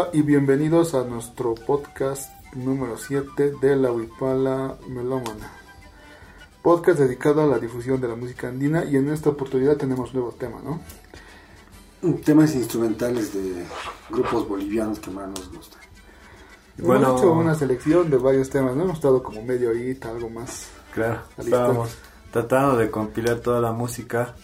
Hola 0.00 0.10
y 0.14 0.22
bienvenidos 0.22 0.94
a 0.94 1.04
nuestro 1.04 1.54
podcast 1.54 2.32
número 2.54 2.96
7 2.96 3.52
de 3.60 3.76
la 3.76 3.92
Huipala 3.92 4.78
Melómana. 4.88 5.52
Podcast 6.62 7.00
dedicado 7.00 7.42
a 7.42 7.46
la 7.46 7.58
difusión 7.58 8.00
de 8.00 8.08
la 8.08 8.14
música 8.14 8.48
andina 8.48 8.82
y 8.82 8.96
en 8.96 9.10
esta 9.10 9.28
oportunidad 9.28 9.76
tenemos 9.76 10.14
nuevo 10.14 10.30
tema, 10.32 10.58
¿no? 10.64 10.80
Temas 12.24 12.54
instrumentales 12.54 13.34
de 13.34 13.66
grupos 14.08 14.48
bolivianos 14.48 15.00
que 15.00 15.10
más 15.10 15.28
nos 15.28 15.52
gustan. 15.52 15.82
Bueno, 16.78 17.08
hemos 17.08 17.20
hecho 17.20 17.32
una 17.32 17.54
selección 17.54 18.08
de 18.08 18.16
varios 18.16 18.48
temas, 18.48 18.74
¿no? 18.74 18.84
Hemos 18.84 18.96
estado 18.96 19.22
como 19.22 19.42
medio 19.42 19.68
horita, 19.68 20.08
algo 20.08 20.30
más. 20.30 20.68
Claro, 20.94 21.24
estábamos 21.36 21.94
tratando 22.32 22.78
de 22.78 22.90
compilar 22.90 23.40
toda 23.40 23.60
la 23.60 23.72
música 23.72 24.34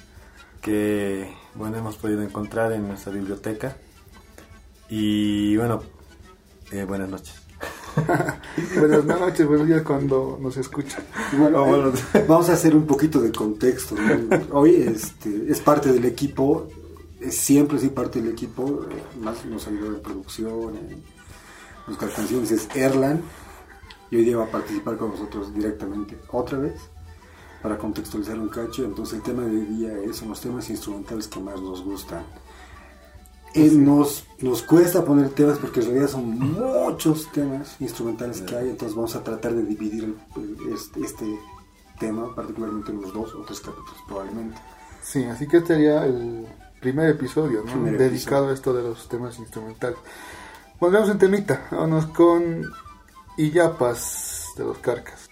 que, 0.61 1.35
bueno, 1.55 1.79
hemos 1.79 1.97
podido 1.97 2.21
encontrar 2.21 2.73
en 2.73 2.87
nuestra 2.87 3.11
biblioteca. 3.11 3.79
Y 4.89 5.57
bueno, 5.57 5.83
eh, 6.71 6.85
buenas 6.85 7.09
noches. 7.09 7.35
buenas 8.79 9.05
noches, 9.05 9.47
buenos 9.47 9.67
días 9.67 9.83
cuando 9.83 10.39
nos 10.41 10.57
escuchan. 10.57 11.03
Bueno, 11.37 11.93
eh, 12.15 12.25
vamos 12.29 12.49
a 12.51 12.53
hacer 12.53 12.77
un 12.77 12.87
poquito 12.87 13.21
de 13.21 13.33
contexto. 13.33 13.97
Hoy 14.53 14.77
este, 14.77 15.51
es 15.51 15.61
parte 15.61 15.93
del 15.93 16.05
equipo, 16.05 16.69
es 17.21 17.37
siempre 17.37 17.79
sí 17.79 17.89
parte 17.89 18.21
del 18.21 18.31
equipo, 18.31 18.87
eh, 18.91 19.19
más 19.21 19.45
nos 19.47 19.67
ayudó 19.67 19.89
en 19.89 20.03
producción, 20.03 20.77
en 20.77 21.03
buscar 21.87 22.13
canciones, 22.13 22.53
es 22.53 22.69
Erlan. 22.75 23.23
Y 24.11 24.17
hoy 24.17 24.25
día 24.25 24.37
va 24.37 24.45
a 24.45 24.51
participar 24.51 24.97
con 24.99 25.11
nosotros 25.11 25.53
directamente 25.53 26.17
otra 26.31 26.59
vez 26.59 26.75
para 27.61 27.77
contextualizar 27.77 28.39
un 28.39 28.51
cacho. 28.51 28.85
Entonces 28.85 29.17
el 29.17 29.23
tema 29.23 29.43
de 29.43 29.51
hoy 29.51 29.65
día 29.65 29.99
es, 29.99 30.19
son 30.19 30.29
los 30.29 30.41
temas 30.41 30.71
instrumentales 30.71 31.27
que 31.27 31.41
más 31.41 31.61
nos 31.61 31.83
gustan. 31.83 32.23
Eh, 33.57 33.71
nos, 33.73 34.25
nos 34.41 34.63
cuesta 34.63 35.03
poner 35.03 35.31
temas 35.31 35.57
porque 35.59 35.81
en 35.81 35.87
realidad 35.87 36.09
son 36.09 36.39
muchos 36.39 37.33
temas 37.33 37.77
instrumentales 37.81 38.43
que 38.43 38.55
hay, 38.55 38.69
entonces 38.69 38.95
vamos 38.95 39.17
a 39.17 39.25
tratar 39.25 39.55
de 39.55 39.65
dividir 39.65 40.15
este, 40.75 41.01
este, 41.01 41.25
tema, 41.99 42.35
particularmente 42.35 42.93
en 42.93 43.01
los 43.01 43.15
dos 43.15 43.35
o 43.35 43.43
tres 43.45 43.61
capítulos 43.61 43.97
probablemente. 44.07 44.59
Sí, 45.03 45.25
así 45.25 45.49
que 45.49 45.57
este 45.59 45.75
sería 45.75 46.05
el 46.05 46.47
primer 46.83 47.09
episodio 47.09 47.65
dedicado 47.97 48.49
a 48.49 48.53
esto 48.53 48.75
de 48.75 48.83
los 48.83 49.09
temas 49.09 49.39
instrumentales. 49.39 49.99
Volvemos 50.79 51.09
en 51.09 51.19
temita, 51.19 51.67
vámonos 51.71 52.07
con 52.09 52.63
Iyapas 53.39 54.49
de 54.59 54.65
los 54.65 54.77
Carcas. 54.79 55.31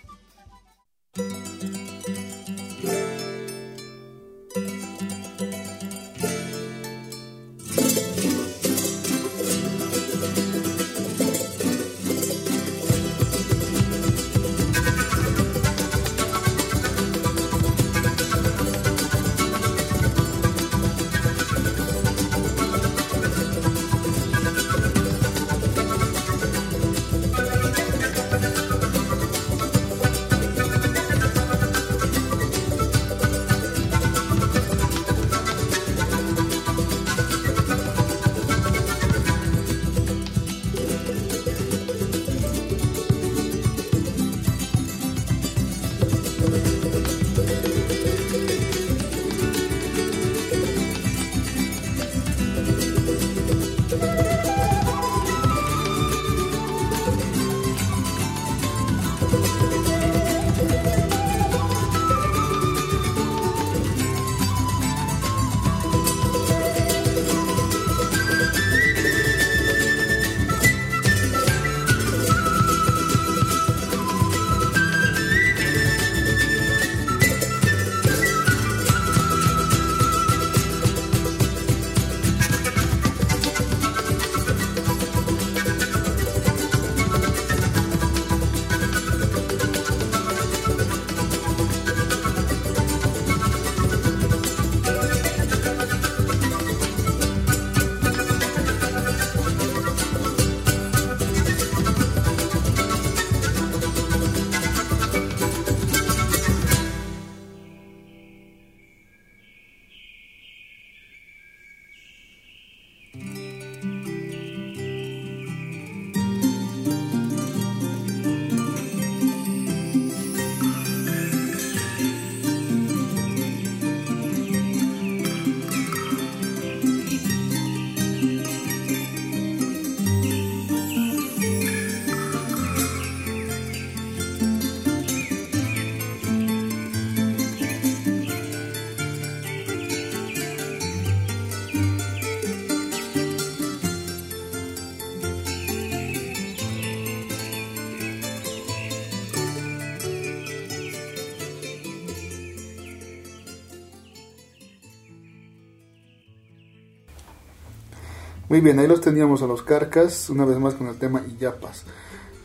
Muy 158.55 158.61
bien, 158.61 158.79
ahí 158.79 158.87
los 158.87 159.01
teníamos 159.01 159.43
a 159.43 159.49
los 159.49 159.65
carcas, 159.65 160.31
una 160.31 160.45
vez 160.45 160.61
más 160.61 160.75
con 160.75 160.87
el 160.87 160.97
tema 160.97 161.25
Iyapas. 161.27 161.83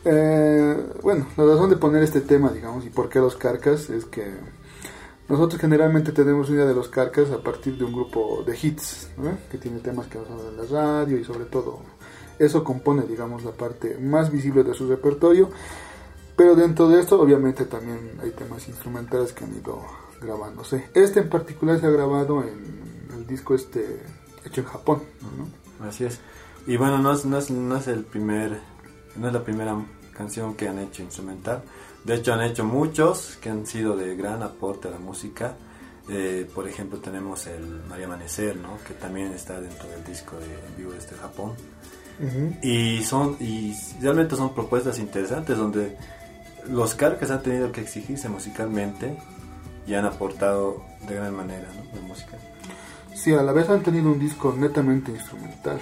Eh, 0.03 0.75
bueno, 1.03 1.27
la 1.38 1.45
razón 1.45 1.69
de 1.69 1.75
poner 1.75 2.01
este 2.01 2.21
tema, 2.21 2.51
digamos, 2.51 2.83
y 2.83 2.89
por 2.89 3.09
qué 3.09 3.19
los 3.19 3.35
carcas, 3.35 3.91
es 3.91 4.06
que 4.06 4.25
nosotros 5.27 5.61
generalmente 5.61 6.11
tenemos 6.11 6.50
una 6.50 6.65
de 6.65 6.73
los 6.73 6.89
carcas 6.89 7.29
a 7.29 7.44
partir 7.44 7.77
de 7.77 7.83
un 7.83 7.94
grupo 7.94 8.44
de 8.44 8.57
hits, 8.59 9.11
que 9.51 9.59
tiene 9.59 9.81
temas 9.81 10.07
que 10.07 10.17
van 10.17 10.25
en 10.31 10.57
la 10.57 10.63
radio 10.63 11.15
y 11.15 11.23
sobre 11.23 11.45
todo 11.45 11.81
eso 12.39 12.63
compone, 12.63 13.03
digamos, 13.03 13.44
la 13.44 13.51
parte 13.51 14.00
más 14.00 14.31
visible 14.31 14.63
de 14.63 14.73
su 14.73 14.89
repertorio. 14.89 15.51
Pero 16.35 16.56
dentro 16.56 16.89
de 16.89 17.01
esto, 17.01 17.21
obviamente, 17.21 17.65
también 17.65 18.17
hay 18.23 18.31
temas 18.31 18.67
instrumentales 18.67 19.31
que 19.31 19.44
han 19.44 19.56
ido 19.56 19.79
grabándose. 20.19 20.89
Este 20.95 21.19
en 21.19 21.29
particular 21.29 21.79
se 21.79 21.85
ha 21.85 21.91
grabado 21.91 22.41
en 22.41 23.11
el 23.15 23.27
disco 23.27 23.53
este 23.53 24.01
hecho 24.44 24.61
en 24.61 24.67
Japón, 24.67 25.03
¿no? 25.38 25.58
Así 25.87 26.05
es. 26.05 26.19
Y 26.67 26.77
bueno, 26.77 26.97
no 26.97 27.13
es, 27.13 27.25
no 27.25 27.37
es, 27.37 27.49
no 27.49 27.77
es 27.77 27.87
el 27.87 28.03
primer, 28.03 28.59
no 29.15 29.27
es 29.27 29.33
la 29.33 29.43
primera 29.43 29.75
canción 30.15 30.55
que 30.55 30.67
han 30.67 30.79
hecho 30.79 31.01
instrumental. 31.01 31.63
De 32.03 32.15
hecho, 32.15 32.33
han 32.33 32.41
hecho 32.41 32.63
muchos 32.63 33.37
que 33.41 33.49
han 33.49 33.65
sido 33.65 33.95
de 33.95 34.15
gran 34.15 34.43
aporte 34.43 34.87
a 34.87 34.91
la 34.91 34.99
música. 34.99 35.55
Eh, 36.09 36.49
por 36.53 36.67
ejemplo, 36.67 36.99
tenemos 36.99 37.47
el 37.47 37.81
María 37.87 38.05
Amanecer, 38.05 38.55
¿no? 38.55 38.77
que 38.85 38.93
también 38.93 39.31
está 39.33 39.59
dentro 39.59 39.87
del 39.89 40.03
disco 40.03 40.37
de 40.37 40.45
en 40.45 40.77
vivo 40.77 40.91
de 40.91 40.97
este 40.97 41.15
Japón. 41.15 41.53
Y 42.61 43.01
son 43.03 43.37
y 43.39 43.73
realmente 44.01 44.35
son 44.35 44.53
propuestas 44.53 44.99
interesantes 44.99 45.57
donde 45.57 45.95
los 46.67 46.93
carcas 46.93 47.31
han 47.31 47.41
tenido 47.41 47.71
que 47.71 47.79
exigirse 47.79 48.27
musicalmente 48.27 49.17
y 49.87 49.93
han 49.93 50.05
aportado 50.05 50.83
de 51.07 51.15
gran 51.15 51.33
manera 51.33 51.69
¿no? 51.73 52.01
la 52.01 52.05
música. 52.05 52.37
Sí, 53.19 53.33
a 53.33 53.44
la 53.44 53.51
vez 53.51 53.68
han 53.69 53.83
tenido 53.83 54.10
un 54.13 54.18
disco 54.18 54.56
netamente 54.57 55.12
instrumental. 55.12 55.77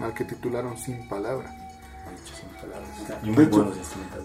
al 0.00 0.14
que 0.14 0.24
titularon 0.24 0.78
Sin 0.78 1.08
Palabra. 1.08 1.52
Y 3.24 3.30
De 3.32 3.42
hecho, 3.42 3.72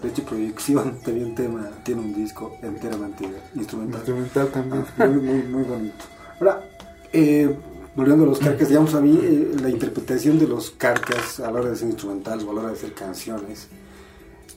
de 0.00 0.08
hecho, 0.08 0.22
Proyección 0.24 1.00
también 1.04 1.34
tema, 1.34 1.68
tiene 1.82 2.02
un 2.02 2.14
disco 2.14 2.56
enteramente 2.62 3.28
instrumental. 3.56 3.98
Instrumental 3.98 4.48
también. 4.48 4.84
Ah, 4.96 5.06
muy, 5.06 5.20
muy, 5.20 5.42
muy 5.42 5.62
bonito. 5.64 6.04
Ahora, 6.38 6.70
eh, 7.12 7.52
volviendo 7.96 8.24
a 8.24 8.28
los 8.28 8.38
carcas, 8.38 8.68
digamos 8.68 8.94
a 8.94 9.00
mí, 9.00 9.18
eh, 9.20 9.56
la 9.60 9.68
interpretación 9.68 10.38
de 10.38 10.46
los 10.46 10.70
carcas 10.70 11.40
a 11.40 11.50
la 11.50 11.60
hora 11.60 11.70
de 11.70 11.76
ser 11.76 11.88
instrumentales 11.88 12.44
o 12.44 12.52
a 12.52 12.54
la 12.54 12.60
hora 12.60 12.68
de 12.68 12.76
hacer 12.76 12.94
canciones, 12.94 13.66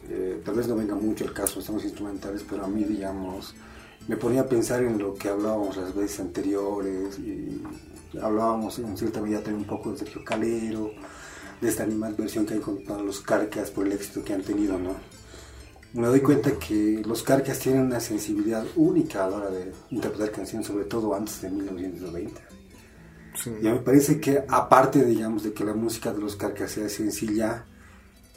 eh, 0.10 0.44
tal 0.46 0.54
vez 0.54 0.68
no 0.68 0.76
venga 0.76 0.94
mucho 0.94 1.24
el 1.24 1.34
caso, 1.34 1.60
estamos 1.60 1.84
instrumentales, 1.84 2.46
pero 2.48 2.66
a 2.66 2.68
mí, 2.68 2.84
digamos, 2.84 3.56
me 4.08 4.16
ponía 4.16 4.42
a 4.42 4.46
pensar 4.46 4.84
en 4.84 5.00
lo 5.00 5.16
que 5.16 5.30
hablábamos 5.30 5.76
las 5.78 5.96
veces 5.96 6.20
anteriores 6.20 7.18
y 7.18 7.64
hablábamos 8.22 8.80
en 8.80 8.98
cierta 8.98 9.22
medida 9.22 9.40
también 9.42 9.62
un 9.62 9.68
poco 9.68 9.92
de 9.92 9.98
Sergio 10.00 10.24
Calero, 10.24 10.92
de 11.62 11.70
esta 11.70 11.84
animadversión 11.84 12.46
que 12.46 12.56
hay 12.56 12.60
con 12.60 12.84
con 12.84 13.06
los 13.06 13.22
carcas 13.22 13.72
por 13.72 13.86
el 13.86 13.94
éxito 13.94 14.24
que 14.24 14.34
han 14.34 14.42
tenido, 14.44 14.78
¿no? 14.78 14.96
Me 15.94 16.08
doy 16.08 16.20
cuenta 16.20 16.52
que 16.60 17.02
los 17.06 17.24
carcas 17.24 17.60
tienen 17.60 17.84
una 17.86 18.02
sensibilidad 18.02 18.66
única 18.76 19.24
a 19.26 19.30
la 19.30 19.38
hora 19.38 19.50
de 19.50 19.72
interpretar 19.92 20.32
canciones, 20.32 20.68
sobre 20.68 20.84
todo 20.86 21.16
antes 21.16 21.42
de 21.42 21.50
1990. 21.50 22.42
Sí. 23.42 23.50
Y 23.62 23.68
a 23.68 23.72
mí 23.72 23.78
me 23.80 23.84
parece 23.84 24.20
que, 24.20 24.44
aparte, 24.48 25.06
digamos, 25.06 25.44
de 25.44 25.54
que 25.54 25.64
la 25.64 25.74
música 25.74 26.12
de 26.12 26.20
los 26.20 26.36
carcas 26.36 26.72
sea 26.72 26.90
sencilla, 26.90 27.66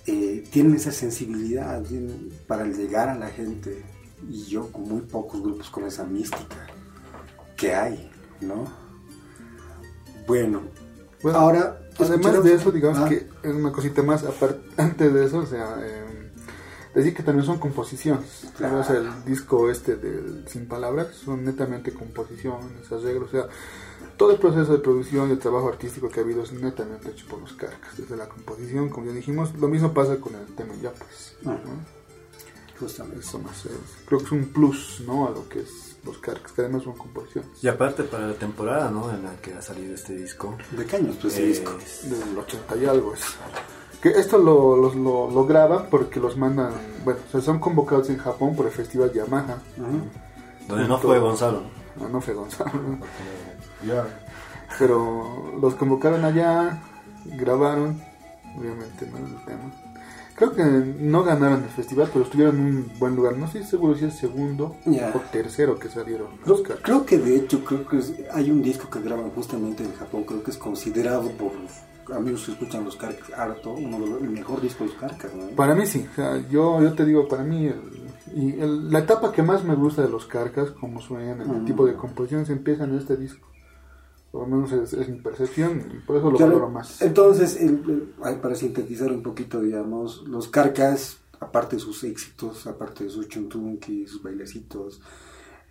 eh, 0.07 0.45
tienen 0.51 0.75
esa 0.77 0.93
sensibilidad 0.93 1.83
tienen- 1.83 2.31
para 2.47 2.65
llegar 2.65 3.09
a 3.09 3.15
la 3.17 3.29
gente. 3.29 3.85
Y 4.29 4.45
yo, 4.45 4.71
con 4.73 4.83
muy 4.83 5.03
pocos 5.03 5.43
grupos 5.43 5.69
con 5.71 5.85
esa 5.85 6.05
mística 6.05 6.67
que 7.57 7.75
hay, 7.75 8.09
¿no? 8.41 8.88
Bueno, 10.29 10.63
Bueno, 11.23 11.39
ahora. 11.39 11.81
Además 11.99 12.45
de 12.45 12.53
eso, 12.55 12.71
digamos 12.71 12.99
Ah, 13.01 13.09
que 13.09 13.27
es 13.43 13.53
una 13.55 13.73
cosita 13.73 14.05
más, 14.05 14.23
aparte, 14.23 14.61
antes 14.81 15.13
de 15.13 15.25
eso, 15.25 15.39
o 15.39 15.47
sea, 15.47 15.79
eh, 15.83 16.31
decir 16.95 17.13
que 17.13 17.25
también 17.25 17.45
son 17.45 17.59
composiciones. 17.59 18.47
Claro. 18.57 18.79
O 18.79 18.85
sea, 18.85 18.99
el 18.99 19.25
disco 19.25 19.69
este 19.69 19.97
del 19.97 20.45
Sin 20.47 20.69
Palabras 20.69 21.09
son 21.25 21.45
netamente 21.45 21.93
composiciones, 21.93 22.93
arreglos, 22.93 23.31
o 23.31 23.33
sea, 23.33 23.47
todo 24.17 24.31
el 24.31 24.39
proceso 24.39 24.71
de 24.73 24.79
producción 24.79 25.29
y 25.29 25.33
el 25.33 25.39
trabajo 25.41 25.69
artístico 25.69 26.09
que 26.09 26.21
ha 26.21 26.23
habido 26.23 26.43
es 26.45 26.53
netamente 26.53 27.11
hecho 27.11 27.27
por 27.27 27.41
los 27.41 27.53
carcas, 27.55 27.97
desde 27.97 28.17
la 28.17 28.29
composición, 28.29 28.91
como 28.91 29.07
ya 29.09 29.13
dijimos, 29.13 29.53
lo 29.59 29.67
mismo 29.67 29.93
pasa 29.93 30.17
con 30.21 30.35
el 30.37 30.47
tema 30.55 30.75
ya 30.81 30.93
pues. 30.93 31.35
¿no? 31.43 31.59
Justamente. 32.79 33.21
Eso 33.21 33.41
más 33.41 33.65
es- 33.67 33.73
creo 34.07 34.21
que 34.21 34.27
es 34.27 34.33
un 34.33 34.45
plus, 34.53 35.03
¿no? 35.05 35.27
A 35.27 35.31
lo 35.31 35.49
que 35.49 35.61
es 35.61 35.88
los 36.09 36.19
carcas, 36.19 36.53
que 36.53 36.63
además 36.63 36.83
son 36.83 36.95
composiciones. 36.95 37.51
Y 37.63 37.69
aparte 37.69 38.03
para 38.05 38.27
la 38.27 38.35
temporada, 38.35 38.91
¿no? 38.91 39.11
En 39.11 39.23
la 39.23 39.37
que 39.37 39.55
ha 39.55 39.63
salido 39.63 39.95
este 39.95 40.15
disco. 40.15 40.57
¿De 40.73 40.85
qué 40.85 40.97
años, 40.97 41.17
pues, 41.21 41.35
ese 41.35 41.45
eh, 41.45 41.47
disco? 41.47 41.73
del 42.05 42.39
80 42.39 42.77
y 42.77 42.87
algo 42.87 43.15
es. 43.15 43.23
Que 44.03 44.11
esto 44.11 44.39
lo, 44.39 44.77
lo, 44.77 44.95
lo, 44.95 45.31
lo 45.31 45.47
graban 45.47 45.87
porque 45.91 46.21
los 46.21 46.37
mandan, 46.37 46.73
bueno, 47.05 47.21
o 47.27 47.31
sea, 47.31 47.41
son 47.41 47.59
convocados 47.59 48.09
en 48.11 48.19
Japón 48.19 48.55
por 48.57 48.67
el 48.67 48.73
festival 48.73 49.13
Yamaha. 49.13 49.59
Donde 50.69 50.89
no 50.89 50.99
fue 50.99 51.19
Gonzalo. 51.19 51.63
¿no? 51.97 52.09
No, 52.09 52.21
fue 52.21 52.35
Gonzalo, 52.35 52.71
pero 54.79 55.59
los 55.61 55.75
convocaron 55.75 56.25
allá, 56.25 56.81
grabaron, 57.25 58.01
obviamente, 58.57 59.07
¿no? 59.07 59.19
El 59.19 59.45
tema. 59.45 59.88
Creo 60.39 60.53
que 60.55 60.63
no 60.65 61.25
ganaron 61.25 61.65
el 61.65 61.69
festival, 61.71 62.09
pero 62.13 62.25
estuvieron 62.25 62.57
en 62.59 62.67
un 62.67 62.93
buen 62.99 63.17
lugar. 63.17 63.37
No 63.37 63.47
estoy 63.47 63.65
seguro 63.65 63.97
si 63.97 64.05
es 64.05 64.15
segundo 64.15 64.77
o 64.87 65.19
tercero 65.33 65.79
que 65.79 65.89
salieron 65.89 66.29
los 66.47 66.61
Creo, 66.61 66.63
carcas. 66.63 66.85
creo 66.85 67.05
que 67.05 67.19
de 67.19 67.37
hecho 67.37 67.65
creo 67.65 67.87
que 67.87 67.99
es- 67.99 68.13
hay 68.33 68.51
un 68.51 68.63
disco 68.63 68.89
que 68.89 69.01
graban 69.01 69.31
justamente 69.31 69.83
en 69.83 69.93
Japón, 69.95 70.23
creo 70.25 70.43
que 70.45 70.53
es 70.53 70.57
considerado 70.57 71.29
por 71.33 71.53
los 71.55 72.17
amigos 72.17 72.45
que 72.47 72.53
escuchan 72.53 72.85
los 72.85 72.97
Carcas 72.97 73.31
harto, 73.37 73.73
uno 73.75 73.99
de 74.01 74.07
los 74.07 74.23
el 74.23 74.31
mejor 74.31 74.61
disco 74.63 74.85
de 74.85 74.91
los 74.91 74.99
Carcas, 74.99 75.31
¿no? 75.35 75.49
Para 75.57 75.75
mí 75.75 75.85
sí, 75.87 76.07
o 76.11 76.15
sea, 76.15 76.39
yo, 76.49 76.81
yo 76.83 76.93
te 76.95 77.05
digo, 77.05 77.27
para 77.29 77.43
mí, 77.43 77.67
el- 77.67 78.09
y 78.35 78.61
el- 78.61 78.91
la 78.93 79.01
etapa 79.01 79.33
que 79.33 79.43
más 79.43 79.65
me 79.65 79.75
gusta 79.75 80.03
de 80.03 80.09
los 80.09 80.25
carcas, 80.27 80.71
como 80.71 81.01
suenan, 81.01 81.41
el 81.41 81.51
Ujú. 81.51 81.65
tipo 81.65 81.85
de 81.87 81.95
composiciones 81.97 82.49
empieza 82.51 82.85
en 82.85 82.97
este 82.97 83.17
disco. 83.17 83.47
Por 84.31 84.43
lo 84.43 84.57
menos 84.57 84.73
es, 84.73 84.93
es 84.93 85.09
mi 85.09 85.19
percepción 85.21 85.83
y 85.95 85.99
por 86.07 86.17
eso 86.17 86.31
lo 86.31 86.37
Claro, 86.37 86.53
valoro 86.53 86.71
más. 86.71 87.01
Entonces, 87.01 87.57
el- 87.61 87.83
el- 87.89 88.15
ay, 88.23 88.37
para 88.43 88.55
sintetizar 88.55 89.11
un 89.11 89.23
poquito, 89.23 89.61
digamos, 89.61 90.27
los 90.29 90.49
Carcas, 90.49 91.19
aparte 91.41 91.77
de 91.77 91.81
sus 91.81 92.05
éxitos, 92.05 92.67
aparte 92.67 93.05
de 93.05 93.11
sus 93.11 93.29
chuntunki, 93.29 94.07
sus 94.07 94.23
bailecitos, 94.23 95.01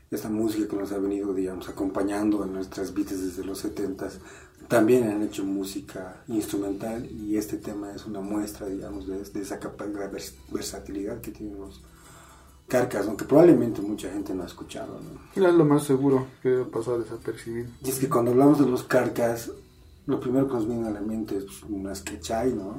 esta 0.09 0.29
música 0.29 0.67
que 0.67 0.75
nos 0.75 0.91
ha 0.91 0.97
venido, 0.97 1.33
digamos, 1.33 1.69
acompañando 1.69 2.43
en 2.45 2.53
nuestras 2.53 2.93
vidas 2.93 3.21
desde 3.21 3.43
los 3.43 3.59
70s, 3.63 4.19
también 4.67 5.07
han 5.07 5.21
hecho 5.21 5.43
música 5.43 6.23
instrumental 6.27 7.05
y 7.11 7.37
este 7.37 7.57
tema 7.57 7.91
es 7.93 8.05
una 8.05 8.21
muestra, 8.21 8.67
digamos, 8.67 9.05
de, 9.07 9.19
de 9.23 9.41
esa 9.41 9.59
capacidad, 9.59 10.11
vers- 10.11 10.33
versatilidad 10.51 11.21
que 11.21 11.31
tienen 11.31 11.59
los 11.59 11.83
Carcas, 12.67 13.07
aunque 13.07 13.23
probablemente 13.25 13.81
mucha 13.81 14.09
gente 14.11 14.33
no 14.33 14.43
ha 14.43 14.45
escuchado, 14.45 14.99
¿no? 14.99 15.47
Es 15.47 15.53
lo 15.53 15.63
más 15.63 15.83
seguro 15.83 16.27
que 16.43 16.65
pasó 16.71 16.99
desapercibido. 16.99 17.69
Y 17.83 17.89
es 17.89 17.99
que 17.99 18.09
cuando 18.09 18.31
hablamos 18.31 18.59
de 18.59 18.65
los 18.65 18.83
carcas, 18.83 19.51
lo 20.05 20.19
primero 20.19 20.47
que 20.47 20.55
nos 20.55 20.67
viene 20.67 20.87
a 20.87 20.91
la 20.91 20.99
mente 21.01 21.37
es 21.37 21.45
pues, 21.45 21.63
un 21.69 21.87
asquechay, 21.87 22.53
¿no? 22.53 22.75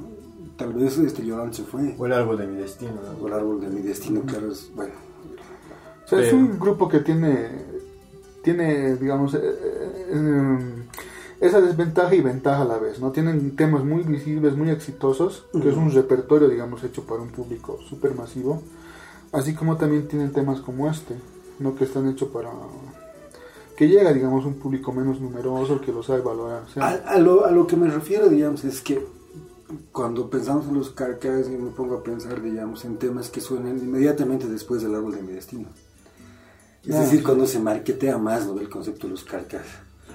Tal 0.58 0.75
vez 0.75 0.99
este 0.99 1.25
Llorón 1.25 1.55
se 1.55 1.62
fue. 1.62 1.94
O 1.99 2.05
el 2.05 2.12
árbol 2.12 2.37
de 2.37 2.46
mi 2.46 2.56
destino. 2.61 2.93
¿no? 2.93 3.25
O 3.25 3.29
el 3.29 3.32
árbol 3.32 3.61
de 3.61 3.69
mi 3.69 3.81
destino, 3.81 4.23
claro, 4.23 4.52
es, 4.52 4.70
bueno. 4.75 4.93
O 6.05 6.08
sea, 6.08 6.20
es 6.20 6.26
Pero- 6.26 6.37
un 6.37 6.58
grupo 6.58 6.88
que 6.88 6.99
tiene, 7.00 7.49
tiene 8.43 8.96
digamos, 8.96 9.34
eh, 9.34 9.41
eh, 9.43 10.11
eh, 10.11 10.58
esa 11.41 11.61
desventaja 11.61 12.14
y 12.14 12.20
ventaja 12.20 12.62
a 12.62 12.64
la 12.67 12.79
vez, 12.79 12.99
¿no? 13.00 13.12
Tienen 13.12 13.55
temas 13.56 13.84
muy 13.84 14.02
visibles, 14.02 14.56
muy 14.56 14.70
exitosos, 14.70 15.46
que 15.52 15.69
es 15.70 15.76
un 15.76 15.91
repertorio, 15.93 16.49
digamos, 16.49 16.82
hecho 16.84 17.05
para 17.05 17.23
un 17.23 17.29
público 17.29 17.79
súper 17.88 18.14
masivo, 18.14 18.62
así 19.32 19.54
como 19.54 19.76
también 19.76 20.08
tienen 20.08 20.32
temas 20.32 20.60
como 20.60 20.88
este, 20.90 21.14
¿no? 21.58 21.75
Que 21.75 21.84
están 21.84 22.08
hechos 22.08 22.28
para... 22.30 22.50
que 23.76 23.88
llega, 23.88 24.12
digamos, 24.12 24.44
un 24.44 24.54
público 24.54 24.92
menos 24.92 25.20
numeroso, 25.20 25.80
que 25.80 25.92
lo 25.92 26.02
sabe 26.02 26.20
valorar. 26.20 26.62
Sea, 26.72 26.84
A, 26.86 26.91
a 27.14 27.19
lo, 27.19 27.44
a 27.46 27.50
lo 27.50 27.67
que 27.67 27.76
me 27.76 27.88
refiero, 27.88 28.29
digamos, 28.29 28.64
es 28.64 28.81
que 28.81 29.05
cuando 29.93 30.31
pensamos 30.31 30.67
en 30.67 30.74
los 30.74 30.91
carcas, 30.91 31.48
yo 31.50 31.58
me 31.58 31.70
pongo 31.70 31.96
a 31.96 32.03
pensar, 32.03 32.41
digamos, 32.43 32.84
en 32.84 32.96
temas 32.96 33.29
que 33.29 33.41
suenan 33.41 33.79
inmediatamente 33.79 34.46
después 34.48 34.82
del 34.82 34.94
árbol 34.94 35.14
de 35.14 35.22
mi 35.22 35.32
destino. 35.32 35.69
Es 36.84 36.94
Ah, 36.94 37.00
decir, 37.00 37.19
sí. 37.19 37.24
cuando 37.24 37.46
se 37.46 37.58
marquetea 37.58 38.17
más 38.19 38.46
¿no? 38.46 38.58
el 38.58 38.70
concepto 38.70 39.06
de 39.06 39.10
los 39.12 39.24
carcas. 39.24 39.67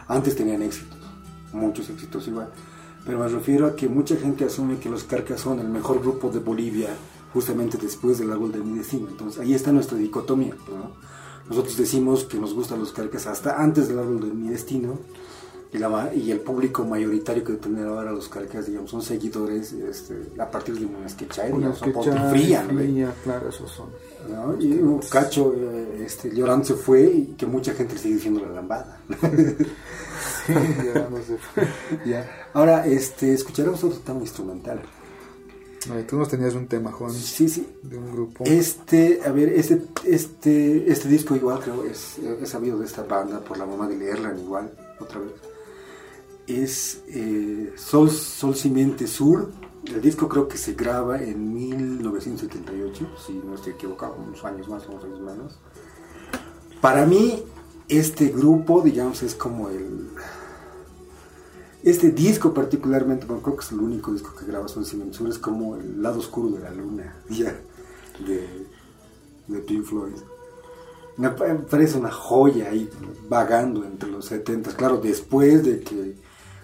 Antes 0.07 0.35
tenían 0.35 0.63
éxitos, 0.63 0.97
muchos 1.53 1.87
éxitos 1.89 2.27
igual. 2.27 2.49
Pero 3.05 3.19
me 3.19 3.27
refiero 3.27 3.67
a 3.67 3.75
que 3.75 3.87
mucha 3.87 4.15
gente 4.15 4.43
asume 4.45 4.79
que 4.79 4.89
los 4.89 5.03
carcas 5.03 5.39
son 5.41 5.59
el 5.59 5.67
mejor 5.69 5.99
grupo 5.99 6.29
de 6.29 6.39
Bolivia 6.39 6.89
justamente 7.33 7.77
después 7.77 8.19
del 8.19 8.31
árbol 8.31 8.51
de 8.51 8.59
mi 8.59 8.77
destino. 8.77 9.07
Entonces 9.09 9.41
ahí 9.41 9.53
está 9.53 9.71
nuestra 9.71 9.97
dicotomía. 9.97 10.55
¿no? 10.69 10.91
Nosotros 11.49 11.75
decimos 11.77 12.23
que 12.25 12.37
nos 12.37 12.53
gustan 12.53 12.79
los 12.79 12.93
carcas 12.93 13.27
hasta 13.27 13.61
antes 13.61 13.87
del 13.87 13.99
árbol 13.99 14.21
de 14.21 14.33
mi 14.33 14.49
destino. 14.49 14.99
Y, 15.73 15.79
la 15.79 16.13
y 16.13 16.29
el 16.29 16.39
público 16.39 16.85
mayoritario 16.85 17.43
que 17.43 17.53
tienen 17.53 17.87
ahora 17.87 18.11
los 18.11 18.29
carcas, 18.29 18.67
digamos, 18.67 18.91
son 18.91 19.01
seguidores 19.01 19.73
este, 19.73 20.31
a 20.39 20.51
partir 20.51 20.75
de 20.75 20.85
son 21.79 21.87
que 21.87 21.93
ponte 21.95 22.11
chan- 22.11 22.29
fría, 22.29 22.63
claro, 23.23 23.49
esos 23.49 23.71
son. 23.71 23.87
¿no? 24.29 24.61
Y 24.61 24.73
un 24.73 24.99
cacho, 24.99 25.51
eh, 25.57 26.03
este, 26.05 26.29
Llorán 26.29 26.63
se 26.63 26.75
fue 26.75 27.01
y 27.05 27.25
que 27.35 27.47
mucha 27.47 27.73
gente 27.73 27.97
sigue 27.97 28.15
diciendo 28.15 28.41
la 28.45 28.53
lambada. 28.53 28.99
Sí, 30.45 30.53
ya 30.93 31.07
no 31.09 31.17
sé. 31.17 31.37
Ya. 32.05 32.29
Ahora, 32.53 32.85
este, 32.85 33.33
escucharemos 33.33 33.83
otro 33.83 33.99
tema 33.99 34.19
instrumental. 34.19 34.81
Ay, 35.91 36.03
Tú 36.07 36.17
nos 36.17 36.29
tenías 36.29 36.53
un 36.55 36.67
tema, 36.67 36.91
Juan, 36.91 37.11
Sí, 37.11 37.49
sí. 37.49 37.67
de 37.81 37.97
un 37.97 38.11
grupo. 38.11 38.43
Este, 38.45 39.21
a 39.25 39.31
ver, 39.31 39.49
este, 39.49 39.81
este, 40.05 40.91
este 40.91 41.07
disco 41.09 41.35
igual 41.35 41.59
creo 41.59 41.83
es, 41.83 42.19
he 42.19 42.45
sabido 42.45 42.77
de 42.79 42.85
esta 42.85 43.03
banda 43.03 43.39
por 43.39 43.57
la 43.57 43.65
mamá 43.65 43.87
de 43.87 43.97
Leerland 43.97 44.39
igual, 44.39 44.71
otra 44.99 45.19
vez. 45.19 45.31
Es 46.47 47.01
eh, 47.09 47.73
Sol, 47.75 48.09
Sol 48.11 48.55
Simiente 48.55 49.07
Sur. 49.07 49.51
El 49.85 50.01
disco 50.01 50.29
creo 50.29 50.47
que 50.47 50.57
se 50.57 50.73
graba 50.73 51.21
en 51.21 51.53
1978, 51.53 53.07
si 53.25 53.33
no 53.33 53.55
estoy 53.55 53.73
equivocado, 53.73 54.15
unos 54.15 54.43
años 54.45 54.69
más, 54.69 54.87
unos 54.87 55.03
años 55.03 55.19
menos. 55.19 55.59
Para 56.79 57.05
mí, 57.05 57.43
este 57.89 58.27
grupo, 58.27 58.81
digamos, 58.81 59.23
es 59.23 59.35
como 59.35 59.69
el... 59.69 60.09
Este 61.83 62.11
disco 62.11 62.53
particularmente, 62.53 63.25
bueno, 63.25 63.41
creo 63.41 63.57
que 63.57 63.65
es 63.65 63.71
el 63.73 63.79
único 63.79 64.13
disco 64.13 64.33
que 64.35 64.45
graba 64.45 64.67
Simiente 64.69 65.17
Sur, 65.17 65.27
es 65.29 65.37
como 65.37 65.75
el 65.75 66.01
lado 66.01 66.19
oscuro 66.19 66.49
de 66.49 66.59
la 66.63 66.71
luna, 66.71 67.13
ya, 67.29 67.53
de, 68.25 68.47
de 69.47 69.59
Pink 69.59 69.83
Floyd. 69.85 70.13
Me 71.17 71.29
pa- 71.29 71.47
me 71.47 71.55
parece 71.59 71.97
una 71.97 72.11
joya 72.11 72.69
ahí 72.69 72.89
vagando 73.29 73.83
entre 73.85 74.09
los 74.09 74.25
70 74.25 74.71
Claro, 74.75 74.97
después 74.97 75.63
de 75.63 75.81
que 75.81 76.15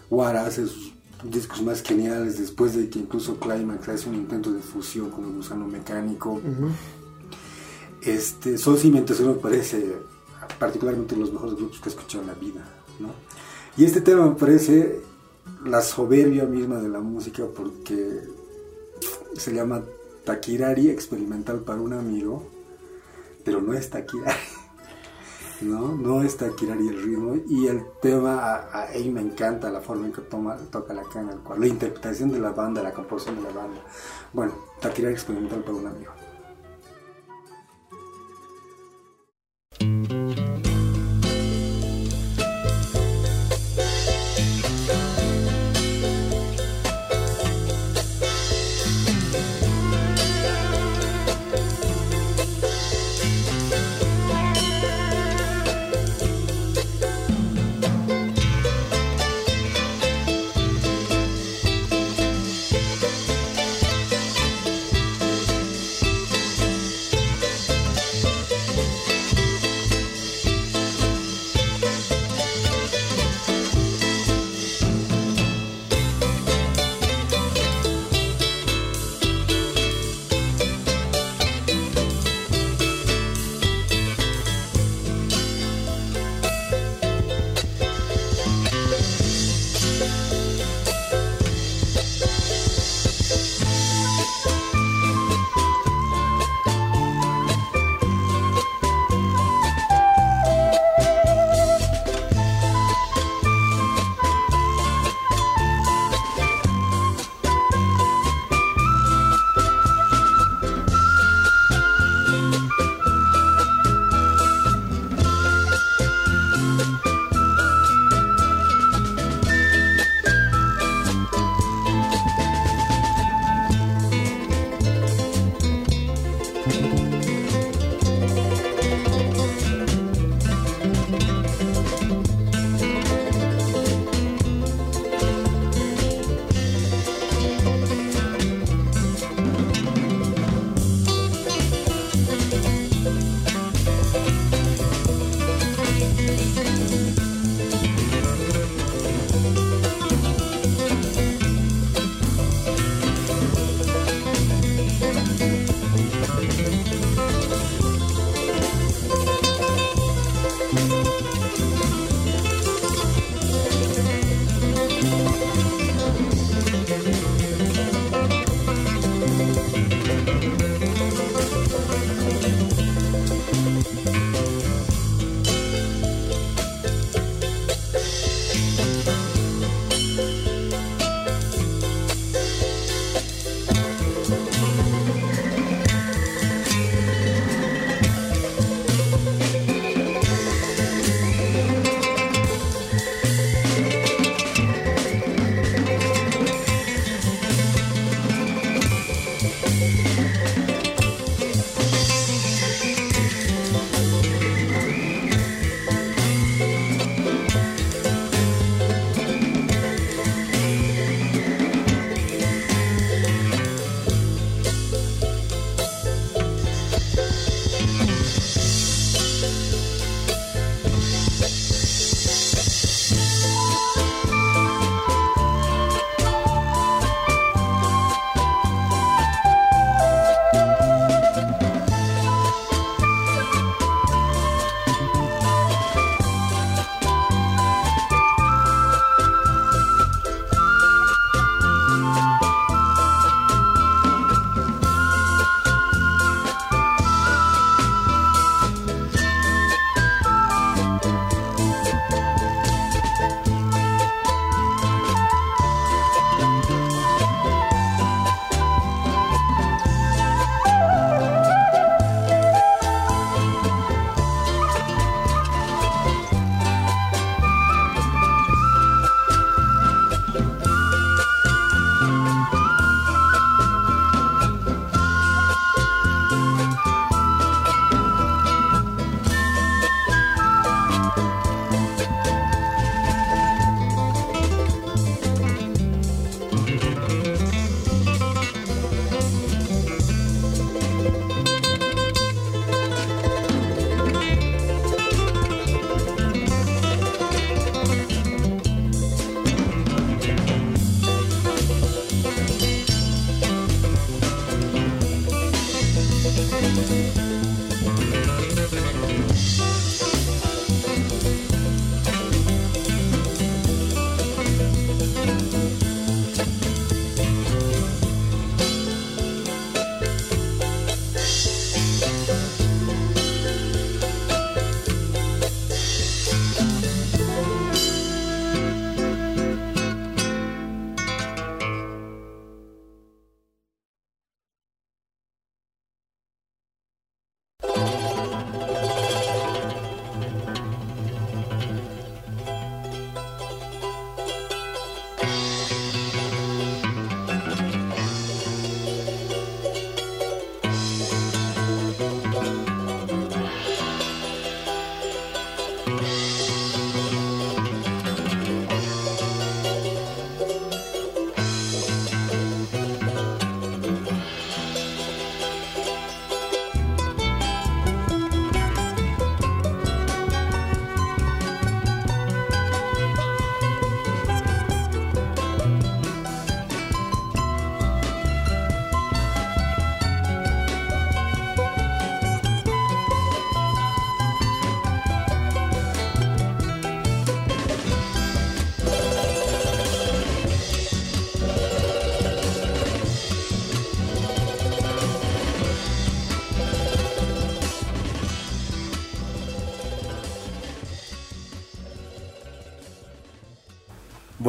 Wara 0.09 0.45
hace 0.45 0.65
sus 0.67 0.93
discos 1.23 1.61
más 1.61 1.83
geniales, 1.83 2.39
después 2.39 2.75
de 2.75 2.89
que 2.89 2.99
incluso 2.99 3.35
Climax 3.39 3.89
hace 3.89 4.09
un 4.09 4.15
intento 4.15 4.51
de 4.51 4.61
fusión 4.61 5.09
con 5.11 5.25
el 5.25 5.33
gusano 5.33 5.67
mecánico. 5.67 6.39
Este, 8.01 8.57
Cimiento 8.57 9.13
Sur 9.13 9.27
me 9.27 9.33
parece 9.33 9.97
particularmente 10.57 11.15
los 11.15 11.31
mejores 11.33 11.55
grupos 11.55 11.79
que 11.81 11.89
he 11.89 11.91
escuchado 11.91 12.21
en 12.23 12.27
la 12.29 12.33
vida, 12.35 12.65
¿no? 12.99 13.09
Y 13.77 13.85
este 13.85 14.01
tema 14.01 14.25
me 14.27 14.35
parece 14.35 15.01
la 15.63 15.81
soberbia 15.81 16.45
misma 16.45 16.77
de 16.77 16.89
la 16.89 16.99
música 16.99 17.43
porque 17.55 18.21
se 19.35 19.53
llama 19.53 19.83
Takirari 20.23 20.89
experimental 20.89 21.59
para 21.61 21.81
un 21.81 21.93
amigo, 21.93 22.47
pero 23.43 23.61
no 23.61 23.73
es 23.73 23.89
Takirari. 23.89 24.37
¿no? 25.61 25.95
No 25.95 26.21
es 26.23 26.37
Takirari 26.37 26.87
el 26.87 27.03
ritmo 27.03 27.35
y 27.47 27.67
el 27.67 27.83
tema, 28.01 28.39
a, 28.39 28.81
a 28.81 28.93
él 28.93 29.11
me 29.11 29.21
encanta 29.21 29.69
la 29.69 29.81
forma 29.81 30.07
en 30.07 30.13
que 30.13 30.21
toma, 30.21 30.55
toca 30.71 30.93
la 30.93 31.03
cana, 31.03 31.37
la 31.57 31.67
interpretación 31.67 32.31
de 32.31 32.39
la 32.39 32.51
banda, 32.51 32.81
la 32.81 32.93
composición 32.93 33.37
de 33.37 33.43
la 33.43 33.49
banda. 33.49 33.81
Bueno, 34.33 34.53
Takirari 34.79 35.13
experimental 35.13 35.61
para 35.61 35.77
un 35.77 35.87
amigo. 35.87 36.18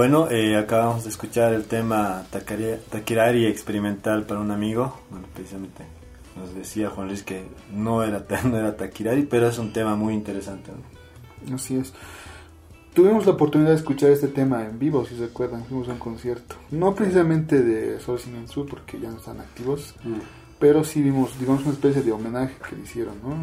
Bueno, 0.01 0.31
eh, 0.31 0.57
acabamos 0.57 1.05
de 1.05 1.11
escuchar 1.11 1.53
el 1.53 1.67
tema 1.67 2.25
Takirari 2.31 3.45
experimental 3.45 4.25
para 4.25 4.41
un 4.41 4.51
amigo. 4.51 4.99
Bueno, 5.11 5.27
precisamente 5.35 5.85
nos 6.37 6.55
decía 6.55 6.89
Juan 6.89 7.09
Luis 7.09 7.23
que 7.23 7.45
no 7.71 8.03
era, 8.03 8.25
no 8.45 8.57
era 8.57 8.79
Takirari, 8.79 9.25
pero 9.25 9.49
es 9.49 9.59
un 9.59 9.75
tema 9.75 9.97
muy 9.97 10.15
interesante. 10.15 10.73
¿no? 11.47 11.55
Así 11.55 11.77
es. 11.77 11.93
Tuvimos 12.95 13.27
la 13.27 13.33
oportunidad 13.33 13.73
de 13.73 13.77
escuchar 13.77 14.11
este 14.11 14.29
tema 14.29 14.65
en 14.65 14.79
vivo, 14.79 15.05
si 15.05 15.19
se 15.19 15.25
acuerdan, 15.25 15.67
fuimos 15.67 15.87
a 15.91 15.93
un 15.93 15.99
concierto. 15.99 16.57
No 16.71 16.95
precisamente 16.95 17.61
de 17.61 18.01
Sol 18.01 18.19
Sin 18.19 18.49
Sur, 18.49 18.71
porque 18.71 18.99
ya 18.99 19.11
no 19.11 19.19
están 19.19 19.39
activos, 19.39 19.95
Mm. 20.03 20.15
pero 20.59 20.83
sí 20.83 21.03
vimos, 21.03 21.39
digamos, 21.39 21.61
una 21.65 21.73
especie 21.73 22.01
de 22.01 22.11
homenaje 22.11 22.57
que 22.67 22.75
le 22.75 22.85
hicieron, 22.85 23.17
¿no? 23.23 23.37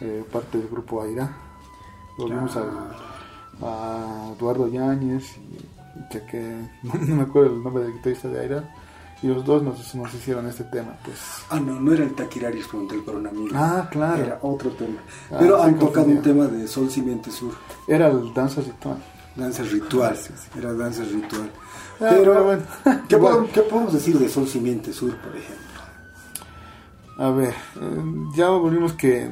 Eh, 0.00 0.24
parte 0.32 0.56
del 0.56 0.68
grupo 0.68 1.02
Aira. 1.02 1.30
Lo 2.16 2.24
vimos 2.24 2.56
a, 2.56 3.11
a 3.62 4.32
Eduardo 4.36 4.68
Yáñez 4.68 5.36
y 5.36 6.08
Cheque, 6.12 6.56
no 6.82 7.16
me 7.16 7.22
acuerdo 7.22 7.54
el 7.54 7.62
nombre 7.62 7.84
del 7.84 7.94
guitarrista 7.94 8.28
de 8.28 8.40
Aira, 8.40 8.74
y 9.22 9.28
los 9.28 9.44
dos 9.44 9.62
nos, 9.62 9.94
nos 9.94 10.14
hicieron 10.14 10.46
este 10.48 10.64
tema, 10.64 10.96
pues. 11.04 11.18
Ah, 11.48 11.60
no, 11.60 11.78
no 11.78 11.92
era 11.92 12.02
el 12.02 12.14
Taquirari 12.14 12.58
experimental 12.58 12.98
para 13.04 13.18
un 13.18 13.26
amigo. 13.28 13.54
Ah, 13.54 13.88
claro. 13.90 14.24
Era 14.24 14.38
otro 14.42 14.70
tema. 14.70 14.98
Ah, 15.30 15.36
Pero 15.38 15.58
sí, 15.58 15.68
han 15.68 15.78
tocado 15.78 16.06
un 16.06 16.22
tema 16.22 16.46
de 16.46 16.66
Sol 16.66 16.90
Simiente 16.90 17.30
Sur. 17.30 17.52
Era 17.86 18.08
el 18.08 18.34
Danza 18.34 18.60
Ritual. 18.62 18.98
Danza 19.36 19.62
ritual. 19.62 20.16
Era 20.58 20.74
danza 20.74 21.04
ritual. 21.04 21.50
Ah, 22.00 22.06
Pero, 22.10 22.32
pero 22.32 22.44
bueno, 22.44 22.62
¿qué, 23.08 23.16
podemos, 23.16 23.50
qué 23.50 23.62
podemos 23.62 23.92
decir 23.92 24.18
de 24.18 24.28
Sol 24.28 24.46
Simiente 24.46 24.92
Sur, 24.92 25.16
por 25.16 25.36
ejemplo? 25.36 25.62
A 27.18 27.30
ver, 27.30 27.54
eh, 27.80 28.04
ya 28.34 28.50
volvimos 28.50 28.94
que 28.94 29.30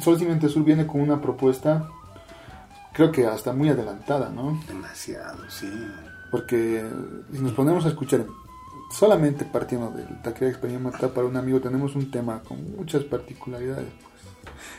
Sol 0.00 0.18
Cimiento 0.18 0.48
Sur 0.48 0.64
viene 0.64 0.86
con 0.86 1.00
una 1.00 1.20
propuesta, 1.20 1.88
creo 2.96 3.12
que 3.12 3.26
hasta 3.26 3.52
muy 3.52 3.68
adelantada, 3.68 4.30
¿no? 4.30 4.60
Demasiado, 4.66 5.38
sí. 5.50 5.68
Porque 6.30 6.84
si 7.32 7.38
nos 7.38 7.52
ponemos 7.52 7.84
a 7.84 7.88
escuchar 7.88 8.24
solamente 8.90 9.44
partiendo 9.44 9.90
del 9.90 10.22
Taquera 10.22 10.50
Experimental 10.50 11.10
para 11.10 11.26
un 11.26 11.36
amigo, 11.36 11.60
tenemos 11.60 11.94
un 11.94 12.10
tema 12.10 12.40
con 12.42 12.58
muchas 12.76 13.04
particularidades. 13.04 13.88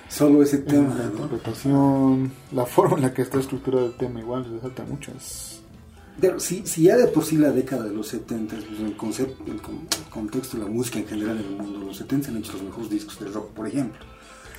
Solo 0.09 0.41
ese 0.41 0.59
La 0.59 0.65
tema, 0.65 0.93
¿no? 0.95 1.03
interpretación, 1.03 2.31
la 2.53 2.65
forma 2.65 2.95
en 2.97 3.03
la 3.03 3.13
que 3.13 3.21
está 3.21 3.39
estructurado 3.39 3.85
el 3.87 3.97
tema, 3.97 4.19
igual 4.19 4.45
resalta 4.45 4.83
mucho. 4.83 5.11
Es- 5.11 5.61
Pero 6.19 6.39
si, 6.39 6.65
si 6.65 6.83
ya 6.83 6.95
de 6.97 7.07
por 7.07 7.23
sí 7.23 7.37
la 7.37 7.51
década 7.51 7.83
de 7.83 7.91
los 7.91 8.07
70, 8.07 8.55
pues, 8.55 8.79
el, 8.79 8.95
concepto, 8.97 9.43
el, 9.51 9.61
con- 9.61 9.75
el 10.03 10.09
contexto 10.09 10.57
de 10.57 10.63
la 10.63 10.69
música 10.69 10.99
en 10.99 11.07
general 11.07 11.37
en 11.37 11.45
el 11.45 11.51
mundo, 11.57 11.79
los 11.85 11.97
70 11.97 12.29
han 12.29 12.37
hecho 12.37 12.53
los 12.53 12.63
mejores 12.63 12.89
discos 12.89 13.19
de 13.19 13.27
rock, 13.27 13.49
por 13.51 13.67
ejemplo. 13.67 13.99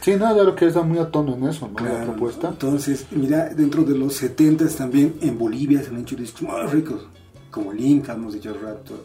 Sí, 0.02 0.12
nada, 0.12 0.34
claro 0.34 0.54
que 0.54 0.66
está 0.66 0.82
muy 0.82 0.98
a 0.98 1.10
tono 1.10 1.34
en 1.34 1.44
eso, 1.48 1.68
¿no? 1.68 1.80
La 1.84 1.90
Claro, 1.90 2.04
propuesta. 2.12 2.48
Entonces, 2.48 3.06
mira, 3.10 3.48
dentro 3.50 3.82
de 3.84 3.96
los 3.98 4.14
70 4.14 4.66
también 4.68 5.16
en 5.20 5.36
Bolivia 5.38 5.82
se 5.82 5.88
han 5.88 5.98
hecho 5.98 6.16
discos 6.16 6.42
muy 6.42 6.62
ricos, 6.70 7.06
como 7.50 7.72
el 7.72 7.80
Inca, 7.80 8.14
hemos 8.14 8.34
dicho 8.34 8.50
al 8.50 8.60
rato, 8.60 9.04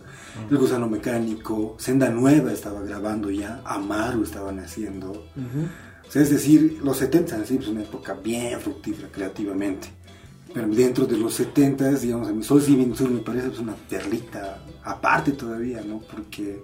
El 0.49 0.57
Gusano 0.57 0.87
Mecánico, 0.87 1.75
Senda 1.79 2.09
Nueva 2.09 2.51
estaba 2.53 2.81
grabando 2.81 3.31
ya, 3.31 3.61
Amaru 3.65 4.23
estaban 4.23 4.59
haciendo. 4.59 5.09
Ujú. 5.11 5.67
O 6.07 6.11
sea, 6.11 6.21
es 6.21 6.29
decir, 6.29 6.79
los 6.83 6.97
70 6.97 7.35
han 7.35 7.45
sido 7.45 7.71
una 7.71 7.81
época 7.81 8.13
bien 8.13 8.59
fructífera 8.59 9.07
creativamente. 9.11 9.87
Pero 10.53 10.67
dentro 10.67 11.07
de 11.07 11.17
los 11.17 11.33
70, 11.33 11.93
digamos, 11.93 12.27
a 12.27 12.33
mi 12.33 12.43
Sol 12.43 12.61
Sur 12.61 13.09
me 13.09 13.19
parece 13.21 13.47
pues, 13.47 13.59
una 13.59 13.73
perlita 13.75 14.59
aparte 14.83 15.31
todavía, 15.31 15.81
¿no? 15.81 15.99
Porque 15.99 16.61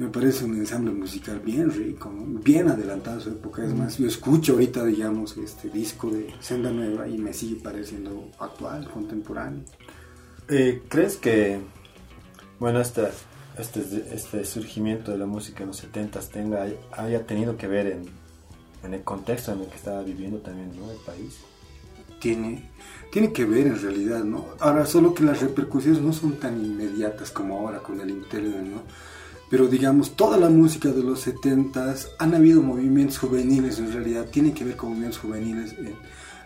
me 0.00 0.08
parece 0.08 0.46
un 0.46 0.54
ensamble 0.54 0.92
musical 0.92 1.40
bien 1.40 1.70
rico, 1.70 2.10
¿no? 2.10 2.40
bien 2.40 2.68
adelantado 2.68 3.18
a 3.18 3.20
su 3.20 3.28
época. 3.28 3.62
Es 3.62 3.74
más, 3.74 3.98
yo 3.98 4.08
escucho 4.08 4.54
ahorita, 4.54 4.82
digamos, 4.86 5.36
este 5.36 5.68
disco 5.68 6.08
de 6.08 6.32
Senda 6.40 6.70
Nueva 6.70 7.06
y 7.06 7.18
me 7.18 7.34
sigue 7.34 7.60
pareciendo 7.60 8.30
actual, 8.38 8.88
contemporáneo. 8.90 9.60
Eh, 10.48 10.82
¿Crees 10.88 11.16
que, 11.16 11.60
bueno, 12.58 12.80
esta, 12.80 13.10
este, 13.58 13.80
este 14.14 14.46
surgimiento 14.46 15.12
de 15.12 15.18
la 15.18 15.26
música 15.26 15.64
en 15.64 15.68
los 15.68 15.76
70 15.76 16.18
tenga, 16.32 16.66
haya 16.92 17.26
tenido 17.26 17.58
que 17.58 17.66
ver 17.66 17.88
en, 17.88 18.06
en 18.82 18.94
el 18.94 19.02
contexto 19.02 19.52
en 19.52 19.60
el 19.60 19.66
que 19.66 19.76
estaba 19.76 20.02
viviendo 20.02 20.38
también 20.38 20.72
¿no? 20.78 20.90
el 20.90 20.98
país? 20.98 21.40
tiene, 22.20 22.70
tiene 23.10 23.32
que 23.32 23.44
ver 23.44 23.66
en 23.66 23.80
realidad, 23.80 24.24
¿no? 24.24 24.46
Ahora, 24.60 24.86
solo 24.86 25.14
que 25.14 25.24
las 25.24 25.40
repercusiones 25.40 26.00
no 26.00 26.12
son 26.12 26.36
tan 26.36 26.64
inmediatas 26.64 27.30
como 27.30 27.58
ahora 27.58 27.80
con 27.80 28.00
el 28.00 28.10
Internet, 28.10 28.62
¿no? 28.62 28.82
Pero 29.50 29.66
digamos, 29.66 30.12
toda 30.16 30.36
la 30.38 30.48
música 30.48 30.90
de 30.90 31.02
los 31.02 31.26
70s, 31.26 32.06
han 32.18 32.34
habido 32.34 32.62
movimientos 32.62 33.18
juveniles 33.18 33.78
en 33.80 33.92
realidad, 33.92 34.26
tienen 34.30 34.54
que 34.54 34.64
ver 34.64 34.76
con 34.76 34.90
movimientos 34.90 35.18
juveniles 35.20 35.72
en- 35.78 35.96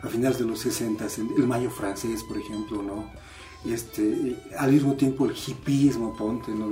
a 0.02 0.08
finales 0.08 0.38
de 0.38 0.44
los 0.46 0.58
60s, 0.64 1.18
en 1.18 1.30
el 1.36 1.46
mayo 1.46 1.70
francés, 1.70 2.22
por 2.24 2.38
ejemplo, 2.38 2.82
¿no? 2.82 3.10
Este, 3.70 4.02
eh, 4.30 4.36
al 4.58 4.72
mismo 4.72 4.94
tiempo 4.94 5.26
el 5.26 5.32
hippismo, 5.34 6.14
ponte, 6.16 6.52
¿no? 6.52 6.66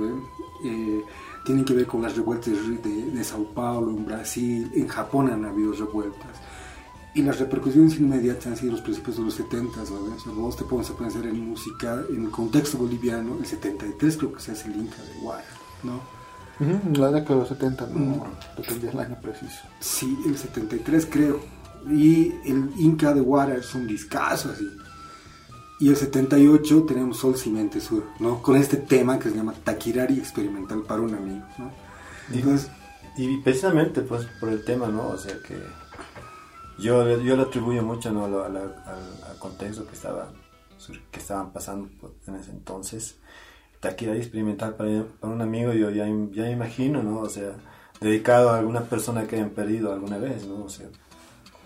Eh, 0.65 1.01
tienen 1.45 1.65
que 1.65 1.73
ver 1.73 1.85
con 1.87 2.01
las 2.01 2.15
revueltas 2.15 2.53
de, 2.83 3.11
de 3.11 3.23
Sao 3.23 3.45
Paulo, 3.53 3.91
en 3.91 4.05
Brasil, 4.05 4.71
en 4.75 4.87
Japón 4.87 5.29
han 5.29 5.45
habido 5.45 5.73
revueltas. 5.73 6.37
Y 7.15 7.21
las 7.21 7.39
repercusiones 7.39 7.99
inmediatas 7.99 8.47
han 8.47 8.57
sido 8.57 8.71
los 8.71 8.81
principios 8.81 9.17
de 9.17 9.23
los 9.23 9.33
70, 9.35 9.81
¿no? 9.83 10.31
O 10.31 10.35
vos 10.35 10.55
te 10.57 10.63
pones 10.63 10.89
a 10.89 10.95
pensar 10.97 11.25
en 11.27 11.47
música, 11.49 12.03
en 12.09 12.25
el 12.25 12.31
contexto 12.31 12.77
boliviano, 12.79 13.37
el 13.39 13.45
73 13.45 14.17
creo 14.17 14.33
que 14.33 14.39
se 14.41 14.51
hace 14.53 14.67
el 14.71 14.77
Inca 14.77 15.01
de 15.03 15.19
Guara, 15.21 15.43
¿no? 15.83 15.99
La 16.59 17.11
década 17.11 17.35
de 17.35 17.39
los 17.41 17.49
70, 17.49 17.87
no 17.87 18.25
dependía 18.55 18.91
el 18.91 18.99
año 18.99 19.17
preciso. 19.21 19.61
Sí, 19.79 20.17
el 20.25 20.37
73 20.37 21.07
creo. 21.09 21.39
Y 21.89 22.31
el 22.45 22.71
Inca 22.77 23.13
de 23.13 23.21
Guara 23.21 23.55
es 23.55 23.73
un 23.73 23.87
discazo 23.87 24.51
así. 24.51 24.69
Y 25.79 25.89
el 25.89 25.97
78 25.97 26.83
tenemos 26.83 27.17
Sol 27.17 27.35
Cimente 27.35 27.81
Sur, 27.81 28.05
¿no? 28.19 28.41
Con 28.41 28.55
este 28.55 28.77
tema 28.77 29.19
que 29.19 29.29
se 29.29 29.35
llama 29.35 29.53
Taquirari 29.63 30.17
Experimental 30.17 30.83
para 30.83 31.01
un 31.01 31.13
amigo, 31.13 31.45
¿no? 31.57 31.71
Entonces, 32.31 32.69
Y 33.17 33.37
precisamente 33.41 34.01
pues 34.01 34.25
por 34.39 34.49
el 34.49 34.63
tema, 34.63 34.87
¿no? 34.87 35.09
O 35.09 35.17
sea 35.17 35.35
que 35.45 35.57
yo, 36.79 37.17
yo 37.19 37.35
lo 37.35 37.43
atribuyo 37.43 37.83
mucho 37.83 38.11
¿no? 38.11 38.25
al, 38.25 38.55
al 38.55 39.39
contexto 39.39 39.85
que 39.85 39.93
estaba 39.93 40.29
que 41.11 41.19
estaban 41.19 41.51
pasando 41.51 41.89
en 42.27 42.35
ese 42.35 42.51
entonces. 42.51 43.17
Taquira 43.83 44.15
experimental 44.15 44.75
para, 44.75 45.03
para 45.19 45.33
un 45.33 45.41
amigo, 45.41 45.73
yo 45.73 45.89
ya, 45.89 46.07
ya 46.31 46.49
imagino, 46.49 47.03
¿no? 47.03 47.19
O 47.19 47.29
sea, 47.29 47.51
dedicado 47.99 48.49
a 48.49 48.59
alguna 48.59 48.85
persona 48.85 49.27
que 49.27 49.35
hayan 49.35 49.49
perdido 49.49 49.91
alguna 49.91 50.17
vez, 50.17 50.47
¿no? 50.47 50.63
O 50.63 50.69
sea, 50.69 50.87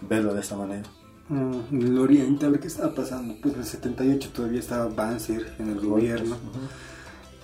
verlo 0.02 0.34
de 0.34 0.42
esta 0.42 0.56
manera. 0.56 0.84
mm, 1.30 2.44
a 2.44 2.50
ver 2.50 2.60
qué 2.60 2.68
estaba 2.68 2.94
pasando. 2.96 3.36
Pues 3.40 3.54
en 3.54 3.60
el 3.60 3.66
78 3.68 4.30
todavía 4.34 4.60
estaba 4.60 4.88
Banzer 4.88 5.54
en 5.60 5.70
el 5.70 5.80
gobierno. 5.80 6.38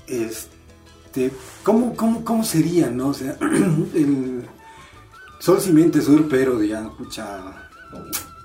Este, 0.08 1.32
¿cómo, 1.62 1.96
cómo, 1.96 2.26
cómo 2.26 2.44
sería, 2.44 2.90
no? 2.90 3.10
O 3.10 3.14
sea, 3.14 3.38
el 3.94 4.44
Sol 5.40 5.62
Simiente 5.62 6.02
Sur, 6.02 6.28
pero 6.28 6.58
digamos, 6.58 6.96
pucha, 6.96 7.70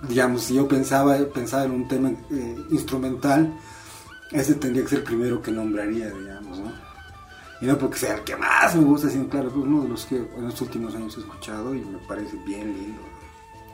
digamos, 0.07 0.43
si 0.43 0.57
yo 0.57 0.69
pensaba, 0.69 1.17
pensaba 1.33 1.65
en 1.65 1.71
un 1.71 1.89
tema 1.89 2.11
eh, 2.31 2.57
instrumental, 2.71 3.55
ese 4.31 4.55
tendría 4.55 4.83
que 4.83 4.91
ser 4.91 4.99
el 4.99 5.05
primero 5.05 5.43
que 5.43 5.51
nombraría, 5.51 6.11
digamos, 6.11 6.59
¿no? 6.59 6.73
Y 7.61 7.67
no 7.67 7.77
porque 7.77 7.99
sea 7.99 8.17
el 8.17 8.25
que 8.25 8.37
más 8.37 8.75
me 8.77 8.85
gusta, 8.85 9.11
sino 9.11 9.29
claro, 9.29 9.51
pues 9.51 9.65
uno 9.67 9.83
de 9.83 9.89
los 9.89 10.07
que 10.07 10.17
en 10.17 10.45
los 10.45 10.61
últimos 10.61 10.95
años 10.95 11.17
he 11.17 11.21
escuchado 11.21 11.75
y 11.75 11.81
me 11.81 11.99
parece 12.07 12.37
bien 12.47 12.73
lindo. 12.73 13.01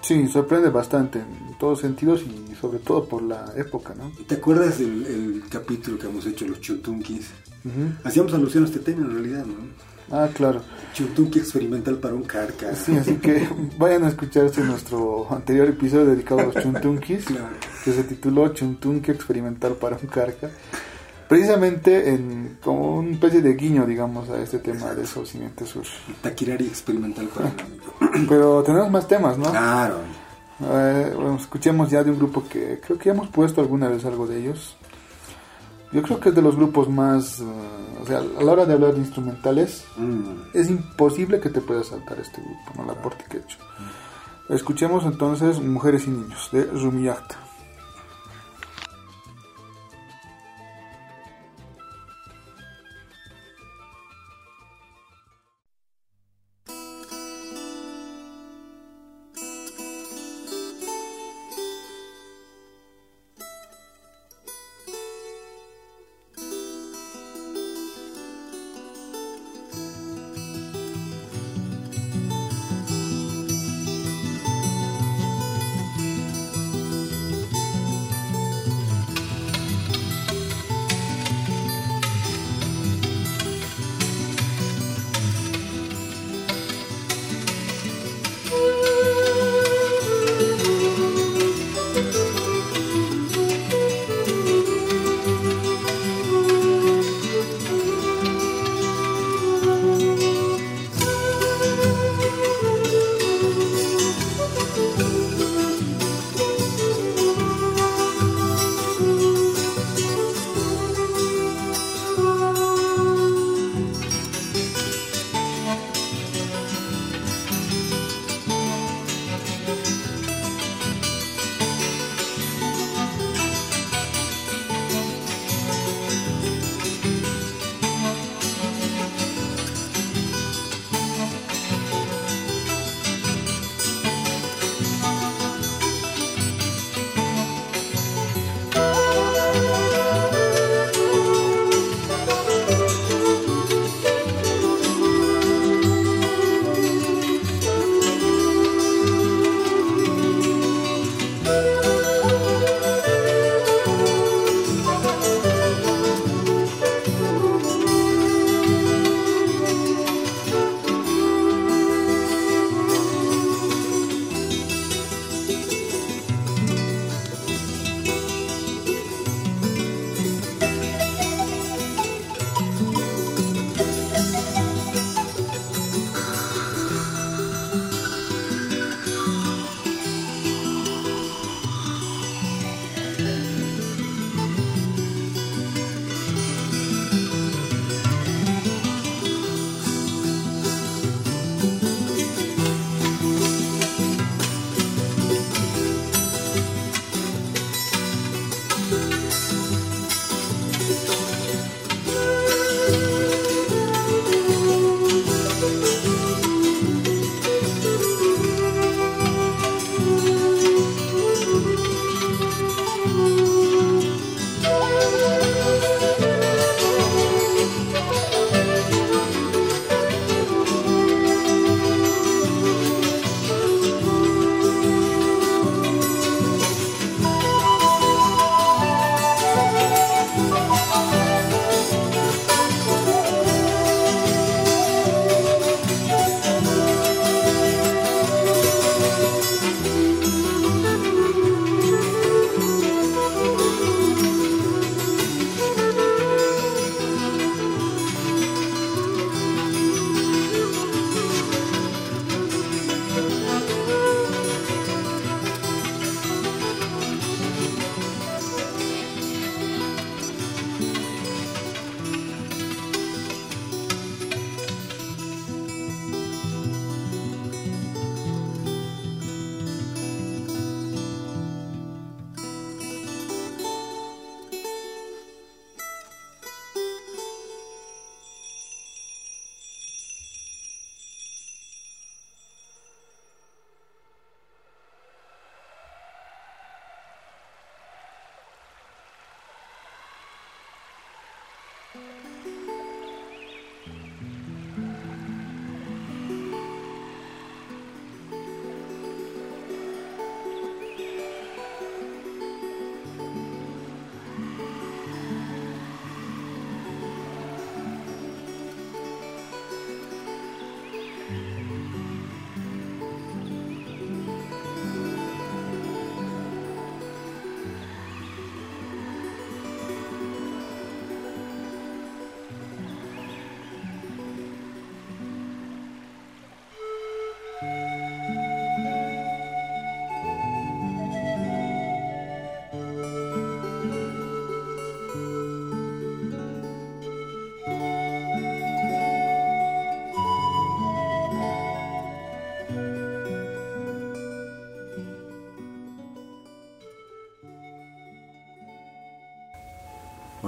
Sí, 0.00 0.28
sorprende 0.28 0.68
bastante 0.68 1.18
en 1.20 1.58
todos 1.58 1.80
sentidos 1.80 2.22
y 2.22 2.54
sobre 2.54 2.78
todo 2.78 3.04
por 3.06 3.22
la 3.22 3.52
época, 3.56 3.94
¿no? 3.94 4.12
¿Te 4.26 4.34
acuerdas 4.36 4.78
del 4.78 5.06
el 5.06 5.44
capítulo 5.48 5.98
que 5.98 6.06
hemos 6.06 6.26
hecho, 6.26 6.46
los 6.46 6.60
Chuntunkis? 6.60 7.30
Ujú. 7.64 7.92
Hacíamos 8.04 8.34
alusión 8.34 8.64
a 8.64 8.66
este 8.66 8.80
tema 8.80 9.06
en 9.06 9.12
realidad, 9.12 9.46
¿no? 9.46 9.54
Ah, 10.10 10.28
claro. 10.32 10.60
Chuntunqui 10.92 11.38
experimental 11.40 11.96
para 11.96 12.14
un 12.14 12.22
carca. 12.22 12.74
Sí, 12.74 12.96
así 12.96 13.14
que 13.16 13.48
vayan 13.78 14.04
a 14.04 14.08
escucharse 14.08 14.60
nuestro 14.62 15.26
anterior 15.30 15.68
episodio 15.68 16.06
dedicado 16.06 16.40
a 16.40 16.44
los 16.44 16.54
chuntunkis, 16.56 17.24
Claro. 17.24 17.46
que 17.84 17.92
se 17.92 18.04
tituló 18.04 18.48
Chuntunqui 18.48 19.10
experimental 19.10 19.72
para 19.74 19.96
un 19.96 20.06
carca. 20.08 20.50
Precisamente 21.28 22.10
en, 22.10 22.58
como 22.62 22.98
una 22.98 23.12
especie 23.12 23.40
de 23.40 23.54
guiño, 23.54 23.86
digamos, 23.86 24.28
a 24.28 24.40
este 24.42 24.58
tema 24.58 24.92
de 24.94 25.06
Sol 25.06 25.26
Simiente 25.26 25.64
Sur. 25.64 25.84
Taquirari 26.20 26.66
experimental 26.66 27.26
para 27.28 27.46
un 27.46 27.60
amigo. 27.60 28.26
Pero 28.28 28.62
tenemos 28.62 28.90
más 28.90 29.08
temas, 29.08 29.38
¿no? 29.38 29.50
Claro. 29.50 29.96
Eh, 30.60 31.12
bueno, 31.16 31.36
escuchemos 31.36 31.90
ya 31.90 32.04
de 32.04 32.10
un 32.10 32.18
grupo 32.18 32.44
que 32.46 32.78
creo 32.84 32.98
que 32.98 33.06
ya 33.06 33.12
hemos 33.12 33.28
puesto 33.28 33.60
alguna 33.62 33.88
vez 33.88 34.04
algo 34.04 34.26
de 34.26 34.38
ellos. 34.38 34.76
Yo 35.94 36.02
creo 36.02 36.20
que 36.20 36.28
es 36.30 36.34
de 36.34 36.42
los 36.42 36.56
grupos 36.56 36.88
más... 36.90 37.40
eh, 37.40 37.44
o 38.02 38.06
sea, 38.06 38.18
a 38.18 38.42
la 38.42 38.52
hora 38.52 38.66
de 38.66 38.74
hablar 38.74 38.92
de 38.94 39.00
instrumentales, 39.00 39.84
Mm. 39.96 40.22
es 40.52 40.68
imposible 40.68 41.40
que 41.40 41.48
te 41.48 41.60
puedas 41.62 41.86
saltar 41.86 42.18
este 42.18 42.42
grupo, 42.42 42.72
¿no? 42.76 42.82
El 42.84 42.90
aporte 42.98 43.24
que 43.30 43.38
he 43.38 43.40
hecho. 43.40 43.56
Escuchemos 44.50 45.04
entonces 45.06 45.58
Mujeres 45.60 46.06
y 46.06 46.10
Niños, 46.10 46.50
de 46.52 46.64
Rumiyakta. 46.64 47.36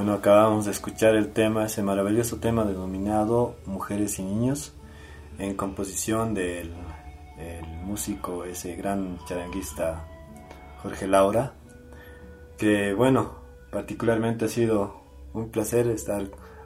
Bueno, 0.07 0.21
acabamos 0.21 0.67
de 0.67 0.71
escuchar 0.71 1.17
el 1.17 1.33
tema, 1.33 1.67
ese 1.67 1.83
maravilloso 1.83 2.37
tema 2.37 2.65
denominado 2.65 3.57
Mujeres 3.67 4.21
y 4.21 4.23
Niños, 4.23 4.73
en 5.37 5.57
composición 5.57 6.33
del 6.33 6.71
el 7.41 7.67
músico, 7.85 8.45
ese 8.45 8.77
gran 8.77 9.19
charanguista 9.27 10.07
Jorge 10.81 11.09
Laura, 11.09 11.55
que 12.57 12.95
bueno, 12.95 13.33
particularmente 13.73 14.45
ha 14.45 14.49
sido 14.49 14.95
un 15.35 15.51
placer 15.51 15.89
estar 15.89 16.23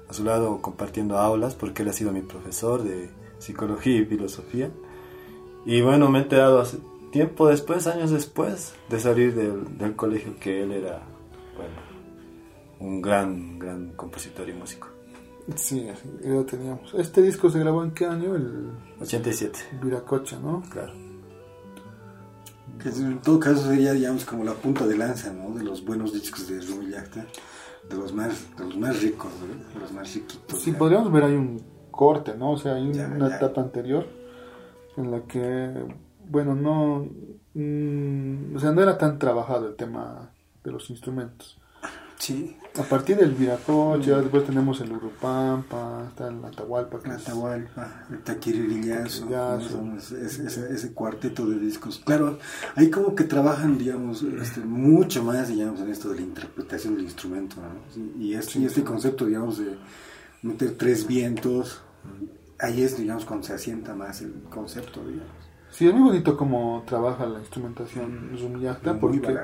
a 0.07 0.13
su 0.13 0.23
lado 0.23 0.61
compartiendo 0.61 1.17
aulas, 1.17 1.55
porque 1.55 1.81
él 1.83 1.89
ha 1.89 1.95
sido 1.95 2.13
mi 2.13 2.21
profesor 2.21 2.83
de 2.83 3.09
psicología 3.39 4.01
y 4.01 4.05
filosofía. 4.05 4.69
Y 5.65 5.81
bueno, 5.81 6.11
me 6.11 6.19
he 6.19 6.23
enterado 6.25 6.61
hace 6.61 6.77
tiempo 7.11 7.49
después, 7.49 7.87
años 7.87 8.11
después, 8.11 8.75
de 8.91 9.01
salir 9.01 9.35
del, 9.35 9.79
del 9.79 9.97
colegio 9.97 10.39
que 10.39 10.63
él 10.63 10.73
era, 10.73 11.01
bueno, 11.57 11.90
un 12.81 13.01
gran, 13.03 13.59
gran 13.59 13.91
compositor 13.93 14.49
y 14.49 14.53
músico. 14.55 14.89
Sí, 15.57 15.85
ya 16.23 16.29
lo 16.31 16.45
teníamos. 16.45 16.93
¿Este 16.95 17.23
disco 17.23 17.51
se 17.51 17.59
grabó 17.59 17.83
en 17.85 17.91
qué 17.93 18.07
año? 18.07 18.35
El 18.37 18.71
87, 19.01 19.59
Viracocha, 19.83 20.39
¿no? 20.39 20.63
claro. 20.71 20.93
Que 22.83 22.89
en 22.89 23.21
todo 23.21 23.39
caso 23.39 23.63
sería, 23.69 23.93
digamos, 23.93 24.25
como 24.25 24.45
la 24.45 24.55
punta 24.55 24.87
de 24.87 24.97
lanza, 24.97 25.33
¿no? 25.33 25.55
De 25.55 25.63
los 25.65 25.85
buenos 25.85 26.13
discos 26.15 26.49
de 26.49 26.61
Rumi 26.63 26.91
Yacta, 26.91 27.27
de 27.89 27.97
los 27.97 28.15
más, 28.15 28.57
de 28.57 28.65
los 28.65 28.77
más 28.79 29.03
ricos, 29.03 29.31
¿no? 29.41 29.75
De 29.75 29.81
los 29.81 29.93
más 29.93 30.15
riquitos. 30.15 30.61
Sí, 30.63 30.73
podríamos 30.73 31.13
ver 31.13 31.25
ahí 31.25 31.35
un 31.35 31.61
corte, 31.91 32.35
¿no? 32.39 32.53
O 32.53 32.57
sea, 32.59 32.77
hay 32.77 32.85
un- 32.87 32.95
Ya, 32.95 33.07
una 33.09 33.29
ya. 33.29 33.37
etapa 33.37 33.61
anterior 33.61 34.07
en 34.97 35.11
la 35.11 35.23
que, 35.25 35.85
bueno, 36.27 36.55
no, 36.55 37.07
mm, 37.55 38.57
o 38.57 38.59
sea, 38.59 38.73
no 38.73 38.83
era 38.83 38.97
tan 38.97 39.19
trabajado 39.19 39.67
el 39.69 39.77
tema 39.77 40.31
de 40.65 40.71
los 40.71 40.89
instrumentos. 40.89 41.60
Sí, 42.21 42.55
A 42.79 42.83
partir 42.83 43.17
del 43.17 43.33
Viracocha, 43.33 44.21
después 44.21 44.45
tenemos 44.45 44.81
el 44.83 44.93
Urupampa, 44.93 46.05
está 46.09 46.29
el 46.29 46.45
Atahualpa, 46.45 47.01
que 47.01 47.09
es- 47.09 47.15
Atahualpa, 47.27 48.05
el 48.11 48.19
Taquiririllazo, 48.23 49.27
ese, 49.97 50.25
ese- 50.47 50.73
ese 50.75 50.93
cuarteto 50.93 51.47
de 51.47 51.59
discos. 51.59 52.01
Claro, 52.05 52.39
ahí 52.77 52.91
como 52.91 53.15
que 53.15 53.25
trabajan, 53.25 53.79
digamos, 53.79 54.23
este, 54.23 54.61
mucho 54.61 55.25
más, 55.25 55.49
digamos, 55.49 55.81
en 55.81 55.89
esto 55.89 56.11
de 56.11 56.17
la 56.17 56.21
interpretación 56.21 56.95
del 56.95 57.05
instrumento, 57.05 57.57
¿no? 57.57 58.23
Y, 58.23 58.35
este, 58.35 58.59
y 58.61 58.67
este 58.67 58.85
concepto, 58.85 59.25
digamos, 59.27 59.59
de 59.59 59.77
meter 60.43 60.77
tres 60.77 61.07
vientos, 61.07 61.81
ahí 62.61 62.83
es, 62.83 62.99
digamos, 62.99 63.25
cuando 63.25 63.47
se 63.47 63.55
asienta 63.55 63.95
más 63.95 64.21
el 64.21 64.33
concepto, 64.51 65.01
digamos. 65.07 65.33
Sí, 65.71 65.89
es 65.89 65.95
muy 65.95 66.03
bonito 66.11 66.37
cómo 66.37 66.85
trabaja 66.87 67.25
la 67.27 67.39
instrumentación 67.41 68.37
Rumiyacta, 68.39 68.93
Muy 68.93 69.01
porque. 69.01 69.39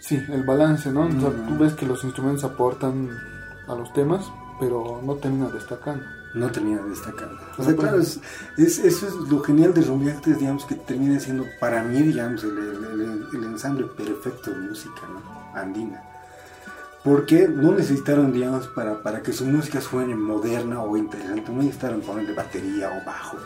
Sí, 0.00 0.22
el 0.28 0.42
balance, 0.42 0.90
¿no? 0.90 1.02
O 1.06 1.10
sea, 1.20 1.30
tú 1.48 1.58
ves 1.58 1.74
que 1.74 1.86
los 1.86 2.02
instrumentos 2.04 2.44
aportan 2.44 3.08
a 3.68 3.74
los 3.74 3.92
temas, 3.92 4.30
pero 4.58 5.00
no 5.04 5.14
termina 5.14 5.48
destacando. 5.48 6.04
No 6.34 6.48
termina 6.50 6.80
de 6.82 6.90
destacar. 6.90 7.28
O 7.58 7.62
sea, 7.64 7.74
claro, 7.74 7.98
es, 8.00 8.20
es- 8.56 8.78
eso 8.78 9.08
es 9.08 9.14
lo 9.28 9.40
genial 9.42 9.74
de 9.74 9.82
Rumiactes, 9.82 10.38
digamos, 10.38 10.64
que 10.64 10.76
termina 10.76 11.18
siendo 11.18 11.44
para 11.58 11.82
mí, 11.82 12.00
digamos, 12.02 12.44
el, 12.44 12.56
el- 12.56 12.84
el- 13.00 13.26
el 13.34 13.44
ensamble 13.44 13.86
perfecto 13.86 14.50
de 14.52 14.58
música 14.58 15.00
¿no? 15.12 15.58
andina. 15.60 16.02
Porque 17.02 17.48
no 17.48 17.72
necesitaron, 17.72 18.32
digamos, 18.32 18.68
para, 18.68 19.02
para 19.02 19.22
que 19.22 19.32
su 19.32 19.44
música 19.46 19.80
suene 19.80 20.14
moderna 20.14 20.82
o 20.82 20.96
interesante, 20.96 21.50
no 21.50 21.62
necesitaron 21.62 22.00
ponerle 22.02 22.34
batería 22.34 22.90
o 22.90 23.04
bajo. 23.06 23.36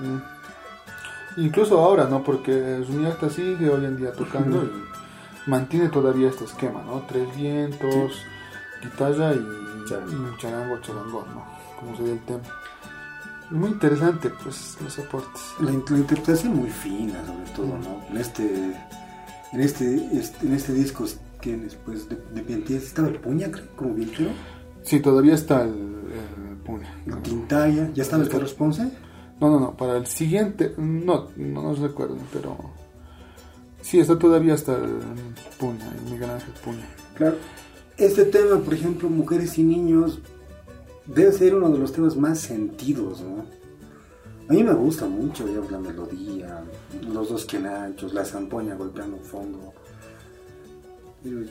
¿no? 0.00 0.06
Mm. 0.16 0.22
Incluso 1.38 1.78
ahora, 1.80 2.04
¿no? 2.06 2.22
Porque 2.22 2.84
Rumiyacta 2.86 3.28
sigue 3.30 3.68
hoy 3.70 3.84
en 3.86 3.96
día 3.96 4.12
tocando 4.12 4.62
y 4.62 4.70
mantiene 5.46 5.88
todavía 5.88 6.28
este 6.28 6.44
esquema, 6.44 6.82
¿no? 6.82 7.02
Tres 7.08 7.34
vientos, 7.36 8.12
guitarra 8.82 9.34
y, 9.34 9.88
Charango. 9.88 10.12
y 10.34 10.38
charango, 10.40 10.80
charangón, 10.80 11.24
¿no? 11.34 11.44
Como 11.78 11.96
sería 11.96 12.12
el 12.14 12.20
tema. 12.20 12.40
Muy 13.50 13.70
interesante, 13.70 14.30
pues, 14.42 14.76
los 14.82 14.98
aportes. 14.98 15.42
La, 15.60 15.66
la 15.70 15.72
interpretación 15.98 16.56
muy 16.56 16.70
fina, 16.70 17.24
sobre 17.26 17.50
todo, 17.54 17.78
¿no? 17.78 18.02
En 18.10 18.16
este, 18.16 18.72
en 19.52 19.60
este, 19.60 19.94
este- 20.18 20.46
en 20.46 20.54
este 20.54 20.72
disco 20.72 21.04
que 21.40 21.56
después 21.56 22.08
de, 22.08 22.16
de 22.16 22.40
Piantier 22.42 22.82
estaba 22.82 23.08
el 23.08 23.16
Puña, 23.20 23.50
creo, 23.50 23.66
como 23.76 23.94
vientero, 23.94 24.30
Sí, 24.82 25.00
todavía 25.00 25.34
está 25.34 25.62
el, 25.62 25.70
el 25.70 26.56
puña. 26.64 26.94
el 27.06 27.22
Tintaya, 27.22 27.90
ya 27.94 28.02
estaba 28.02 28.22
el 28.22 28.28
Carlos 28.28 28.52
Ponce. 28.54 28.82
No, 29.40 29.50
no, 29.50 29.58
no, 29.60 29.76
para 29.76 29.96
el 29.96 30.06
siguiente, 30.06 30.74
no, 30.76 31.28
no 31.36 31.62
nos 31.62 31.78
recuerdo, 31.80 32.16
pero 32.32 32.56
sí, 33.84 34.00
está 34.00 34.18
todavía 34.18 34.54
hasta 34.54 34.74
el 34.76 35.00
puña, 35.60 35.92
el 35.94 36.12
Miguel 36.12 36.30
Ángel 36.30 36.54
Puña. 36.64 36.88
Claro. 37.14 37.36
Este 37.96 38.24
tema, 38.24 38.58
por 38.58 38.74
ejemplo, 38.74 39.08
Mujeres 39.08 39.56
y 39.58 39.62
Niños, 39.62 40.18
debe 41.06 41.30
ser 41.32 41.54
uno 41.54 41.70
de 41.70 41.78
los 41.78 41.92
temas 41.92 42.16
más 42.16 42.40
sentidos, 42.40 43.20
¿no? 43.20 43.44
A 44.48 44.52
mí 44.52 44.62
me 44.62 44.74
gusta 44.74 45.06
mucho, 45.06 45.46
digamos, 45.46 45.70
la 45.70 45.78
melodía, 45.78 46.64
los 47.12 47.28
dos 47.28 47.44
quenachos, 47.44 48.12
la 48.12 48.24
zampoña 48.24 48.74
golpeando 48.74 49.18
fondo. 49.18 49.72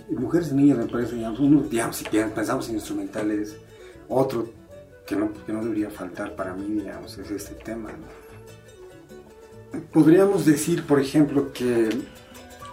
Mujeres 0.10 0.52
y 0.52 0.56
Niños 0.56 0.80
me 0.80 0.86
parece, 0.86 1.16
digamos, 1.16 1.40
uno, 1.40 1.62
digamos, 1.62 1.96
si 1.96 2.06
pensamos 2.06 2.68
en 2.70 2.76
instrumentales, 2.76 3.56
otro 4.10 4.48
que 5.08 5.16
no, 5.16 5.32
que 5.46 5.54
no 5.54 5.64
debería 5.64 5.90
faltar 5.90 6.36
para 6.36 6.54
mí, 6.54 6.82
digamos, 6.82 7.18
es 7.18 7.32
este 7.32 7.56
tema, 7.56 7.92
¿no? 7.92 8.24
Podríamos 9.92 10.46
decir, 10.46 10.86
por 10.86 11.00
ejemplo, 11.00 11.52
que 11.52 11.90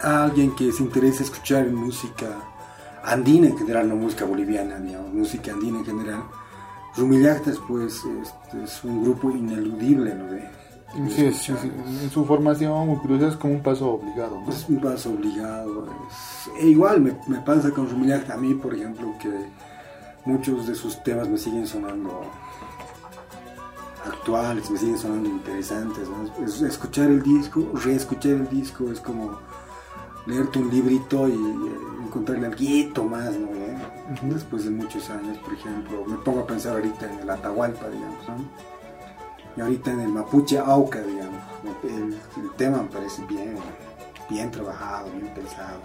a 0.03 0.23
alguien 0.23 0.55
que 0.55 0.71
se 0.71 0.83
interesa 0.83 1.23
escuchar 1.23 1.67
música 1.69 2.27
andina 3.03 3.47
en 3.47 3.57
general, 3.57 3.89
no 3.89 3.95
música 3.95 4.25
boliviana, 4.25 4.77
digamos, 4.79 5.13
música 5.13 5.51
andina 5.53 5.79
en 5.79 5.85
general, 5.85 6.23
Rumillactas 6.95 7.57
pues 7.67 8.01
este, 8.21 8.63
es 8.63 8.83
un 8.83 9.03
grupo 9.03 9.31
ineludible, 9.31 10.13
¿no? 10.13 10.25
De, 10.25 10.39
de 10.41 11.09
Sí, 11.09 11.15
sí, 11.15 11.51
escuchar. 11.53 11.57
sí, 11.61 11.71
en 12.03 12.09
su 12.11 12.25
formación 12.25 12.89
incluso 12.91 13.27
es 13.27 13.35
como 13.37 13.53
un 13.53 13.63
paso 13.63 13.91
obligado, 13.91 14.41
¿no? 14.41 14.49
Es 14.51 14.65
un 14.67 14.81
paso 14.81 15.09
obligado. 15.11 15.87
es- 16.09 16.49
e 16.61 16.67
igual 16.67 16.99
me, 17.01 17.17
me 17.27 17.39
pasa 17.39 17.71
con 17.71 17.89
Rumillactas, 17.89 18.35
a 18.35 18.39
mí, 18.39 18.53
por 18.55 18.73
ejemplo, 18.73 19.13
que 19.21 19.29
muchos 20.25 20.67
de 20.67 20.75
sus 20.75 21.01
temas 21.03 21.27
me 21.29 21.37
siguen 21.37 21.65
sonando 21.65 22.21
actuales, 24.05 24.69
me 24.69 24.77
siguen 24.77 24.97
sonando 24.97 25.29
interesantes. 25.29 26.07
¿no? 26.09 26.45
Es- 26.45 26.61
escuchar 26.61 27.09
el 27.09 27.21
disco, 27.23 27.71
reescuchar 27.83 28.33
el 28.33 28.49
disco 28.49 28.91
es 28.91 28.99
como 28.99 29.39
leerte 30.25 30.59
un 30.59 30.69
librito 30.69 31.27
y 31.27 31.33
encontrarle 32.03 32.47
algo 32.47 33.09
más, 33.09 33.37
¿no? 33.37 33.47
¿Eh? 33.47 33.77
Después 34.23 34.65
de 34.65 34.71
muchos 34.71 35.09
años, 35.09 35.37
por 35.37 35.53
ejemplo, 35.53 36.03
me 36.05 36.17
pongo 36.17 36.41
a 36.41 36.47
pensar 36.47 36.73
ahorita 36.73 37.11
en 37.11 37.19
el 37.19 37.29
Atahualpa, 37.29 37.87
digamos, 37.89 38.27
¿no? 38.27 38.71
Y 39.55 39.61
ahorita 39.61 39.91
en 39.91 40.01
el 40.01 40.09
Mapuche 40.09 40.59
Auca, 40.59 41.01
digamos. 41.01 41.41
El, 41.83 42.15
tema 42.57 42.83
me 42.83 42.89
parece 42.89 43.25
bien, 43.25 43.55
bien 44.29 44.51
trabajado, 44.51 45.09
bien 45.11 45.33
pensado. 45.33 45.81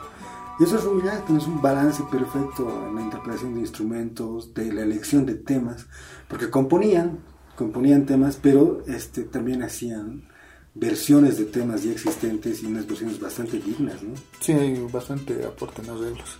Y 0.58 0.64
eso 0.64 0.76
es 0.76 0.84
realidad, 0.84 1.22
es 1.36 1.46
un 1.46 1.60
balance 1.60 2.02
perfecto 2.10 2.88
en 2.88 2.94
la 2.94 3.02
interpretación 3.02 3.54
de 3.54 3.60
instrumentos, 3.60 4.54
de 4.54 4.72
la 4.72 4.82
elección 4.82 5.26
de 5.26 5.34
temas, 5.34 5.86
porque 6.28 6.48
componían, 6.48 7.18
componían 7.56 8.06
temas, 8.06 8.38
pero 8.40 8.82
este, 8.86 9.22
también 9.22 9.62
hacían 9.62 10.28
versiones 10.78 11.38
de 11.38 11.46
temas 11.46 11.82
ya 11.84 11.92
existentes 11.92 12.62
y 12.62 12.66
unas 12.66 12.86
versiones 12.86 13.18
bastante 13.18 13.58
dignas, 13.58 14.02
¿no? 14.02 14.14
Sí, 14.40 14.52
hay 14.52 14.78
bastante 14.92 15.44
aporte 15.44 15.80
en 15.82 15.90
arreglos. 15.90 16.38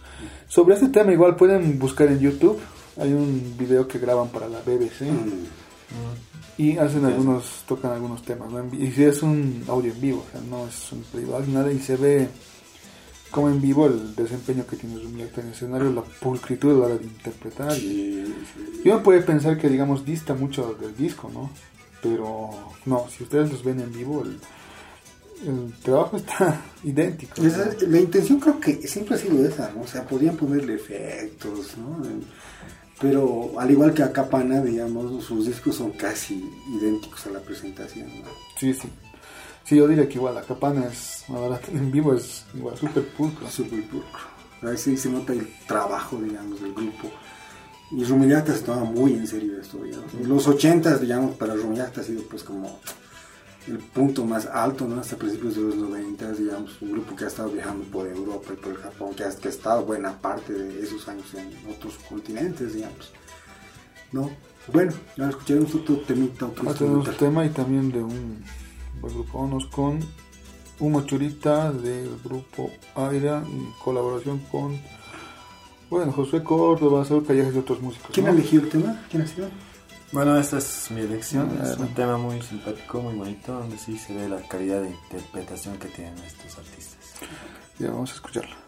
Sobre 0.49 0.75
este 0.75 0.89
tema 0.89 1.13
igual 1.13 1.37
pueden 1.37 1.79
buscar 1.79 2.09
en 2.09 2.21
YouTube, 2.21 2.59
hay 2.99 3.13
un 3.13 3.55
video 3.59 3.89
que 3.89 3.99
graban 3.99 4.29
para 4.29 4.49
la 4.49 4.61
BBC 4.61 5.05
Mm. 5.87 6.59
y 6.63 6.77
hacen 6.79 7.05
algunos, 7.05 7.63
tocan 7.69 7.93
algunos 7.93 8.23
temas, 8.23 8.51
¿no? 8.51 8.65
Y 8.75 8.91
sí 8.91 9.05
es 9.05 9.23
un 9.23 9.63
audio 9.69 9.93
en 9.93 10.01
vivo, 10.01 10.25
o 10.27 10.31
sea, 10.33 10.41
no 10.49 10.67
es 10.67 10.93
un 10.93 11.03
playback, 11.03 11.47
nada, 11.49 11.73
y 11.73 11.79
se 11.79 11.97
ve 11.97 12.29
como 13.31 13.49
en 13.51 13.61
vivo 13.61 13.87
el 13.87 14.15
desempeño 14.17 14.67
que 14.67 14.77
tiene 14.77 14.99
Rumiyacta 14.99 15.41
en 15.43 15.47
el 15.49 15.53
escenario, 15.53 15.93
la 15.93 16.03
pulcritud 16.03 16.71
a 16.71 16.79
la 16.79 16.85
hora 16.87 16.97
de 16.97 17.05
interpretar. 17.05 17.73
sí. 17.73 18.25
Y 18.85 18.89
uno 18.89 19.03
puede 19.03 19.21
pensar 19.23 19.57
que, 19.59 19.69
digamos, 19.69 20.05
dista 20.05 20.35
mucho 20.35 20.77
del 20.81 20.97
disco, 20.97 21.31
¿no? 21.33 21.51
Pero 22.11 22.51
no, 22.85 23.07
si 23.09 23.23
ustedes 23.25 23.51
los 23.53 23.65
ven 23.65 23.81
en 23.81 23.93
vivo, 23.93 24.23
el, 24.23 24.39
el 25.49 25.73
trabajo 25.83 26.17
está 26.17 26.63
idéntico. 26.85 27.35
¿no? 27.43 27.49
Esa- 27.49 27.71
la 27.89 27.99
intención 28.01 28.39
creo 28.41 28.61
que 28.61 28.87
siempre 28.87 29.15
ha 29.15 29.19
sido 29.19 29.45
esa, 29.47 29.71
¿no? 29.75 29.83
O 29.83 29.87
sea, 29.87 30.07
podían 30.07 30.37
ponerle 30.37 30.75
efectos, 30.75 31.77
¿no? 31.79 32.03
Pero 33.01 33.53
al 33.61 33.71
igual 33.71 33.93
que 33.93 34.03
a 34.03 34.11
Capana, 34.13 34.63
digamos, 34.63 35.23
sus 35.25 35.47
discos 35.47 35.77
son 35.77 35.91
casi 35.93 36.43
idénticos 36.73 37.27
a 37.27 37.31
la 37.31 37.41
presentación, 37.41 38.07
¿no? 38.23 38.29
Sí, 38.59 38.73
sí. 38.73 38.89
Sí, 39.65 39.77
yo 39.77 39.87
diría 39.89 40.09
que 40.09 40.15
igual 40.15 40.37
la 40.37 40.43
capana 40.43 40.87
es, 40.87 41.25
ahora 41.29 41.61
en 41.73 41.91
vivo 41.91 42.15
es 42.15 42.45
igual 42.55 42.79
súper 42.79 43.05
pulcro. 43.09 43.51
Súper 43.51 43.83
pulcro. 43.89 44.21
Ahí 44.63 44.79
sí 44.79 44.97
se 44.97 45.11
nota 45.11 45.33
el 45.33 45.45
trabajo, 45.67 46.19
digamos, 46.23 46.63
del 46.63 46.73
grupo. 46.73 47.11
Y 47.91 48.05
Rumillacta 48.05 48.55
se 48.55 48.63
toma 48.63 48.85
muy 48.85 49.13
en 49.13 49.27
serio 49.27 49.61
esto, 49.61 49.79
digamos. 49.79 50.13
En 50.15 50.29
los 50.29 50.47
ochentas, 50.49 51.01
digamos, 51.01 51.37
para 51.37 51.55
Rumillacta 51.55 52.01
ha 52.01 52.05
sido 52.05 52.23
pues 52.23 52.43
como 52.43 52.81
el 53.69 53.79
punto 53.79 54.25
más 54.25 54.47
alto, 54.47 54.87
¿no? 54.87 55.01
Hasta 55.01 55.17
principios 55.17 55.57
de 55.57 55.63
los 55.63 55.77
90, 55.77 56.33
digamos, 56.33 56.81
un 56.83 56.93
grupo 56.93 57.17
que 57.17 57.25
ha 57.25 57.29
estado 57.29 57.51
viajando 57.51 57.85
por 57.87 58.07
Europa 58.07 58.53
y 58.53 58.57
por 58.57 58.73
el 58.73 58.79
Japón, 58.79 59.15
que 59.15 59.25
ha, 59.25 59.31
que 59.31 59.49
ha 59.49 59.51
estado 59.51 59.85
buena 59.85 60.19
parte 60.19 60.53
de 60.53 60.83
esos 60.83 61.07
años 61.09 61.27
en 61.35 61.53
otros 61.71 61.95
continentes, 62.09 62.75
digamos. 62.75 63.13
¿No? 64.13 64.31
Bueno, 64.73 64.93
ahora 65.19 65.31
escucharemos 65.31 65.75
otro 65.75 65.97
temita, 65.99 66.47
otro 66.47 66.75
tenemos 66.75 67.07
instrumental. 67.07 67.17
tema 67.17 67.47
y 67.47 67.51
también 67.51 67.93
de 67.93 68.03
un 68.03 68.45
grupo. 69.01 69.39
Vámonos 69.39 69.67
con 69.67 70.01
Humo 70.79 71.03
Churita 71.03 71.73
del 71.73 72.11
grupo 72.25 72.71
Aira 72.95 73.45
y 73.49 73.83
colaboración 73.83 74.41
con, 74.51 74.79
bueno, 75.91 76.13
José 76.13 76.43
Córdoba, 76.43 77.05
Saúl 77.05 77.25
Callejas 77.27 77.55
y 77.55 77.59
otros 77.59 77.81
músicos. 77.81 78.11
¿Quién 78.13 78.27
¿no? 78.27 78.33
ha 78.33 78.35
elegido 78.35 78.63
el 78.65 78.69
tema? 78.69 79.03
¿Quién 79.11 79.23
ha 79.23 79.27
sido? 79.27 79.49
Bueno, 80.13 80.39
esta 80.39 80.59
es 80.59 80.91
mi 80.91 81.01
elección. 81.01 81.59
Ah, 81.61 81.71
es 81.71 81.79
un 81.79 81.89
tema 81.95 82.17
muy 82.17 82.41
simpático, 82.41 83.03
muy 83.03 83.15
bonito, 83.15 83.53
donde 83.53 83.77
sí 83.77 83.99
se 83.99 84.15
ve 84.15 84.29
la 84.29 84.41
calidad 84.49 84.83
de 84.83 84.91
interpretación 84.91 85.79
que 85.79 85.89
tienen 85.89 86.17
estos 86.19 86.59
artistas. 86.59 86.97
Ya 87.79 87.91
vamos 87.91 88.11
a 88.11 88.15
escucharlo. 88.15 88.66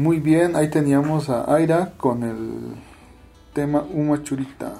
Muy 0.00 0.18
bien, 0.18 0.56
ahí 0.56 0.70
teníamos 0.70 1.28
a 1.28 1.52
Aira 1.54 1.92
con 1.98 2.22
el 2.22 2.72
tema 3.52 3.84
Uma 3.92 4.22
Churita. 4.22 4.72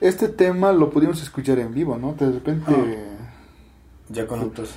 Este 0.00 0.28
tema 0.28 0.72
lo 0.72 0.90
pudimos 0.90 1.22
escuchar 1.22 1.60
en 1.60 1.72
vivo, 1.72 1.96
¿no? 1.96 2.14
De 2.14 2.32
repente... 2.32 2.72
Ya 4.08 4.26
con 4.26 4.40
otros 4.40 4.70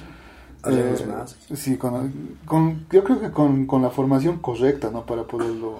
eh, 0.67 0.95
más. 1.07 1.35
sí, 1.55 1.75
con, 1.77 2.37
con- 2.45 2.85
yo 2.91 3.03
creo 3.03 3.19
que 3.19 3.31
con, 3.31 3.65
con 3.65 3.81
la 3.81 3.89
formación 3.89 4.37
correcta, 4.37 4.91
¿no? 4.91 5.07
Para 5.07 5.23
poderlo 5.23 5.77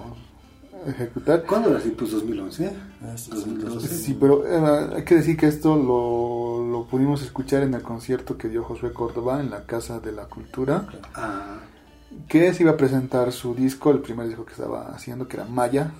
ejecutar. 0.84 1.44
¿Cuándo 1.44 1.70
era 1.70 1.78
así? 1.78 1.90
Pues 1.90 2.10
2011. 2.10 2.72
Ah, 3.02 3.16
sí, 3.16 3.30
2012. 3.30 3.86
Sí, 3.88 4.16
pero 4.20 4.44
eh, 4.44 4.90
hay 4.96 5.04
que 5.04 5.14
decir 5.14 5.36
que 5.36 5.46
esto 5.46 5.76
lo, 5.76 6.68
lo 6.68 6.84
pudimos 6.86 7.22
escuchar 7.22 7.62
en 7.62 7.74
el 7.74 7.82
concierto 7.82 8.36
que 8.36 8.48
dio 8.48 8.64
Josué 8.64 8.92
Córdoba 8.92 9.38
en 9.40 9.50
la 9.50 9.62
Casa 9.66 10.00
de 10.00 10.10
la 10.10 10.24
Cultura, 10.24 10.86
Ah, 11.14 11.58
que 12.28 12.52
se 12.52 12.62
iba 12.62 12.72
a 12.72 12.76
presentar 12.76 13.32
su 13.32 13.54
disco, 13.54 13.90
el 13.90 14.00
primer 14.00 14.26
disco 14.28 14.44
que 14.44 14.52
estaba 14.52 14.88
haciendo, 14.94 15.28
que 15.28 15.36
era 15.36 15.46
Maya, 15.46 15.92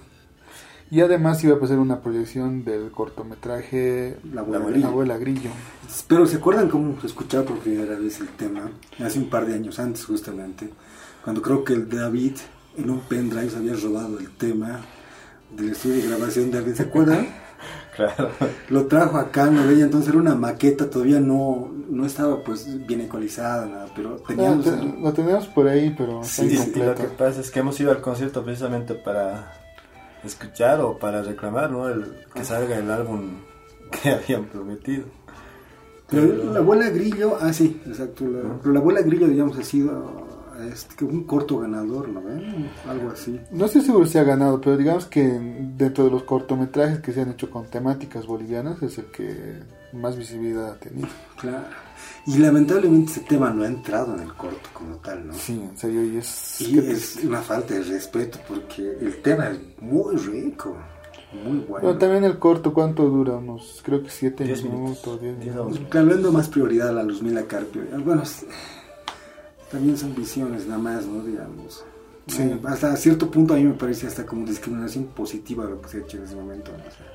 y 0.90 1.00
además 1.00 1.42
iba 1.42 1.56
a 1.56 1.64
hacer 1.64 1.78
una 1.78 2.00
proyección 2.00 2.64
del 2.64 2.90
cortometraje 2.92 4.18
La 4.32 4.42
Abuela 4.42 4.64
La 4.64 4.70
Grillo. 4.70 4.88
Abuela 4.88 5.18
Grillo. 5.18 5.50
Pero 6.06 6.26
¿se 6.26 6.36
acuerdan 6.36 6.68
cómo 6.68 7.00
se 7.00 7.08
escuchaba 7.08 7.44
por 7.44 7.58
primera 7.58 7.98
vez 7.98 8.20
el 8.20 8.28
tema? 8.28 8.70
Hace 9.00 9.18
un 9.18 9.28
par 9.28 9.46
de 9.46 9.54
años 9.54 9.78
antes, 9.78 10.04
justamente. 10.04 10.70
Cuando 11.24 11.42
creo 11.42 11.64
que 11.64 11.72
el 11.72 11.88
David 11.88 12.36
en 12.76 12.90
un 12.90 13.00
pendrive 13.00 13.50
se 13.50 13.56
había 13.56 13.74
robado 13.74 14.18
el 14.18 14.30
tema 14.36 14.80
del 15.56 15.70
estudio 15.70 15.96
de 15.96 16.08
grabación 16.08 16.50
de 16.50 16.58
alguien. 16.58 16.76
¿Se 16.76 16.82
acuerdan? 16.84 17.28
Claro. 17.96 18.28
Lo 18.68 18.84
trajo 18.86 19.16
acá, 19.16 19.46
no 19.46 19.66
veía, 19.66 19.84
entonces 19.84 20.10
era 20.10 20.18
una 20.18 20.34
maqueta, 20.34 20.90
todavía 20.90 21.18
no, 21.18 21.72
no 21.88 22.04
estaba 22.04 22.42
pues 22.44 22.86
bien 22.86 23.00
ecualizada, 23.00 23.64
nada, 23.64 23.86
pero 23.96 24.18
Ah, 24.20 24.24
teníamos... 24.28 24.64
te- 24.64 24.70
el- 24.70 25.00
lo 25.02 25.12
tenemos 25.14 25.46
por 25.46 25.66
ahí, 25.66 25.94
pero 25.96 26.22
Sí, 26.22 26.50
sí, 26.50 26.72
Y 26.74 26.78
lo 26.80 26.94
que 26.94 27.04
pasa 27.04 27.40
es 27.40 27.50
que 27.50 27.60
hemos 27.60 27.80
ido 27.80 27.90
al 27.92 28.02
concierto 28.02 28.44
precisamente 28.44 28.92
para 28.94 29.50
escuchar 30.24 30.80
o 30.82 30.98
para 30.98 31.22
reclamar, 31.22 31.70
¿no? 31.70 31.88
El, 31.88 32.04
que 32.34 32.44
salga 32.44 32.76
el 32.76 32.90
álbum 32.90 33.38
que 34.02 34.10
habían 34.10 34.44
prometido. 34.44 35.04
Pero 36.10 36.52
la 36.52 36.58
abuela 36.58 36.90
Grillo, 36.90 37.38
ah 37.40 37.52
sí, 37.54 37.80
exacto, 37.86 38.24
la- 38.28 38.58
pero 38.60 38.72
la 38.74 38.80
abuela 38.80 39.00
Grillo 39.00 39.26
digamos 39.26 39.56
ha 39.58 39.62
sido 39.64 40.25
este, 40.70 40.94
que 40.96 41.04
un 41.04 41.24
corto 41.24 41.58
ganador, 41.58 42.08
¿no 42.08 42.22
ven? 42.22 42.70
Algo 42.88 43.10
así. 43.10 43.40
No 43.50 43.66
estoy 43.66 43.82
seguro 43.82 44.06
si 44.06 44.18
ha 44.18 44.24
ganado, 44.24 44.60
pero 44.60 44.76
digamos 44.76 45.06
que 45.06 45.22
dentro 45.76 46.04
de 46.04 46.10
los 46.10 46.22
cortometrajes 46.24 47.00
que 47.00 47.12
se 47.12 47.22
han 47.22 47.30
hecho 47.30 47.50
con 47.50 47.66
temáticas 47.66 48.26
bolivianas 48.26 48.82
es 48.82 48.98
el 48.98 49.06
que 49.06 49.60
más 49.92 50.16
visibilidad 50.16 50.72
ha 50.72 50.76
tenido. 50.78 51.08
Claro. 51.40 51.64
Y 52.26 52.38
lamentablemente 52.38 53.12
ese 53.12 53.20
tema 53.20 53.50
no 53.50 53.62
ha 53.62 53.66
entrado 53.68 54.14
en 54.16 54.22
el 54.22 54.34
corto 54.34 54.68
como 54.72 54.96
tal, 54.96 55.28
¿no? 55.28 55.32
Sí, 55.34 55.52
en 55.62 55.76
serio, 55.76 56.04
y 56.04 56.16
es... 56.16 56.60
Y 56.60 56.74
que- 56.74 56.90
es 56.92 57.16
una 57.24 57.40
falta 57.40 57.74
de 57.74 57.82
respeto 57.82 58.38
porque 58.48 58.82
el 59.00 59.22
tema 59.22 59.48
es 59.50 59.58
muy 59.80 60.16
rico, 60.16 60.76
muy 61.32 61.58
bueno. 61.60 61.84
Bueno, 61.86 61.98
también 61.98 62.24
el 62.24 62.38
corto, 62.38 62.72
¿cuánto 62.74 63.04
dura? 63.08 63.36
Unos, 63.36 63.80
creo 63.84 64.02
que 64.02 64.10
siete 64.10 64.44
Diez 64.44 64.62
minutos, 64.64 64.82
minutos. 64.88 65.20
diez 65.20 65.38
Diez 65.38 65.54
minutos. 65.54 65.74
minutos. 65.78 65.96
Hablando 66.00 66.32
más 66.32 66.48
prioridad 66.48 66.88
a 66.88 66.92
la 66.92 67.02
Luzmila 67.04 67.42
Carpio. 67.44 67.82
Bueno, 68.04 68.22
también 69.70 69.96
son 69.96 70.14
visiones 70.14 70.66
nada 70.66 70.78
más, 70.80 71.06
¿no? 71.06 71.22
Digamos. 71.24 71.84
Sí. 72.26 72.42
Eh, 72.42 72.60
Hasta 72.64 72.96
cierto 72.96 73.30
punto 73.30 73.54
a 73.54 73.56
mí 73.56 73.64
me 73.64 73.74
parece 73.74 74.06
hasta 74.06 74.26
como 74.26 74.44
discriminación 74.46 75.04
positiva 75.06 75.64
lo 75.64 75.80
que 75.80 75.88
se 75.88 75.96
ha 75.98 76.00
hecho 76.00 76.16
en 76.18 76.24
ese 76.24 76.34
momento. 76.36 76.72
¿no? 76.72 76.78
O 76.78 76.90
sea, 76.90 77.06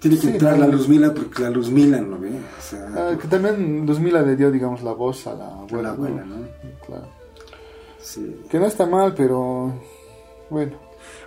tiene 0.00 0.16
que 0.16 0.22
Sí, 0.22 0.28
entrar 0.28 0.58
la 0.58 0.66
Luzmila 0.66 1.14
porque 1.14 1.42
la 1.44 1.50
Luzmila, 1.50 2.00
¿no 2.00 2.18
ve? 2.18 2.30
O 2.30 2.62
sea, 2.62 2.88
Ah, 2.96 3.16
que 3.20 3.28
también 3.28 3.86
Luzmila 3.86 4.22
le 4.22 4.34
dio, 4.34 4.50
digamos, 4.50 4.82
la 4.82 4.92
voz 4.92 5.26
a 5.28 5.34
la 5.34 5.46
abuela. 5.46 5.82
la 5.82 5.90
abuela, 5.90 6.24
¿no? 6.24 6.36
¿no? 6.38 6.46
Claro. 6.86 7.06
Sí. 8.00 8.40
Que 8.50 8.58
no 8.58 8.66
está 8.66 8.84
mal, 8.86 9.14
pero 9.14 9.72
bueno. 10.50 10.72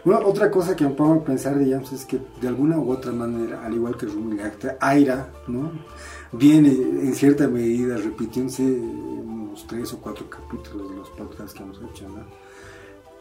Bueno, 0.04 0.28
otra 0.28 0.52
cosa 0.52 0.76
que 0.76 0.84
me 0.84 0.92
pongo 0.92 1.22
a 1.22 1.24
pensar, 1.24 1.58
digamos, 1.58 1.92
es 1.94 2.06
que 2.06 2.20
de 2.42 2.48
alguna 2.50 2.78
u 2.78 2.92
otra 2.92 3.12
manera, 3.14 3.66
al 3.66 3.74
igual 3.74 3.96
que 3.98 4.06
Rumi 4.06 4.40
Acta, 4.42 4.78
Aira, 4.82 5.30
¿no? 5.48 5.72
Viene 6.34 6.70
en 6.72 7.16
cierta 7.16 7.48
medida 7.48 7.96
repitiéndose 7.98 8.64
unos 9.56 9.68
tres 9.68 9.94
o 9.94 9.98
cuatro 10.00 10.30
capítulos 10.30 10.90
de 10.90 10.98
los 10.98 11.10
podcasts 11.12 11.54
que 11.54 11.64
hemos 11.64 11.78
hecho, 11.78 12.10
¿no? 12.10 12.26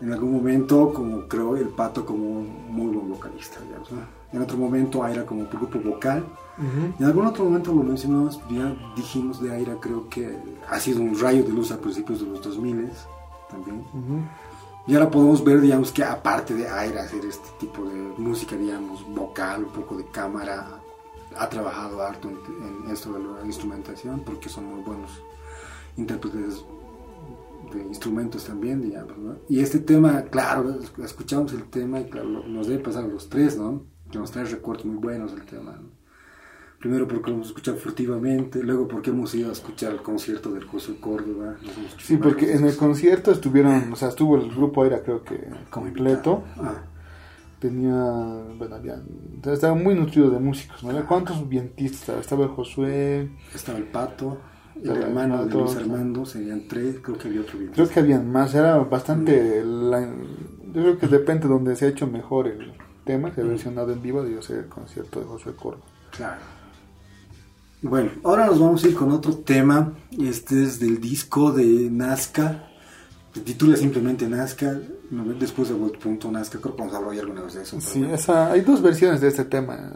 En 0.01 0.13
algún 0.13 0.33
momento, 0.33 0.93
como 0.93 1.29
creo, 1.29 1.57
el 1.57 1.69
pato 1.69 2.05
como 2.05 2.25
un 2.25 2.75
muy 2.75 2.93
buen 2.93 3.09
vocalista, 3.09 3.61
digamos, 3.61 3.93
¿no? 3.93 4.01
En 4.33 4.43
otro 4.43 4.57
momento, 4.57 5.05
Aira 5.05 5.25
como 5.25 5.47
grupo 5.47 5.79
vocal. 5.79 6.25
En 6.99 7.05
algún 7.05 7.27
otro 7.27 7.45
momento 7.45 7.73
lo 7.73 7.83
mencionamos, 7.83 8.41
ya 8.51 8.77
dijimos 8.97 9.41
de 9.41 9.53
Aira, 9.53 9.77
creo 9.81 10.09
que 10.09 10.37
ha 10.69 10.79
sido 10.81 11.01
un 11.01 11.19
rayo 11.19 11.45
de 11.45 11.51
luz 11.51 11.71
a 11.71 11.79
principios 11.79 12.21
de 12.21 12.27
los 12.27 12.43
2000 12.43 12.91
también. 13.49 13.79
Ujú. 13.79 14.21
Y 14.87 14.95
ahora 14.95 15.11
podemos 15.11 15.43
ver, 15.43 15.61
digamos, 15.61 15.93
que 15.93 16.05
aparte 16.05 16.55
de 16.55 16.69
Aira 16.69 17.03
hacer 17.03 17.25
este 17.25 17.49
tipo 17.59 17.85
de 17.85 17.95
música, 18.19 18.57
digamos, 18.57 19.05
vocal, 19.15 19.65
un 19.65 19.73
poco 19.73 19.97
de 19.97 20.05
cámara, 20.07 20.81
ha 21.37 21.49
trabajado 21.49 22.03
harto 22.03 22.29
en, 22.29 22.39
en 22.85 22.91
esto 22.91 23.13
de 23.13 23.21
la 23.21 23.47
instrumentación, 23.47 24.21
porque 24.21 24.49
son 24.49 24.67
muy 24.67 24.83
buenos 24.83 25.11
intérpretes 25.97 26.65
de 27.73 27.83
instrumentos 27.83 28.45
también, 28.45 28.83
digamos, 28.83 29.19
¿no? 29.19 29.37
Y 29.49 29.61
este 29.61 29.79
tema, 29.79 30.23
claro, 30.25 30.79
escuchamos 31.03 31.53
el 31.53 31.65
tema 31.65 32.01
y 32.01 32.05
claro, 32.05 32.29
nos 32.47 32.69
debe 32.69 32.83
pasar 32.83 33.05
a 33.05 33.09
los 33.09 33.29
tres, 33.29 33.57
¿no? 33.57 33.83
Que 34.11 34.19
nos 34.19 34.31
trae 34.31 34.45
recuerdos 34.45 34.87
muy 34.87 34.97
buenos 34.97 35.35
del 35.35 35.45
tema, 35.45 35.73
¿no? 35.73 36.05
Primero 36.85 37.09
porque 37.09 37.31
lo 37.31 37.37
hemos 37.37 37.47
escuchado 37.49 37.79
furtivamente, 37.79 38.63
luego 38.63 38.87
porque 38.87 39.09
hemos 39.09 39.35
ido 39.35 39.49
a 39.49 39.53
escuchar 39.53 39.93
el 39.93 40.03
concierto 40.03 40.53
del 40.53 40.65
José 40.65 40.97
Córdoba. 41.01 41.57
Sí, 41.99 42.19
porque 42.19 42.53
en 42.53 42.67
el 42.67 42.77
concierto 42.77 43.31
estuvieron, 43.31 43.91
o 43.91 43.97
sea, 43.97 44.09
estuvo 44.09 44.37
el 44.37 44.51
grupo 44.51 44.85
era 44.85 45.03
creo 45.03 45.25
que 45.25 45.49
completo. 45.71 46.45
Ah. 46.59 46.83
Tenía, 47.59 47.95
bueno, 48.59 48.77
había, 48.77 49.03
estaba 49.47 49.75
muy 49.75 49.95
nutrido 49.95 50.29
de 50.29 50.39
músicos, 50.39 50.85
¿no? 50.85 51.07
¿Cuántos 51.07 51.49
vientistas? 51.49 52.21
Estaba 52.21 52.45
el 52.45 52.51
Josué, 52.51 53.31
Estaba 53.55 53.79
el 53.79 53.85
pato, 53.85 54.37
el 54.83 54.91
hermano 54.91 55.45
de 55.47 55.55
Luis. 55.55 55.77
Armando, 55.77 56.27
serían 56.27 56.67
tres, 56.69 56.97
creo 57.03 57.17
que 57.19 57.29
había 57.29 57.41
otro 57.41 57.59
video. 57.59 57.73
creo 57.75 57.89
que 57.89 58.01
habían 58.01 58.31
más, 58.31 58.55
era 58.55 58.77
bastante, 58.79 59.63
la- 59.65 60.07
yo 60.73 60.83
creo 60.83 60.99
que 60.99 61.07
depende 61.07 61.47
de 61.47 61.55
donde 61.55 61.77
se 61.77 61.87
ha 61.87 61.89
hecho 61.89 62.07
mejor 62.07 62.49
el 62.49 62.73
tema, 63.05 63.33
se 63.35 63.41
ha 63.41 63.45
versionado 63.45 63.93
en 63.93 64.03
vivo, 64.03 64.23
debió 64.23 64.43
ser 64.43 64.59
el 64.61 64.67
concierto 64.67 65.21
de 65.21 65.27
Josué 65.27 65.55
Córdoba. 65.55 65.85
Claro. 66.17 66.41
Bueno, 67.83 68.11
ahora 68.25 68.47
nos 68.47 68.59
vamos 68.59 68.83
a 68.85 68.89
ir 68.89 68.95
con 68.95 69.11
otro 69.13 69.35
tema. 69.37 69.93
Este 70.19 70.63
es 70.63 70.81
del 70.81 71.01
disco 71.01 71.53
de 71.53 71.91
Nazca. 71.91 72.69
Se 73.35 73.41
titula 73.43 73.77
simplemente 73.77 74.27
Nazca. 74.27 74.81
Después 75.39 75.69
de 75.69 75.75
Punto 75.75 76.31
Nazca, 76.33 76.59
creo 76.61 76.75
que 76.75 76.81
vamos 76.81 76.95
a 76.95 76.99
hablar 76.99 77.19
alguna 77.21 77.43
vez 77.43 77.55
de 77.55 77.63
eso. 77.63 77.79
Sí, 77.81 78.03
esa, 78.11 78.51
hay 78.53 78.63
dos 78.63 78.81
versiones 78.81 79.21
de 79.21 79.29
este 79.29 79.45
tema, 79.45 79.93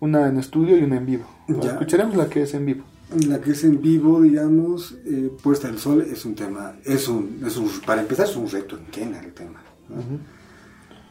una 0.00 0.26
en 0.28 0.36
estudio 0.38 0.76
y 0.76 0.82
una 0.82 0.96
en 0.96 1.06
vivo. 1.06 1.26
Ya. 1.48 1.70
Escucharemos 1.70 2.16
la 2.16 2.28
que 2.28 2.42
es 2.42 2.52
en 2.54 2.66
vivo. 2.66 2.84
La 3.28 3.40
que 3.40 3.52
es 3.52 3.62
en 3.62 3.80
vivo, 3.80 4.20
digamos, 4.20 4.96
eh, 5.04 5.30
Puesta 5.42 5.68
del 5.68 5.78
Sol, 5.78 6.02
es 6.02 6.24
un 6.24 6.34
tema, 6.34 6.74
es 6.84 7.08
un, 7.08 7.40
es 7.46 7.56
un, 7.56 7.70
para 7.86 8.02
empezar 8.02 8.26
es 8.26 8.36
un 8.36 8.50
reto 8.50 8.76
en 8.76 8.86
Kena 8.86 9.20
el 9.20 9.32
tema. 9.32 9.62
¿no? 9.88 10.18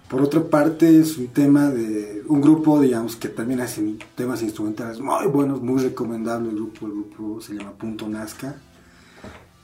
Por 0.09 0.21
otra 0.21 0.43
parte, 0.43 0.99
es 0.99 1.17
un 1.17 1.27
tema 1.27 1.69
de 1.69 2.23
un 2.27 2.39
grupo, 2.39 2.79
digamos, 2.79 3.15
que 3.15 3.27
también 3.27 3.59
hacen 3.61 3.97
temas 4.13 4.43
instrumentales 4.43 4.99
muy 4.99 5.25
buenos, 5.27 5.61
muy 5.61 5.81
recomendable 5.81 6.49
el 6.49 6.55
grupo. 6.55 6.85
El 6.85 6.91
grupo 6.91 7.41
se 7.41 7.55
llama 7.55 7.71
Punto 7.71 8.07
Nazca. 8.07 8.55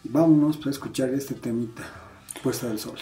Y 0.04 0.10
vámonos 0.10 0.58
para 0.58 0.72
escuchar 0.72 1.10
este 1.10 1.36
temita, 1.36 1.84
Puesta 2.42 2.68
del 2.68 2.80
Sol. 2.80 2.98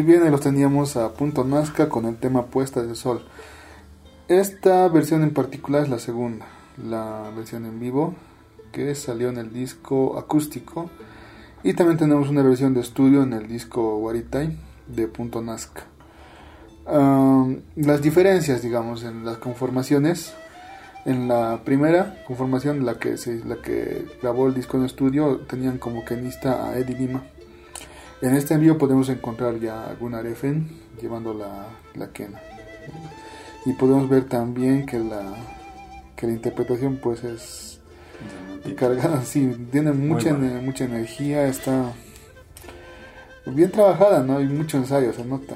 Muy 0.00 0.12
bien, 0.12 0.22
ahí 0.22 0.30
los 0.30 0.40
teníamos 0.40 0.96
a 0.96 1.12
punto 1.12 1.44
Nazca 1.44 1.90
con 1.90 2.06
el 2.06 2.16
tema 2.16 2.46
Puesta 2.46 2.82
de 2.82 2.94
Sol. 2.94 3.20
Esta 4.28 4.88
versión 4.88 5.22
en 5.22 5.34
particular 5.34 5.82
es 5.82 5.90
la 5.90 5.98
segunda, 5.98 6.46
la 6.82 7.30
versión 7.36 7.66
en 7.66 7.78
vivo, 7.78 8.14
que 8.72 8.94
salió 8.94 9.28
en 9.28 9.36
el 9.36 9.52
disco 9.52 10.18
acústico. 10.18 10.88
Y 11.62 11.74
también 11.74 11.98
tenemos 11.98 12.30
una 12.30 12.42
versión 12.42 12.72
de 12.72 12.80
estudio 12.80 13.24
en 13.24 13.34
el 13.34 13.46
disco 13.46 13.98
Waritai 13.98 14.56
de 14.86 15.06
punto 15.06 15.42
Nazca. 15.42 15.82
Um, 16.86 17.58
las 17.76 18.00
diferencias, 18.00 18.62
digamos, 18.62 19.04
en 19.04 19.26
las 19.26 19.36
conformaciones. 19.36 20.32
En 21.04 21.28
la 21.28 21.60
primera 21.62 22.24
conformación, 22.26 22.86
la 22.86 22.94
que, 22.94 23.18
se, 23.18 23.44
la 23.44 23.56
que 23.56 24.06
grabó 24.22 24.46
el 24.46 24.54
disco 24.54 24.78
en 24.78 24.86
estudio, 24.86 25.40
tenían 25.40 25.76
como 25.76 26.06
quenista 26.06 26.70
a 26.70 26.78
Eddie 26.78 26.96
Lima. 26.96 27.22
En 28.22 28.34
este 28.34 28.54
envío 28.54 28.76
podemos 28.76 29.08
encontrar 29.08 29.58
ya 29.58 29.88
a 29.88 29.94
Gunnar 29.94 30.26
Effen 30.26 30.68
llevando 31.00 31.32
la, 31.32 31.68
la 31.94 32.12
quena. 32.12 32.40
Y 33.64 33.72
podemos 33.72 34.08
ver 34.08 34.24
también 34.24 34.84
que 34.84 34.98
la, 34.98 35.34
que 36.16 36.26
la 36.26 36.32
interpretación 36.32 36.96
pues 36.96 37.24
es 37.24 37.80
cargada, 38.76 39.22
sí, 39.24 39.50
tiene 39.70 39.92
mucha, 39.92 40.34
mucha 40.34 40.84
energía, 40.84 41.46
está 41.46 41.92
bien 43.46 43.70
trabajada, 43.70 44.22
¿no? 44.22 44.36
Hay 44.36 44.46
mucho 44.46 44.76
ensayo, 44.76 45.12
se 45.12 45.24
nota 45.24 45.54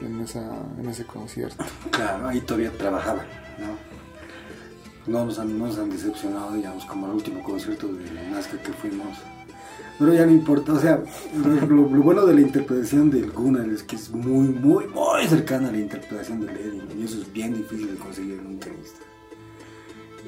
en, 0.00 0.06
en 0.06 0.20
esa, 0.20 0.42
en 0.78 0.88
ese 0.88 1.04
concierto. 1.04 1.64
Claro, 1.90 2.28
ahí 2.28 2.40
todavía 2.40 2.72
trabajaban, 2.72 3.26
¿no? 3.58 3.96
No 5.12 5.24
nos 5.24 5.38
han, 5.38 5.56
no 5.56 5.66
nos 5.66 5.78
han 5.78 5.90
decepcionado, 5.90 6.52
digamos, 6.52 6.84
como 6.84 7.06
el 7.06 7.12
último 7.12 7.42
concierto 7.44 7.86
de 7.86 8.10
Nazca 8.30 8.60
que 8.60 8.72
fuimos. 8.72 9.16
Pero 9.98 10.12
ya 10.12 10.26
no 10.26 10.32
importa, 10.32 10.74
o 10.74 10.78
sea, 10.78 11.02
lo, 11.68 11.84
bueno 11.84 12.26
de 12.26 12.34
la 12.34 12.40
interpretación 12.42 13.10
del 13.10 13.30
Gunnar 13.30 13.68
es 13.68 13.82
que 13.82 13.96
es 13.96 14.10
muy, 14.10 14.48
muy, 14.48 14.86
muy 14.88 15.26
cercana 15.26 15.68
a 15.68 15.72
la 15.72 15.78
interpretación 15.78 16.40
del 16.40 16.50
Eddie, 16.50 16.82
¿no? 16.82 17.00
y 17.00 17.04
eso 17.04 17.22
es 17.22 17.32
bien 17.32 17.54
difícil 17.54 17.92
de 17.92 17.96
conseguir 17.96 18.34
en 18.34 18.46
un 18.46 18.58
pianista. 18.58 19.00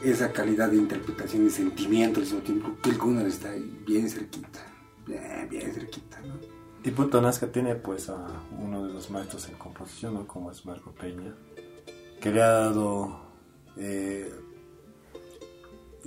Esa 0.02 0.32
calidad 0.32 0.70
de 0.70 0.76
interpretación 0.76 1.46
y 1.46 1.50
sentimiento 1.50 2.20
al 2.20 2.24
mismo 2.24 2.40
tiempo, 2.40 2.70
que 2.82 2.90
el 2.90 2.96
Gunnar 2.96 3.26
está 3.26 3.50
ahí 3.50 3.82
bien 3.86 4.08
cerquita, 4.08 4.60
bien, 5.06 5.48
bien 5.50 5.72
cerquita, 5.74 6.20
¿no? 6.20 6.58
Y 6.84 6.90
Punto 6.90 7.20
Nazca 7.20 7.48
tiene 7.48 7.74
pues 7.74 8.08
a 8.08 8.26
uno 8.58 8.86
de 8.86 8.92
los 8.92 9.10
maestros 9.10 9.48
en 9.48 9.56
composición, 9.56 10.14
¿no? 10.14 10.26
como 10.26 10.50
es 10.50 10.64
Marco 10.64 10.92
Peña, 10.92 11.34
que 12.20 12.30
le 12.30 12.40
ha 12.40 12.50
dado 12.50 13.20
eh, 13.76 14.32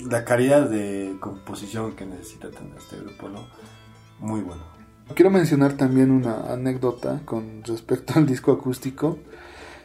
la 0.09 0.25
calidad 0.25 0.69
de 0.69 1.15
composición 1.19 1.95
que 1.95 2.05
necesita 2.05 2.49
tener 2.49 2.77
este 2.77 2.97
grupo, 2.97 3.29
¿no? 3.29 3.47
Muy 4.19 4.41
bueno. 4.41 4.61
Quiero 5.15 5.29
mencionar 5.29 5.73
también 5.73 6.11
una 6.11 6.53
anécdota 6.53 7.21
con 7.25 7.63
respecto 7.63 8.13
al 8.17 8.25
disco 8.25 8.51
acústico. 8.51 9.17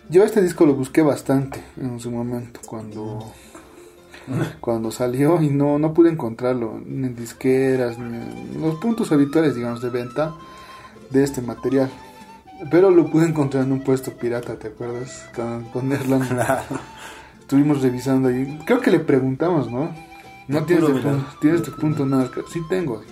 Yo 0.09 0.23
este 0.23 0.41
disco 0.41 0.67
lo 0.67 0.75
busqué 0.75 1.03
bastante 1.03 1.63
en 1.77 1.99
su 1.99 2.11
momento 2.11 2.61
cuando 2.65 3.33
cuando 4.61 4.93
salió 4.93 5.43
y 5.43 5.49
no 5.49 5.79
no 5.79 5.93
pude 5.93 6.11
encontrarlo 6.11 6.81
ni 6.85 7.09
en 7.09 7.17
disqueras 7.17 7.99
ni 7.99 8.17
en 8.17 8.61
los 8.61 8.77
puntos 8.77 9.11
habituales 9.11 9.57
digamos 9.57 9.83
de 9.83 9.91
venta 9.91 10.35
de 11.11 11.25
este 11.25 11.43
material. 11.43 11.91
Pero 12.71 12.91
lo 12.91 13.11
pude 13.11 13.27
encontrar 13.27 13.65
en 13.65 13.73
un 13.73 13.83
puesto 13.83 14.13
pirata, 14.13 14.57
¿te 14.57 14.69
acuerdas? 14.69 15.29
Con, 15.35 15.65
con 15.65 15.93
Erland. 15.93 16.41
Estuvimos 17.41 17.83
revisando 17.83 18.29
ahí. 18.29 18.59
Creo 18.65 18.81
que 18.81 18.91
le 18.91 18.99
preguntamos, 19.01 19.71
¿no? 19.71 19.91
No 20.49 20.65
tienes 20.65 20.87
de 20.87 21.01
punto, 21.01 21.27
tienes 21.41 21.63
tu 21.63 21.73
punto 21.73 22.07
nada. 22.07 22.31
Sí 22.53 22.61
tengo. 22.69 23.03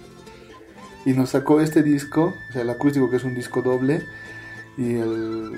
Y 1.07 1.13
nos 1.13 1.31
sacó 1.31 1.61
este 1.61 1.83
disco, 1.83 2.33
o 2.49 2.53
sea, 2.53 2.63
el 2.63 2.71
acústico 2.71 3.11
que 3.11 3.17
es 3.17 3.25
un 3.25 3.35
disco 3.35 3.61
doble 3.61 4.03
y 4.79 4.95
el, 4.95 5.53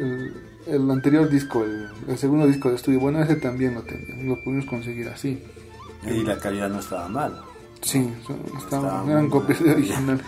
el, 0.00 0.34
el 0.66 0.90
anterior 0.90 1.28
disco, 1.28 1.64
el, 1.64 1.88
el 2.06 2.16
segundo 2.18 2.46
disco 2.46 2.68
de 2.70 2.76
estudio, 2.76 3.00
bueno, 3.00 3.20
ese 3.22 3.36
también 3.36 3.74
lo 3.74 3.82
teníamos, 3.82 4.24
lo 4.24 4.42
pudimos 4.44 4.66
conseguir 4.66 5.08
así. 5.08 5.42
Y 6.06 6.22
la 6.22 6.38
calidad 6.38 6.68
no 6.68 6.78
estaba 6.78 7.08
mal. 7.08 7.40
Sí, 7.82 8.08
son- 8.26 8.40
estaban- 8.56 8.86
Estaba 8.86 9.10
eran 9.10 9.28
copias 9.30 9.62
de 9.64 9.72
original. 9.72 10.20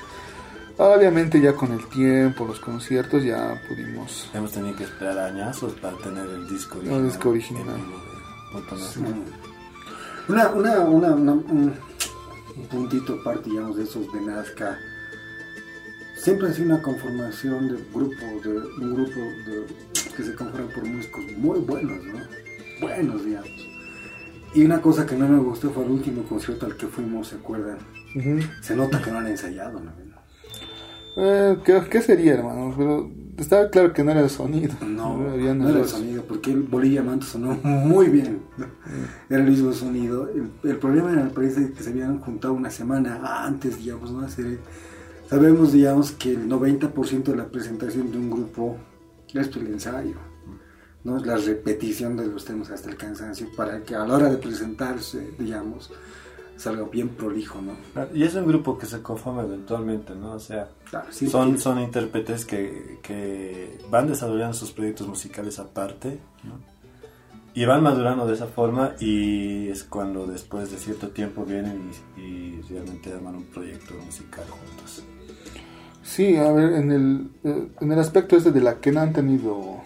Obviamente 0.79 1.41
ya 1.41 1.53
con 1.55 1.73
el 1.73 1.87
tiempo, 1.89 2.47
los 2.47 2.59
conciertos 2.59 3.23
ya 3.23 3.61
pudimos 3.69 4.31
Hemos 4.33 4.51
tenido 4.51 4.75
que 4.77 4.85
esperar 4.85 5.19
añazos 5.19 5.75
para 5.75 5.97
tener 5.99 6.27
el 6.29 6.49
disco 6.49 6.75
El 6.81 6.89
original. 6.89 7.05
disco 7.07 7.29
original. 7.31 7.77
Una, 10.31 10.49
una, 10.51 10.81
una, 10.81 11.15
una- 11.15 11.33
un, 11.33 11.75
un 12.57 12.67
puntito 12.71 13.15
aparte, 13.21 13.51
digamos, 13.51 13.77
de 13.77 13.83
esos 13.85 14.13
de 14.13 14.21
Nazca. 14.21 14.79
Siempre 16.17 16.49
ha 16.49 16.53
sido 16.53 16.67
una 16.75 16.83
conformación 16.83 17.69
de 17.69 17.75
grupo, 17.93 18.25
de 18.45 18.51
un 18.85 18.95
grupo 18.95 19.19
de, 19.19 19.67
que 20.17 20.23
se 20.23 20.35
conforma 20.37 20.69
por 20.73 20.85
músicos 20.85 21.25
muy 21.37 21.59
buenos, 21.61 21.99
¿no? 22.05 22.21
Buenos, 22.81 23.25
digamos. 23.25 23.51
Y 24.55 24.65
una 24.65 24.81
cosa 24.81 25.05
que 25.07 25.17
no 25.17 25.27
me 25.27 25.39
gustó 25.41 25.71
fue 25.71 25.85
el 25.85 25.91
último 25.91 26.23
concierto 26.25 26.67
al 26.67 26.77
que 26.77 26.87
fuimos, 26.87 27.29
¿se 27.29 27.37
acuerdan? 27.37 27.79
Se 28.61 28.77
nota 28.77 29.01
que 29.03 29.11
no 29.11 29.19
han 29.19 29.27
ensayado, 29.29 29.81
¿no? 29.81 29.93
Eh, 31.17 31.59
¿qué, 31.65 31.83
qué 31.91 32.03
sería, 32.03 32.35
hermano? 32.35 32.73
Pero 32.77 33.11
estaba 33.43 33.69
claro 33.71 33.93
que 33.93 34.05
no 34.05 34.11
era 34.11 34.21
el 34.21 34.31
sonido. 34.31 34.75
No, 34.87 35.17
no 35.55 35.69
era 35.69 35.81
el 35.81 35.87
sonido, 35.89 36.25
porque 36.25 36.51
el 36.53 36.63
Bolivia 36.63 37.03
Manto 37.03 37.27
sonó 37.27 37.55
muy 37.63 38.09
bien. 38.09 38.41
Era 39.29 39.43
el 39.43 39.51
mismo 39.51 39.73
sonido. 39.73 40.29
El, 40.29 40.51
el 40.71 40.77
problema 40.79 41.13
era, 41.13 41.29
parece, 41.29 41.73
que 41.73 41.83
se 41.83 41.91
habían 41.91 42.19
juntado 42.21 42.55
una 42.55 42.71
semana 42.71 43.45
antes, 43.45 43.79
digamos, 43.79 44.11
¿no? 44.13 44.21
Hacer- 44.21 44.59
sabemos, 45.29 45.73
digamos, 45.73 46.13
que 46.13 46.33
el 46.33 46.49
90% 46.49 47.31
de 47.33 47.37
la 47.37 47.47
presentación 47.49 48.11
de 48.11 48.19
un 48.19 48.31
grupo 48.31 48.77
es 49.33 49.57
el 49.57 49.67
ensayo, 49.69 50.17
¿no? 51.05 51.19
La 51.25 51.37
repetición 51.37 52.17
de 52.17 52.27
los 52.27 52.45
temas 52.45 52.71
hasta 52.71 52.91
el 52.91 52.97
cansancio 52.97 53.47
para 53.57 53.83
que 53.83 53.95
a 53.95 54.05
la 54.07 54.15
hora 54.17 54.31
de 54.31 54.37
presentarse, 54.39 55.31
digamos, 55.39 55.91
salga 56.61 56.85
bien 56.85 57.09
prolijo, 57.11 57.61
¿no? 57.63 57.73
Y 58.15 58.23
es 58.25 58.35
un 58.35 58.47
grupo 58.47 58.77
que 58.79 58.87
se 58.87 59.01
conforma 59.03 59.43
eventualmente, 59.43 60.15
¿no? 60.15 60.33
O 60.35 60.41
sea, 60.41 60.69
Claro, 60.91 61.07
sí, 61.11 61.27
son, 61.29 61.57
sí. 61.57 61.63
son 61.63 61.81
intérpretes 61.81 62.45
que, 62.45 62.99
que 63.03 63.79
van 63.91 64.09
desarrollando 64.09 64.53
sus 64.55 64.71
proyectos 64.73 65.07
musicales 65.09 65.59
aparte, 65.59 66.19
¿no? 66.45 66.59
Y 67.55 67.65
van 67.65 67.83
madurando 67.83 68.27
de 68.27 68.35
esa 68.35 68.47
forma 68.47 68.93
y 69.01 69.69
es 69.69 69.83
cuando 69.85 70.27
después 70.27 70.71
de 70.71 70.77
cierto 70.77 71.09
tiempo 71.09 71.45
vienen 71.45 71.91
y, 72.17 72.21
y 72.21 72.63
realmente 72.69 73.13
arman 73.13 73.35
un 73.37 73.45
proyecto 73.47 73.95
musical 74.05 74.45
juntos. 74.49 75.03
Sí, 76.03 76.37
a 76.37 76.53
ver, 76.53 76.73
en 76.75 76.93
el, 76.93 77.31
eh, 77.45 77.69
en 77.81 77.93
el 77.93 77.99
aspecto 77.99 78.37
este 78.37 78.53
de 78.53 78.61
la 78.61 78.79
que 78.81 78.93
no 78.93 79.01
han 79.01 79.13
tenido 79.13 79.81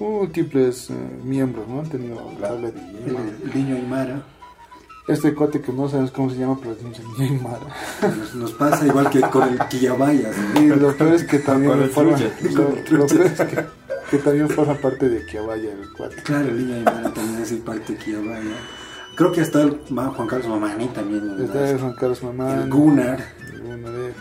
múltiples 0.00 0.90
eh, 0.90 0.94
miembros, 1.22 1.68
¿no? 1.68 1.80
Han 1.80 1.88
tenido 1.88 2.16
Claro. 2.38 2.58
El, 2.58 2.64
el 3.44 3.54
niño 3.54 3.76
Aymara. 3.76 4.22
Este 5.06 5.34
cuate 5.34 5.60
que 5.60 5.72
no 5.72 5.88
sabemos 5.88 6.10
cómo 6.12 6.30
se 6.30 6.36
llama, 6.36 6.58
pero 6.60 6.74
el 6.74 7.18
niño 7.18 7.42
Mara. 7.42 7.66
Nos, 8.16 8.34
nos 8.34 8.52
pasa 8.52 8.86
igual 8.86 9.10
que 9.10 9.20
con 9.20 9.48
el 9.48 9.58
Quillabayas. 9.68 10.34
¿no? 10.54 10.60
Y 10.62 10.66
lo 10.68 10.96
peor 10.96 11.14
es 11.14 11.24
que 11.24 11.38
Con 11.42 11.46
también 11.46 11.82
el 11.82 11.90
forma, 11.90 12.18
lo, 12.52 12.98
lo 12.98 13.06
peor 13.06 13.26
es 13.26 13.32
que, 13.40 13.66
que 14.10 14.18
también 14.18 14.48
forma 14.48 14.74
parte 14.74 15.08
de 15.08 15.26
Kiabaya 15.26 15.72
el 15.72 15.90
cuate. 15.92 16.16
Claro, 16.22 16.48
el 16.48 16.58
niño 16.58 16.74
Aymara 16.76 17.12
también 17.12 17.42
hace 17.42 17.56
parte 17.56 17.92
de 17.92 17.98
Quiabaya. 17.98 18.56
Creo 19.16 19.30
que 19.30 19.42
hasta 19.42 19.62
el 19.62 19.78
Juan 19.88 20.26
Carlos 20.26 20.48
Mamani 20.48 20.88
también. 20.88 21.36
¿no? 21.36 21.44
Está 21.44 21.78
Juan 21.78 21.94
Carlos 21.94 22.22
Mamán, 22.22 22.62
el 22.62 22.70
Gunnar. 22.70 23.20
el. 23.52 24.14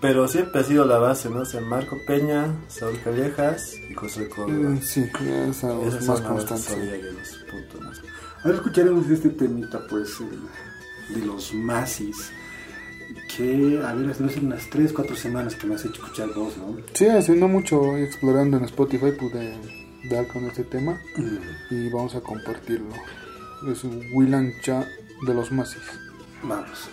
Pero 0.00 0.28
siempre 0.28 0.60
ha 0.60 0.64
sido 0.64 0.84
la 0.84 0.98
base, 0.98 1.30
¿no? 1.30 1.40
O 1.40 1.44
sea, 1.46 1.62
Marco 1.62 1.96
Peña, 2.06 2.54
Saúl 2.68 3.00
Callejas 3.02 3.72
y 3.88 3.94
José 3.94 4.28
Córdoba. 4.28 4.68
Mm, 4.70 4.82
Sí, 4.82 5.10
ya 5.24 5.46
es 5.48 5.64
más 6.06 6.20
constante. 6.20 7.00
los 7.02 7.38
puntos 7.50 7.80
más. 7.80 8.02
Ahora 8.44 8.56
escucharemos 8.58 9.08
este 9.08 9.30
temita, 9.30 9.80
pues, 9.88 10.20
eh, 10.20 11.14
de 11.14 11.26
los 11.26 11.52
Masis. 11.54 12.30
Que, 13.36 13.80
a 13.84 13.92
ver, 13.94 14.10
hace 14.10 14.40
unas 14.40 14.68
3, 14.70 14.92
4 14.92 15.16
semanas 15.16 15.54
que 15.56 15.66
me 15.66 15.74
has 15.74 15.84
hecho 15.84 16.02
escuchar 16.02 16.28
vos, 16.34 16.56
¿no? 16.56 16.76
Sí, 16.92 17.06
hace 17.06 17.34
no 17.34 17.48
mucho 17.48 17.96
explorando 17.96 18.56
en 18.56 18.64
Spotify 18.64 19.12
pude 19.18 19.56
dar 20.10 20.26
con 20.28 20.44
este 20.44 20.64
tema 20.64 21.00
Mm, 21.16 21.74
y 21.74 21.90
vamos 21.90 22.14
a 22.14 22.20
compartirlo. 22.20 22.92
Es 23.70 23.82
Willan 24.12 24.52
Cha 24.62 24.86
de 25.26 25.34
los 25.34 25.50
Masis. 25.50 25.82
Vamos. 26.42 26.88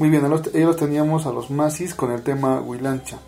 Muy 0.00 0.08
bien, 0.08 0.24
ellos 0.54 0.76
teníamos 0.76 1.26
a 1.26 1.30
los 1.30 1.50
Masis 1.50 1.94
con 1.94 2.10
el 2.10 2.22
tema 2.22 2.58
Huilancha. 2.58 3.18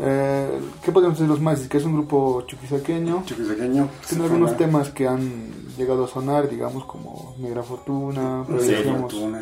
Eh, 0.00 0.58
¿Qué 0.84 0.90
podemos 0.90 1.14
decir 1.14 1.28
de 1.28 1.32
los 1.32 1.40
Masis? 1.40 1.68
Que 1.68 1.78
es 1.78 1.84
un 1.84 1.92
grupo 1.92 2.42
chuquisaqueño. 2.44 3.22
Chuquisaqueño. 3.24 3.88
Tiene 4.08 4.24
algunos 4.24 4.56
temas 4.56 4.90
que 4.90 5.06
han 5.06 5.52
llegado 5.76 6.06
a 6.06 6.08
sonar, 6.08 6.50
digamos, 6.50 6.86
como 6.86 7.36
Negra 7.38 7.62
Fortuna, 7.62 8.44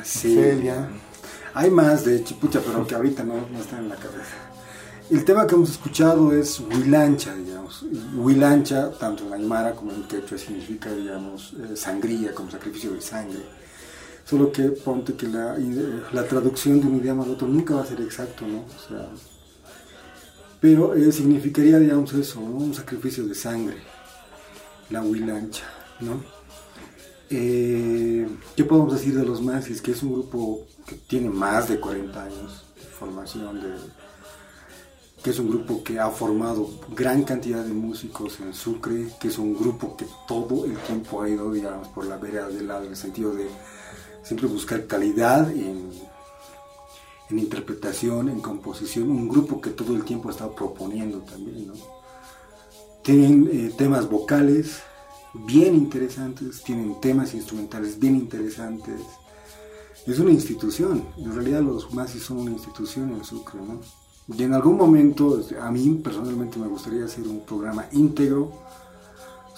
Celia. 0.04 0.86
Hay 1.54 1.70
más 1.70 2.04
de 2.04 2.22
Chipucha, 2.24 2.60
pero 2.60 2.86
que 2.86 2.94
ahorita 2.94 3.24
no, 3.24 3.36
no 3.50 3.58
están 3.58 3.78
en 3.78 3.88
la 3.88 3.96
cabeza. 3.96 4.36
El 5.08 5.24
tema 5.24 5.46
que 5.46 5.54
hemos 5.54 5.70
escuchado 5.70 6.30
es 6.30 6.60
Huilancha, 6.60 7.34
digamos. 7.36 7.86
Huilancha, 8.14 8.90
tanto 8.98 9.26
en 9.26 9.32
Aymara 9.32 9.72
como 9.72 9.92
en 9.92 10.02
Quechua, 10.02 10.36
significa, 10.36 10.92
digamos, 10.92 11.54
eh, 11.54 11.74
sangría, 11.74 12.34
como 12.34 12.50
sacrificio 12.50 12.90
de 12.90 13.00
sangre. 13.00 13.59
Solo 14.30 14.52
que 14.52 14.62
ponte 14.70 15.14
que 15.14 15.26
la, 15.26 15.58
la, 16.12 16.24
traducción 16.24 16.80
de 16.80 16.86
un 16.86 16.98
idioma 16.98 17.24
al 17.24 17.30
otro 17.30 17.48
nunca 17.48 17.74
va 17.74 17.82
a 17.82 17.86
ser 17.86 18.00
exacto, 18.00 18.46
¿no? 18.46 18.58
O 18.60 18.88
sea, 18.88 19.08
pero 20.60 20.94
eh, 20.94 21.10
significaría, 21.10 21.80
digamos, 21.80 22.12
eso, 22.12 22.40
¿no? 22.40 22.50
Un 22.50 22.72
sacrificio 22.72 23.26
de 23.26 23.34
sangre, 23.34 23.78
la 24.88 25.02
huilancha, 25.02 25.64
¿no? 25.98 26.22
Eh, 27.28 28.24
¿Qué 28.54 28.62
podemos 28.62 28.92
decir 28.92 29.18
de 29.18 29.26
los 29.26 29.42
Mazis? 29.42 29.82
Que 29.82 29.90
es 29.90 30.02
un 30.04 30.12
grupo 30.12 30.64
que 30.86 30.94
tiene 30.94 31.28
más 31.28 31.68
de 31.68 31.80
40 31.80 32.22
años 32.22 32.66
de 32.76 32.82
formación, 32.82 33.60
de, 33.60 33.74
que 35.24 35.30
es 35.30 35.40
un 35.40 35.50
grupo 35.50 35.82
que 35.82 35.98
ha 35.98 36.08
formado 36.08 36.70
gran 36.94 37.24
cantidad 37.24 37.64
de 37.64 37.72
músicos 37.72 38.38
en 38.38 38.54
Sucre, 38.54 39.08
que 39.18 39.26
es 39.26 39.38
un 39.38 39.58
grupo 39.58 39.96
que 39.96 40.06
todo 40.28 40.66
el 40.66 40.76
tiempo 40.76 41.20
ha 41.20 41.28
ido, 41.28 41.50
digamos, 41.50 41.88
por 41.88 42.06
la 42.06 42.16
vereda 42.16 42.48
del 42.48 42.68
lado, 42.68 42.84
en 42.84 42.90
el 42.90 42.96
sentido 42.96 43.34
de 43.34 43.48
siempre 44.22 44.46
buscar 44.46 44.86
calidad 44.86 45.50
en, 45.50 45.90
interpretación, 47.30 48.28
en 48.28 48.40
composición, 48.40 49.08
un 49.10 49.28
grupo 49.28 49.60
que 49.60 49.70
todo 49.70 49.94
el 49.94 50.04
tiempo 50.04 50.28
ha 50.28 50.32
estado 50.32 50.52
proponiendo 50.52 51.18
también, 51.18 51.68
¿no? 51.68 51.74
Tienen 53.02 53.48
eh, 53.52 53.72
temas 53.76 54.10
vocales 54.10 54.80
bien 55.32 55.76
interesantes, 55.76 56.62
tienen 56.62 57.00
temas 57.00 57.32
instrumentales 57.34 57.98
bien 57.98 58.16
interesantes. 58.16 59.00
Es 60.06 60.18
una 60.18 60.32
institución, 60.32 61.06
en 61.18 61.32
realidad 61.32 61.62
los 61.62 61.94
Masis 61.94 62.24
son 62.24 62.38
una 62.38 62.50
institución 62.50 63.12
en 63.12 63.24
Sucre, 63.24 63.60
¿no? 63.60 63.80
Y 64.36 64.42
en 64.42 64.54
algún 64.54 64.76
momento, 64.76 65.40
a 65.60 65.70
mí 65.70 66.00
personalmente 66.02 66.58
me 66.58 66.68
gustaría 66.68 67.04
hacer 67.04 67.26
un 67.26 67.44
programa 67.44 67.86
íntegro 67.92 68.52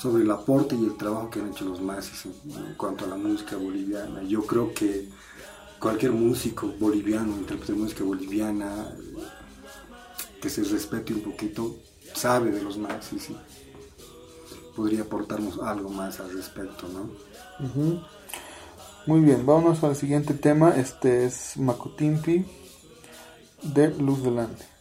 sobre 0.03 0.25
el 0.25 0.31
aporte 0.33 0.75
y 0.75 0.85
el 0.85 0.97
trabajo 0.97 1.31
que 1.31 1.39
han 1.39 1.53
hecho 1.53 1.65
los 1.65 1.81
Masis 1.81 2.27
en, 2.27 2.75
cuanto 2.77 3.05
a 3.05 3.09
la 3.09 3.15
música 3.15 3.57
boliviana. 3.57 4.21
Yo 4.25 4.45
creo 4.45 4.75
que 4.75 5.09
cualquier 5.79 6.11
músico 6.11 6.75
boliviano, 6.81 7.37
intérprete 7.37 7.73
de 7.73 7.79
música 7.79 8.03
boliviana, 8.03 8.89
que 10.41 10.51
se 10.51 10.65
respete 10.65 11.15
un 11.15 11.21
poquito, 11.21 11.77
sabe 12.15 12.51
de 12.51 12.61
los 12.63 12.79
Masis 12.79 13.31
y 13.31 13.37
podría 14.75 15.03
aportarnos 15.03 15.61
algo 15.61 15.89
más 15.89 16.19
al 16.19 16.33
respecto, 16.33 16.89
¿no? 16.89 17.09
Muy 19.07 19.21
bien, 19.21 19.47
vámonos 19.47 19.85
al 19.85 19.95
siguiente 19.95 20.35
tema. 20.35 20.71
Este 20.77 21.27
es 21.27 21.57
Macutimpi 21.57 22.45
de 23.63 23.95
Luz 23.95 24.25
Delante. 24.25 24.65
Bueno, 24.65 24.72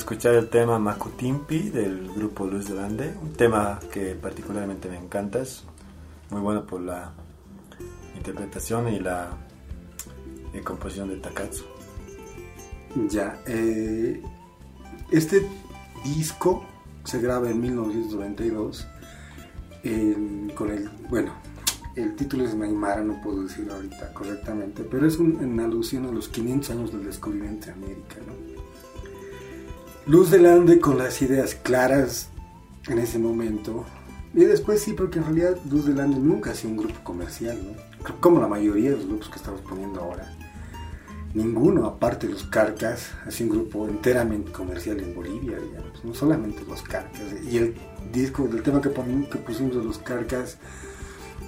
escuchar 0.00 0.34
el 0.34 0.48
tema 0.48 0.78
Makutimpi 0.78 1.68
del 1.68 2.10
grupo 2.14 2.46
Luz 2.46 2.68
de 2.68 2.74
Lande, 2.74 3.14
un 3.20 3.32
tema 3.34 3.78
que 3.92 4.14
particularmente 4.14 4.88
me 4.88 4.96
encanta, 4.96 5.42
muy 6.30 6.40
bueno 6.40 6.64
por 6.66 6.80
la 6.80 7.12
interpretación 8.16 8.88
y 8.88 8.98
la 8.98 9.28
composición 10.64 11.10
de 11.10 11.16
Takatsu. 11.16 11.64
Ya, 13.10 13.40
eh, 13.46 14.22
este 15.10 15.46
disco 16.04 16.64
se 17.04 17.20
graba 17.20 17.50
en 17.50 17.60
1992 17.60 18.86
en- 19.82 20.50
con 20.56 20.70
el, 20.70 20.88
bueno, 21.10 21.32
el 21.94 22.16
título 22.16 22.44
es 22.44 22.54
Maimara, 22.54 23.02
no 23.02 23.20
puedo 23.20 23.42
decirlo 23.42 23.74
ahorita 23.74 24.14
correctamente, 24.14 24.82
pero 24.82 25.06
es 25.06 25.18
un- 25.18 25.40
en 25.42 25.60
alusión 25.60 26.06
a 26.06 26.10
los 26.10 26.28
500 26.28 26.70
años 26.70 26.90
del 26.92 27.04
descubrimiento 27.04 27.66
de 27.66 27.72
América, 27.72 28.16
¿no? 28.26 28.49
Luz 30.10 30.30
del 30.32 30.46
Ande 30.46 30.80
con 30.80 30.98
las 30.98 31.22
ideas 31.22 31.54
claras 31.54 32.30
en 32.88 32.98
ese 32.98 33.18
momento, 33.20 33.84
y 34.34 34.40
después 34.44 34.80
sí, 34.82 34.92
porque 34.92 35.18
en 35.20 35.24
realidad 35.26 35.56
Luz 35.70 35.86
del 35.86 36.00
Ande 36.00 36.18
nunca 36.18 36.50
ha 36.50 36.54
sido 36.54 36.70
un 36.72 36.78
grupo 36.78 36.98
comercial, 37.04 37.56
¿no? 37.64 38.10
Como 38.20 38.40
la 38.40 38.48
mayoría 38.48 38.90
de 38.90 38.96
los 38.96 39.06
grupos 39.06 39.28
que 39.28 39.36
estamos 39.36 39.60
poniendo 39.60 40.00
ahora. 40.00 40.32
Ninguno, 41.32 41.86
aparte 41.86 42.26
de 42.26 42.32
los 42.32 42.42
Carcas, 42.42 43.12
ha 43.24 43.30
sido 43.30 43.52
un 43.52 43.58
grupo 43.60 43.86
enteramente 43.86 44.50
comercial 44.50 44.98
en 44.98 45.14
Bolivia, 45.14 45.58
digamos, 45.60 46.04
no 46.04 46.12
solamente 46.12 46.64
los 46.68 46.82
Carcas. 46.82 47.22
Y 47.48 47.58
el 47.58 47.76
disco, 48.12 48.48
del 48.48 48.64
tema 48.64 48.80
que, 48.80 48.88
pusimos 48.90 49.76
de 49.76 49.84
los 49.84 49.98
Carcas, 49.98 50.58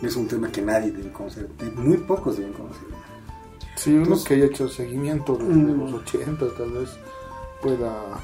es 0.03 0.15
un 0.15 0.29
tema 0.29 0.53
que 0.53 0.63
nadie 0.63 0.93
debe 0.93 1.11
conocer, 1.11 1.49
muy 1.75 1.97
pocos 1.97 2.37
deben 2.37 2.53
conocer. 2.53 2.87
Sí, 3.75 3.91
uno 3.91 4.03
Entonces- 4.05 4.29
que 4.29 4.35
haya 4.35 4.45
hecho 4.45 4.69
seguimiento 4.69 5.37
desde 5.37 5.53
Mm. 5.53 5.81
los 5.81 5.93
80 5.95 6.47
tal 6.57 6.71
vez 6.71 6.91
pueda 7.61 8.21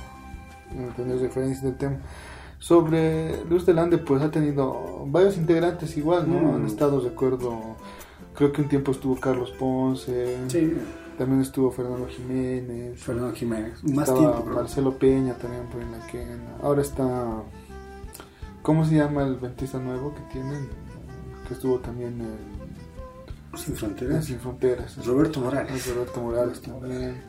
tener 0.96 1.18
referencias 1.18 1.62
del 1.62 1.76
tema. 1.76 1.98
Sobre 2.58 3.44
Luz 3.44 3.64
del 3.66 3.78
Ande, 3.78 3.98
pues 3.98 4.20
ha 4.20 4.30
tenido 4.30 5.04
varios 5.06 5.36
integrantes 5.36 5.96
igual, 5.96 6.28
¿no? 6.28 6.40
Mm. 6.40 6.54
Han 6.56 6.66
estado, 6.66 7.00
recuerdo, 7.00 7.76
creo 8.34 8.52
que 8.52 8.62
un 8.62 8.68
tiempo 8.68 8.92
estuvo 8.92 9.14
Carlos 9.16 9.52
Ponce, 9.58 10.36
también 11.16 11.40
estuvo 11.40 11.70
Fernando 11.70 12.06
Jiménez, 12.06 13.00
Fernando 13.00 13.32
Jiménez, 13.34 13.82
más 13.84 14.08
estaba 14.08 14.32
tiempo, 14.34 14.54
Marcelo 14.54 14.98
Peña 14.98 15.34
también 15.34 15.66
por 15.66 15.82
en 15.82 15.92
la 15.92 16.06
que 16.06 16.24
ahora 16.62 16.82
está 16.82 17.42
¿cómo 18.62 18.84
se 18.84 18.96
llama 18.96 19.24
el 19.24 19.36
ventista 19.36 19.78
nuevo 19.78 20.14
que 20.14 20.20
tienen? 20.32 20.68
que 21.46 21.54
estuvo 21.54 21.78
también 21.78 22.20
en, 22.20 23.58
Sin 23.58 23.74
Fronteras. 23.74 24.26
Sin 24.26 24.38
Fronteras 24.38 25.04
Roberto 25.06 25.40
Morales. 25.40 25.94
Roberto 25.94 26.20
Morales 26.20 26.60
también 26.60 27.22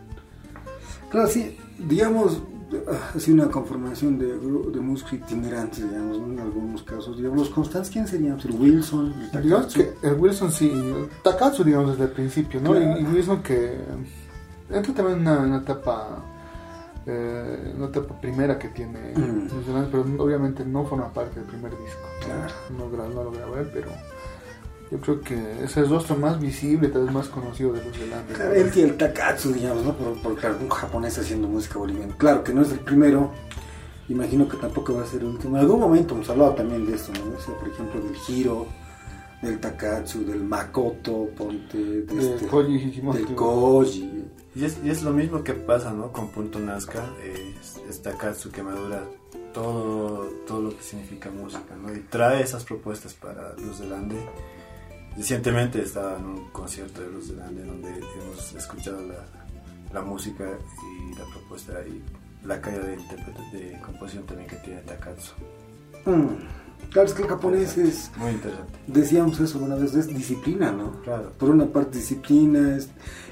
Claro, 1.09 1.27
sí, 1.27 1.57
digamos, 1.79 2.43
ah, 2.87 3.11
ha 3.15 3.19
sido 3.19 3.43
una 3.43 3.51
conformación 3.51 4.17
de, 4.19 4.27
de 4.27 4.79
músicos 4.79 5.13
itinerantes, 5.13 5.83
digamos, 5.89 6.19
¿no? 6.19 6.33
en 6.33 6.39
algunos 6.39 6.83
casos. 6.83 7.17
Digamos, 7.17 7.39
los 7.39 7.49
constantes, 7.49 7.89
¿quién 7.89 8.07
serían? 8.07 8.39
El 8.39 8.51
Wilson, 8.51 9.13
el 9.21 9.31
Takatsu. 9.31 9.79
que 9.79 10.07
el 10.07 10.13
Wilson 10.15 10.51
sí 10.51 10.69
el 10.71 11.09
Takatsu 11.23 11.63
digamos 11.63 11.91
desde 11.91 12.03
el 12.05 12.11
principio 12.11 12.59
¿no? 12.61 12.71
Claro. 12.71 12.99
y, 12.99 13.03
y 13.03 13.05
Wilson 13.05 13.41
que 13.43 13.77
entra 14.69 14.93
también 14.93 15.19
en 15.19 15.27
una, 15.27 15.39
una 15.39 15.57
etapa 15.57 16.23
eh, 17.05 17.73
una 17.77 17.87
etapa 17.87 18.19
primera 18.19 18.57
que 18.59 18.67
tiene 18.69 18.99
Mm. 19.15 19.47
Pero 19.91 20.05
obviamente 20.23 20.63
no 20.63 20.85
forma 20.85 21.11
parte 21.11 21.39
del 21.39 21.49
primer 21.49 21.71
disco. 21.71 22.01
Claro. 22.23 22.53
no, 22.77 23.07
no 23.09 23.23
lo 23.23 23.31
grabé 23.31 23.63
pero 23.73 23.89
yo 24.91 24.99
creo 24.99 25.21
que 25.21 25.63
es 25.63 25.77
el 25.77 25.87
rostro 25.89 26.15
más 26.15 26.39
visible 26.39 26.87
tal 26.87 27.03
vez 27.05 27.13
más 27.13 27.27
conocido 27.27 27.73
de 27.73 27.83
Luz 27.85 27.99
del 27.99 28.11
Ande 28.13 28.33
Claro, 28.33 28.53
él 28.53 28.71
el 28.75 28.97
Takatsu, 28.97 29.53
digamos, 29.53 29.83
¿no? 29.85 29.95
Por, 29.95 30.21
por 30.21 30.35
claro, 30.35 30.57
un 30.61 30.69
japonés 30.69 31.17
haciendo 31.17 31.47
música 31.47 31.77
boliviana. 31.77 32.13
Claro 32.17 32.43
que 32.43 32.53
no 32.53 32.61
es 32.63 32.71
el 32.71 32.79
primero, 32.79 33.31
imagino 34.07 34.47
que 34.49 34.57
tampoco 34.57 34.95
va 34.95 35.03
a 35.03 35.05
ser 35.05 35.21
el 35.21 35.27
último. 35.27 35.55
En 35.57 35.61
algún 35.61 35.79
momento 35.79 36.15
hemos 36.15 36.29
hablado 36.29 36.55
también 36.55 36.85
de 36.85 36.95
esto, 36.95 37.11
¿no? 37.13 37.37
O 37.37 37.41
sea, 37.41 37.53
por 37.55 37.67
ejemplo, 37.69 38.01
del 38.01 38.15
Hiro, 38.27 38.65
del 39.43 39.59
Takatsu, 39.59 40.25
del 40.25 40.43
Makoto, 40.43 41.27
ponte, 41.37 41.77
de 41.77 42.01
de 42.03 42.33
este, 42.35 42.47
Koji 42.47 43.01
del 43.13 43.35
Koji. 43.35 44.25
Y 44.55 44.65
es, 44.65 44.77
y 44.83 44.89
es 44.89 45.03
lo 45.03 45.11
mismo 45.11 45.43
que 45.43 45.53
pasa, 45.53 45.91
¿no? 45.93 46.11
Con 46.11 46.29
Punto 46.29 46.57
Nazca, 46.59 47.05
eh, 47.23 47.55
es- 47.61 47.79
es 47.87 48.01
Takatsu 48.01 48.49
que 48.51 48.63
madura 48.63 49.03
todo, 49.53 50.25
todo 50.47 50.61
lo 50.61 50.69
que 50.75 50.81
significa 50.83 51.29
música, 51.29 51.75
¿no? 51.81 51.93
Y 51.93 51.99
trae 52.09 52.41
esas 52.41 52.63
propuestas 52.65 53.13
para 53.13 53.53
Luz 53.57 53.79
del 53.79 53.93
Ande. 53.93 54.17
Recientemente 55.19 55.81
estaba 55.83 56.17
en 56.17 56.25
un 56.25 56.45
concierto 56.51 57.01
de 57.01 57.09
Luz 57.11 57.27
del 57.27 57.41
Ande 57.41 57.65
donde 57.65 57.89
hemos 57.89 58.53
escuchado 58.55 59.01
la, 59.05 59.25
la 59.93 60.01
música 60.01 60.45
y 60.81 61.13
la 61.19 61.25
propuesta 61.25 61.73
y 61.85 62.01
la 62.47 62.61
calidad 62.61 62.83
de, 62.83 63.57
de 63.59 63.79
composición 63.81 64.25
también 64.25 64.47
que 64.49 64.55
tiene 64.55 64.79
Takatsu. 64.81 65.33
Mm. 66.05 66.89
Claro, 66.91 67.05
es 67.09 67.13
que 67.13 67.23
el 67.23 67.27
japonés 67.27 67.77
es, 67.77 68.09
Muy 68.15 68.31
interesante. 68.31 68.79
decíamos 68.87 69.37
eso 69.41 69.59
una 69.59 69.75
vez, 69.75 69.93
es 69.93 70.07
disciplina, 70.07 70.71
¿no? 70.71 71.01
Claro. 71.01 71.33
Por 71.37 71.49
una 71.49 71.65
parte 71.65 71.97
disciplina 71.97 72.77
es- 72.77 72.89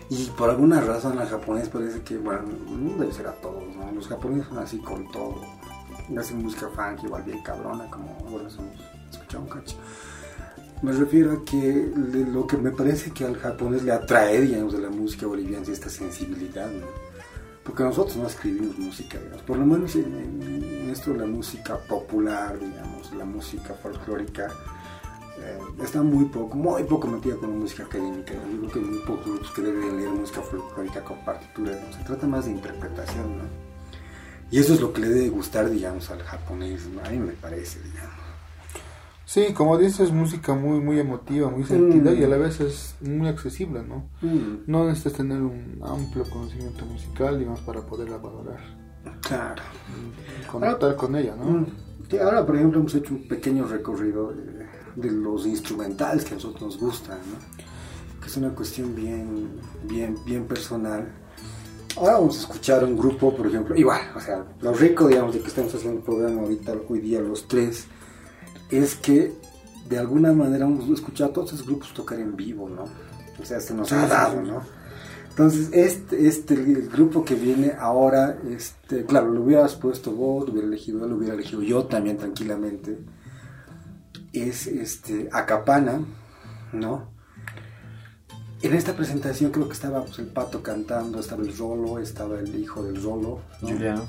y 0.09 0.25
por 0.37 0.49
alguna 0.49 0.81
razón 0.81 1.17
al 1.17 1.27
japonés 1.29 1.69
parece 1.69 2.01
que, 2.01 2.17
bueno, 2.17 2.41
no 2.69 2.97
debe 2.97 3.13
ser 3.13 3.27
a 3.27 3.31
todos, 3.35 3.63
¿no? 3.77 3.89
Los 3.93 4.09
japoneses 4.09 4.47
son 4.49 4.57
así 4.59 4.77
con 4.79 5.09
todo. 5.11 5.41
Hacen 6.19 6.43
música 6.43 6.67
funk 6.67 7.03
igual 7.05 7.23
bien 7.23 7.41
cabrona, 7.43 7.89
como 7.89 8.13
bueno, 8.29 8.49
hemos 8.49 8.57
escuchado 9.11 9.43
un 9.43 9.49
cacho. 9.49 9.77
Me 10.81 10.91
refiero 10.91 11.31
a 11.33 11.43
que 11.45 11.91
lo 12.31 12.45
que 12.45 12.57
me 12.57 12.71
parece 12.71 13.11
que 13.11 13.25
al 13.25 13.35
japonés 13.37 13.83
le 13.83 13.91
atrae, 13.91 14.41
digamos, 14.41 14.73
de 14.73 14.79
la 14.79 14.89
música 14.89 15.25
boliviana 15.25 15.63
es 15.63 15.69
esta 15.69 15.89
sensibilidad, 15.89 16.69
¿no? 16.71 16.85
Porque 17.63 17.83
nosotros 17.83 18.15
no 18.17 18.27
escribimos 18.27 18.77
música, 18.77 19.17
digamos, 19.19 19.41
por 19.41 19.57
lo 19.57 19.65
menos 19.65 19.95
en, 19.95 20.05
en- 20.15 20.89
esto 20.91 21.13
la 21.13 21.25
música 21.25 21.77
popular, 21.79 22.57
digamos, 22.59 23.11
la 23.13 23.25
música 23.25 23.73
folclórica, 23.73 24.47
eh, 25.39 25.59
está 25.83 26.01
muy 26.01 26.25
poco, 26.25 26.55
muy 26.55 26.83
poco 26.83 27.07
metida 27.07 27.35
con 27.35 27.49
la 27.51 27.57
música 27.57 27.83
académica. 27.83 28.33
Yo 28.33 28.59
creo 28.59 28.71
que 28.71 28.79
muy 28.79 28.99
pocos 28.99 29.25
grupos 29.25 29.51
que 29.51 29.61
deben 29.63 29.97
leer 29.97 30.09
música 30.11 30.41
folclórica 30.41 31.03
con 31.03 31.17
partituras, 31.25 31.75
¿no? 31.85 31.97
se 31.97 32.03
trata 32.03 32.25
más 32.27 32.45
de 32.45 32.51
interpretación, 32.51 33.37
¿no? 33.39 33.43
Y 34.49 34.59
eso 34.59 34.75
es 34.75 34.79
lo 34.81 34.93
que 34.93 35.01
le 35.01 35.09
debe 35.09 35.29
gustar, 35.29 35.69
digamos, 35.69 36.09
al 36.09 36.21
japonés, 36.23 36.85
¿no? 36.87 37.03
a 37.03 37.09
mí 37.09 37.17
me 37.17 37.33
parece, 37.33 37.79
digamos. 37.81 38.16
Sí 39.27 39.53
como 39.53 39.77
dices 39.77 40.11
música 40.11 40.53
muy 40.55 40.79
muy 40.79 40.99
emotiva 40.99 41.49
muy 41.49 41.65
sentida 41.65 42.11
Mm. 42.11 42.19
y 42.19 42.23
a 42.23 42.27
la 42.29 42.37
vez 42.37 42.61
es 42.61 42.95
muy 43.01 43.27
accesible 43.27 43.83
¿no? 43.83 44.09
Mm, 44.21 44.63
no 44.67 44.85
necesitas 44.85 45.13
tener 45.13 45.41
un 45.41 45.79
amplio 45.83 46.23
conocimiento 46.29 46.85
musical 46.85 47.37
digamos 47.37 47.59
para 47.61 47.81
poderla 47.81 48.17
valorar 48.17 48.61
claro. 49.21 49.61
y 50.41 50.47
conectar 50.47 50.95
con 50.95 51.15
ella 51.17 51.35
¿no? 51.35 51.45
Mm. 51.45 51.65
Sí, 52.09 52.17
ahora, 52.19 52.45
por 52.45 52.55
ejemplo, 52.55 52.79
hemos 52.79 52.95
hecho 52.95 53.13
un 53.13 53.27
pequeño 53.27 53.67
recorrido 53.67 54.31
de, 54.31 54.65
de 54.95 55.11
los 55.11 55.45
instrumentales 55.45 56.23
que 56.23 56.31
a 56.31 56.33
nosotros 56.35 56.61
nos 56.61 56.79
gustan, 56.79 57.17
¿no? 57.17 58.21
que 58.21 58.27
es 58.27 58.37
una 58.37 58.51
cuestión 58.55 58.95
bien, 58.95 59.49
bien, 59.83 60.15
bien 60.25 60.45
personal. 60.45 61.05
Ahora 61.97 62.13
vamos 62.13 62.37
a 62.37 62.41
escuchar 62.43 62.85
un 62.85 62.95
grupo, 62.97 63.35
por 63.35 63.45
ejemplo, 63.47 63.75
igual, 63.75 63.99
o 64.15 64.21
sea, 64.21 64.45
lo 64.61 64.71
rico, 64.71 65.09
digamos, 65.09 65.33
de 65.33 65.41
que 65.41 65.47
estamos 65.49 65.75
haciendo 65.75 65.99
un 65.99 66.05
programa 66.05 66.43
ahorita, 66.43 66.75
hoy 66.87 66.99
día, 67.01 67.19
los 67.19 67.45
tres, 67.45 67.87
es 68.69 68.95
que 68.95 69.33
de 69.89 69.97
alguna 69.97 70.33
manera 70.33 70.65
hemos 70.65 70.89
escuchado 70.89 71.31
a 71.31 71.33
todos 71.33 71.53
esos 71.53 71.65
grupos 71.65 71.93
tocar 71.93 72.19
en 72.19 72.35
vivo, 72.35 72.69
¿no? 72.69 72.85
O 73.41 73.45
sea, 73.45 73.59
se 73.59 73.73
nos 73.73 73.89
Sí, 73.89 73.95
ha 73.95 74.07
dado. 74.07 74.41
¿no? 74.41 74.61
Entonces, 75.29 75.69
este, 75.71 76.27
este, 76.27 76.55
el 76.55 76.89
grupo 76.89 77.23
que 77.23 77.35
viene 77.35 77.73
ahora, 77.79 78.39
este, 78.49 79.05
claro, 79.05 79.29
lo 79.31 79.43
hubieras 79.43 79.75
puesto 79.75 80.11
vos, 80.11 80.45
lo 80.47 80.51
hubiera 80.51 80.67
elegido 80.67 81.03
él, 81.03 81.11
lo 81.11 81.17
hubiera 81.17 81.35
elegido 81.35 81.61
yo 81.61 81.85
también 81.85 82.17
tranquilamente, 82.17 82.97
es 84.33 84.65
este, 84.67 85.29
Acapana, 85.31 86.01
¿no? 86.73 87.16
En 88.61 88.73
esta 88.73 88.93
presentación 88.93 89.51
creo 89.51 89.67
que 89.67 89.73
estaba 89.73 90.03
pues, 90.03 90.17
el 90.17 90.27
pato 90.27 90.63
cantando, 90.63 91.19
estaba 91.19 91.43
el 91.43 91.55
Rolo, 91.55 91.99
estaba 91.99 92.39
el 92.39 92.55
hijo 92.55 92.83
del 92.83 93.01
Rolo, 93.01 93.41
¿no? 93.61 93.67
Juliano. 93.67 94.05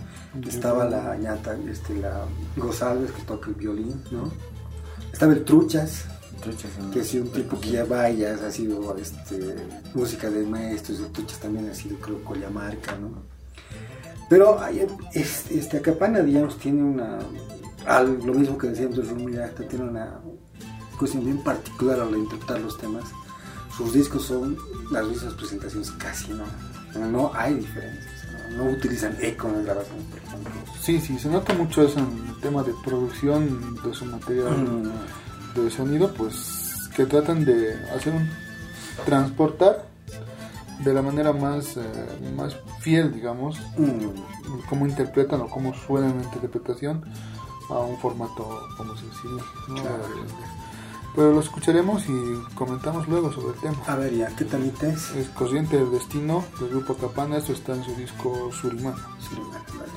estaba 0.47 0.87
la 0.89 1.17
ñata, 1.17 1.55
este, 1.71 1.97
la 1.97 2.25
González 2.57 3.13
que 3.13 3.23
toca 3.23 3.49
el 3.49 3.55
violín, 3.55 4.03
¿no? 4.11 4.33
Estaba 5.13 5.35
el 5.35 5.45
Truchas, 5.45 6.07
Truchas, 6.41 6.71
¿no? 6.81 6.91
que 6.91 7.01
ha 7.01 7.05
sido 7.05 7.25
un 7.25 7.33
tipo 7.33 7.61
que 7.61 7.73
ya 7.73 7.85
vaya, 7.85 8.35
ha 8.35 8.51
sido 8.51 8.97
este, 8.97 9.55
música 9.95 10.31
de 10.31 10.47
maestros, 10.47 11.01
el 11.01 11.09
Tuchas 11.09 11.39
también 11.41 11.69
ha 11.69 11.75
sido 11.75 11.99
creo 11.99 12.25
Collamarca, 12.25 12.97
¿no? 12.97 13.23
Pero 14.31 14.59
este, 15.13 15.59
este 15.59 15.77
Acapana, 15.79 16.21
digamos, 16.21 16.59
tiene 16.59 16.83
una, 16.83 17.19
lo 18.25 18.35
mismo 18.35 18.57
que 18.57 18.69
decíamos 18.69 18.97
de 18.97 19.03
Rumilacta, 19.03 19.67
tiene 19.67 19.87
una 19.87 20.21
cuestión 20.99 21.25
bien 21.25 21.43
particular 21.43 22.01
al 22.01 22.17
interpretar 22.17 22.61
los 22.61 22.79
temas. 22.79 23.05
Sus 23.79 23.93
discos 23.93 24.25
son 24.25 24.59
las 24.91 25.07
mismas 25.07 25.33
presentaciones 25.35 25.91
casi, 25.93 26.33
¿no? 26.35 26.45
No 27.11 27.31
hay 27.33 27.55
diferencias, 27.55 28.27
no, 28.51 28.65
No 28.65 28.71
utilizan 28.73 29.17
eco 29.21 29.47
en 29.49 29.55
las 29.55 29.65
grabaciones, 29.67 30.05
por 30.07 30.19
ejemplo. 30.19 30.53
Sí, 30.83 31.01
sí, 31.01 31.19
se 31.19 31.29
nota 31.29 31.55
mucho 31.55 31.83
eso 31.83 32.01
en 32.01 32.29
el 32.29 32.41
tema 32.41 32.63
de 32.65 32.75
producción 32.85 33.77
de 33.83 33.95
su 33.95 34.05
material 34.05 34.93
de 35.55 35.71
sonido, 35.71 36.13
pues 36.15 36.89
que 36.97 37.07
tratan 37.07 37.45
de 37.45 37.75
hacer 37.95 38.13
un 38.15 38.29
transportar 39.07 39.87
de 40.85 40.93
la 40.95 41.03
manera 41.03 41.33
más, 41.33 41.77
eh, 41.77 41.83
más 42.37 42.57
fiel, 42.81 43.13
digamos, 43.13 43.59
Mm, 43.77 44.61
cómo 44.69 44.87
interpretan 44.87 45.41
o 45.43 45.49
cómo 45.49 45.73
suenan 45.75 46.19
en 46.19 46.25
interpretación 46.25 47.05
a 47.71 47.79
un 47.79 47.99
formato 47.99 48.61
como 48.77 48.97
sencillo. 48.97 49.45
¿no? 49.69 49.75
Claro. 49.75 50.05
Pero 51.19 51.33
lo 51.33 51.41
escucharemos 51.41 52.05
y 52.09 52.55
comentamos 52.55 53.09
luego 53.09 53.33
sobre 53.33 53.49
el 53.49 53.61
tema. 53.61 53.77
A 53.89 53.97
ver, 53.97 54.15
ya, 54.15 54.29
¿qué 54.37 54.45
tamita 54.45 54.87
es? 54.87 55.11
Es 55.17 55.29
Corriente 55.31 55.77
del 55.77 55.91
Destino 55.91 56.45
del 56.61 56.69
grupo 56.69 56.95
Capana, 56.95 57.39
esto 57.39 57.53
está 57.53 57.75
en 57.75 57.83
su 57.83 57.93
disco 57.97 58.53
Surimán. 58.53 58.95
Sí, 59.19 59.35
vale, 59.35 59.91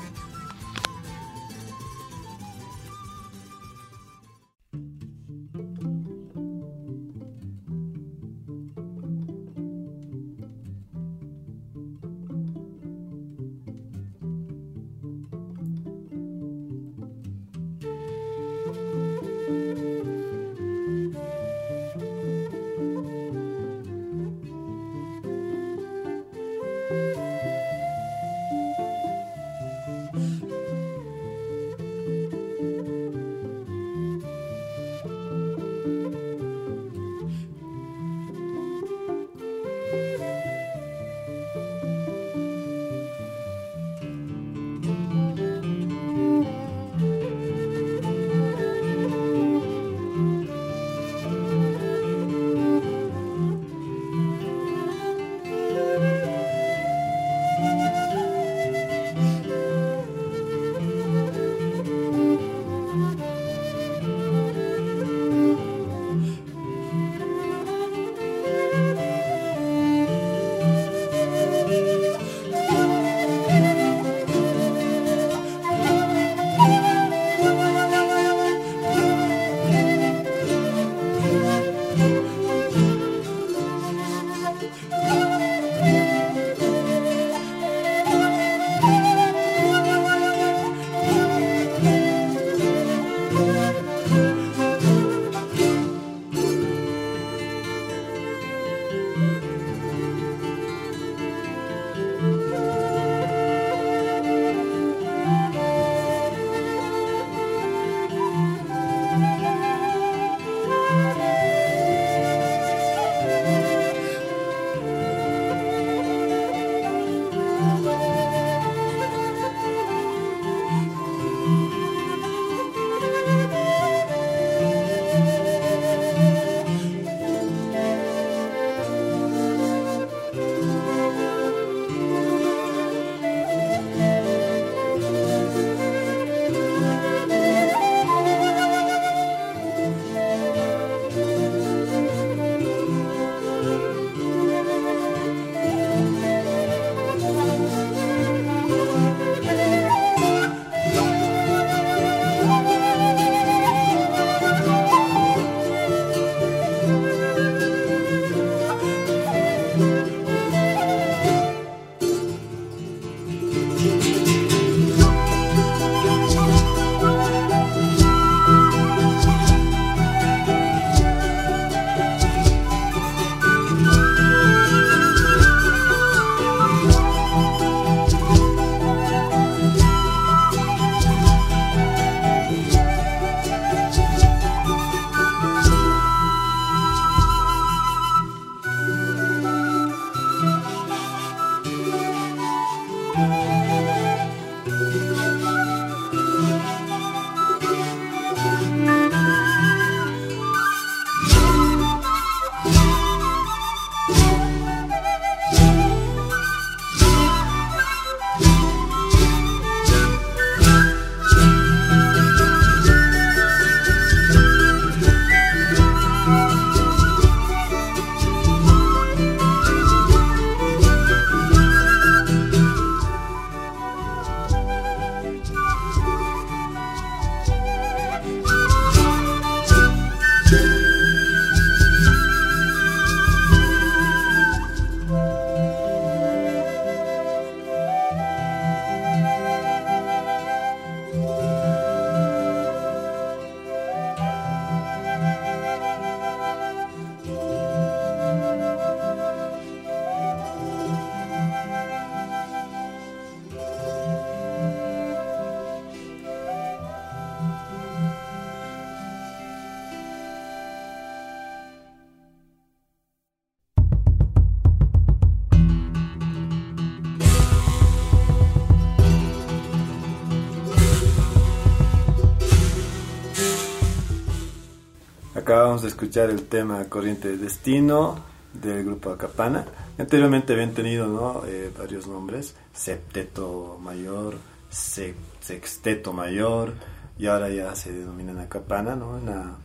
Acabamos 275.81 275.97
de 275.97 276.03
escuchar 276.05 276.29
el 276.29 276.43
tema 276.47 276.83
Corriente 276.85 277.27
de 277.29 277.37
Destino 277.37 278.19
del 278.53 278.85
grupo 278.85 279.09
Acapana. 279.09 279.65
Anteriormente 279.97 280.53
habían 280.53 280.73
tenido 280.75 281.07
¿no? 281.07 281.41
Eh, 281.47 281.71
varios 281.75 282.05
nombres, 282.05 282.53
Septeto 282.71 283.79
Mayor, 283.81 284.35
Se- 284.69 285.15
Sexteto 285.39 286.13
Mayor, 286.13 286.73
y 287.17 287.25
ahora 287.25 287.49
ya 287.49 287.73
se 287.75 287.91
denominan 287.91 288.37
Acapana, 288.37 288.95
¿no? 288.95 289.09
Una, 289.17 289.55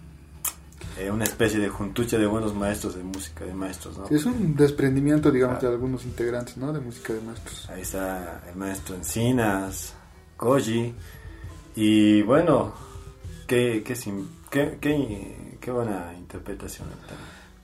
eh, 0.98 1.10
una 1.10 1.24
especie 1.24 1.58
de 1.60 1.68
juntucha 1.68 2.16
de 2.16 2.24
buenos 2.26 2.54
maestros 2.54 2.94
de 2.94 3.02
música, 3.02 3.44
de 3.44 3.52
maestros, 3.52 3.98
¿no? 3.98 4.06
Sí, 4.08 4.14
es 4.14 4.24
un 4.24 4.56
desprendimiento, 4.56 5.30
digamos, 5.30 5.60
de 5.60 5.66
Ah. 5.66 5.70
algunos 5.70 6.06
integrantes, 6.06 6.56
¿no? 6.56 6.72
De 6.72 6.80
música 6.80 7.12
de 7.12 7.20
maestros. 7.20 7.68
Ahí 7.68 7.82
está 7.82 8.42
el 8.48 8.56
maestro 8.56 8.94
Encinas, 8.96 9.92
Koji, 10.38 10.94
y 11.76 12.22
bueno, 12.22 12.72
qué, 13.46 13.82
qué, 13.84 14.78
qué, 14.80 15.36
qué 15.60 15.70
buena 15.70 16.14
interpretación. 16.16 16.88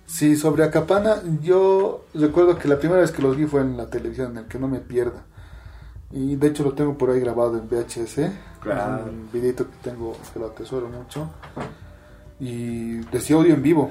Sí, 0.07 0.37
sobre 0.37 0.65
Acapana, 0.65 1.23
yo 1.41 2.05
recuerdo 2.15 2.59
que 2.59 2.69
la 2.69 2.79
primera 2.79 3.01
vez 3.01 3.13
que 3.13 3.23
los 3.23 3.37
vi 3.37 3.47
fue 3.47 3.63
en 3.63 3.77
la 3.77 3.89
televisión, 3.89 4.33
en 4.33 4.39
el 4.39 4.45
que 4.45 4.59
no 4.59 4.69
me 4.69 4.81
pierda. 4.81 5.25
Y 6.11 6.37
de 6.37 6.49
hecho 6.49 6.65
lo 6.65 6.75
tengo 6.75 6.99
por 6.99 7.11
ahí 7.11 7.21
grabado 7.21 7.57
en 7.57 7.69
VHS. 7.69 8.31
Claro. 8.61 9.07
Un 9.07 9.31
videito 9.33 9.69
que 9.71 9.77
tengo, 9.83 10.15
que 10.33 10.39
lo 10.39 10.47
atesoro 10.47 10.89
mucho. 10.89 11.31
Y 12.39 12.97
decía 13.11 13.37
audio 13.37 13.55
en 13.55 13.63
vivo. 13.63 13.91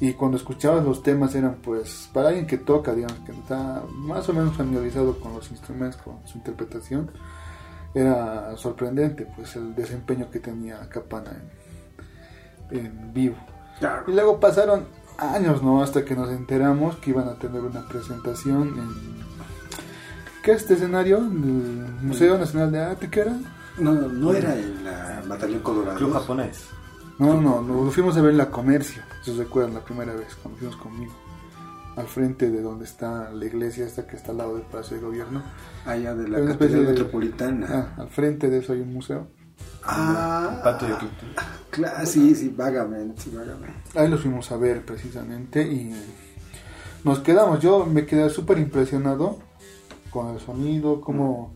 Y 0.00 0.12
cuando 0.12 0.36
escuchabas 0.36 0.84
los 0.84 1.02
temas 1.02 1.34
eran 1.34 1.56
pues, 1.56 2.08
para 2.12 2.28
alguien 2.28 2.46
que 2.46 2.58
toca, 2.58 2.94
digamos, 2.94 3.18
que 3.26 3.32
está 3.32 3.82
más 3.90 4.28
o 4.28 4.32
menos 4.32 4.56
familiarizado 4.56 5.18
con 5.18 5.34
los 5.34 5.50
instrumentos, 5.50 6.00
con 6.00 6.24
su 6.26 6.38
interpretación, 6.38 7.10
era 7.92 8.56
sorprendente 8.56 9.26
pues 9.34 9.56
el 9.56 9.74
desempeño 9.74 10.30
que 10.30 10.38
tenía 10.38 10.80
Acapana 10.80 11.32
en, 11.32 11.59
en 12.70 13.12
vivo. 13.12 13.36
Claro. 13.78 14.04
Y 14.06 14.12
luego 14.12 14.40
pasaron 14.40 14.84
años, 15.18 15.62
¿no? 15.62 15.82
Hasta 15.82 16.04
que 16.04 16.14
nos 16.14 16.30
enteramos 16.30 16.96
que 16.96 17.10
iban 17.10 17.28
a 17.28 17.34
tener 17.34 17.60
una 17.62 17.86
presentación 17.88 18.68
en... 18.78 19.20
¿Qué 20.42 20.52
es 20.52 20.62
este 20.62 20.74
escenario? 20.74 21.18
¿El 21.18 21.86
Museo 22.02 22.38
Nacional 22.38 22.72
de 22.72 22.80
Arte? 22.80 23.08
¿Qué 23.10 23.20
era? 23.20 23.36
No, 23.78 23.92
no, 23.92 24.08
no 24.08 24.32
era 24.32 24.54
en 24.58 24.84
la 24.84 25.22
Batallón 25.26 25.60
Colorado. 25.60 25.96
Club 25.98 26.12
japonés. 26.14 26.64
No, 27.18 27.38
no, 27.40 27.60
no, 27.60 27.84
lo 27.84 27.90
fuimos 27.90 28.16
a 28.16 28.22
ver 28.22 28.30
en 28.30 28.38
la 28.38 28.50
Comercio, 28.50 29.02
si 29.22 29.32
se 29.32 29.42
recuerdan, 29.42 29.74
la 29.74 29.80
primera 29.84 30.14
vez, 30.14 30.34
cuando 30.42 30.58
fuimos 30.58 30.76
conmigo. 30.76 31.12
Al 31.96 32.06
frente 32.06 32.50
de 32.50 32.62
donde 32.62 32.86
está 32.86 33.30
la 33.30 33.44
iglesia 33.44 33.84
esta 33.84 34.06
que 34.06 34.16
está 34.16 34.30
al 34.32 34.38
lado 34.38 34.54
del 34.54 34.62
Palacio 34.64 34.96
de 34.96 35.02
Gobierno. 35.02 35.42
Allá 35.84 36.14
de 36.14 36.28
la 36.28 36.38
Una 36.38 36.52
especie 36.52 36.76
Catedral 36.76 36.84
de- 36.86 36.92
Metropolitana. 36.92 37.66
Ah, 37.96 38.00
al 38.02 38.08
frente 38.08 38.48
de 38.48 38.58
eso 38.58 38.72
hay 38.72 38.80
un 38.80 38.94
museo. 38.94 39.26
Ah, 39.82 40.50
El 40.56 40.62
patio 40.62 40.88
de 40.88 40.94
cultura. 40.94 41.42
claro, 41.70 42.06
sí, 42.06 42.34
sí, 42.34 42.52
vagamente, 42.54 43.22
sí, 43.22 43.30
vagamente. 43.34 43.98
Ahí 43.98 44.08
los 44.08 44.20
fuimos 44.20 44.50
a 44.52 44.56
ver 44.56 44.84
precisamente 44.84 45.62
y 45.62 45.94
nos 47.04 47.20
quedamos. 47.20 47.60
Yo 47.60 47.86
me 47.86 48.04
quedé 48.06 48.28
súper 48.30 48.58
impresionado 48.58 49.38
con 50.10 50.28
el 50.34 50.40
sonido, 50.40 51.00
cómo, 51.00 51.54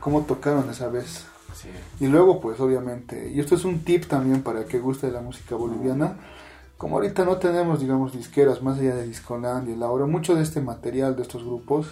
cómo 0.00 0.22
tocaron 0.22 0.68
esa 0.70 0.88
vez. 0.88 1.24
Sí. 1.54 1.68
Y 2.00 2.08
luego, 2.08 2.40
pues 2.40 2.60
obviamente, 2.60 3.30
y 3.30 3.40
esto 3.40 3.54
es 3.54 3.64
un 3.64 3.80
tip 3.80 4.04
también 4.06 4.42
para 4.42 4.60
el 4.60 4.66
que 4.66 4.78
guste 4.78 5.10
la 5.10 5.22
música 5.22 5.54
boliviana. 5.56 6.16
Como 6.76 6.96
ahorita 6.96 7.24
no 7.24 7.38
tenemos, 7.38 7.80
digamos, 7.80 8.12
disqueras 8.12 8.60
más 8.62 8.78
allá 8.78 8.94
de 8.96 9.06
Discoland 9.06 9.66
y 9.70 9.76
Laura, 9.76 10.04
mucho 10.04 10.34
de 10.34 10.42
este 10.42 10.60
material 10.60 11.16
de 11.16 11.22
estos 11.22 11.42
grupos 11.42 11.86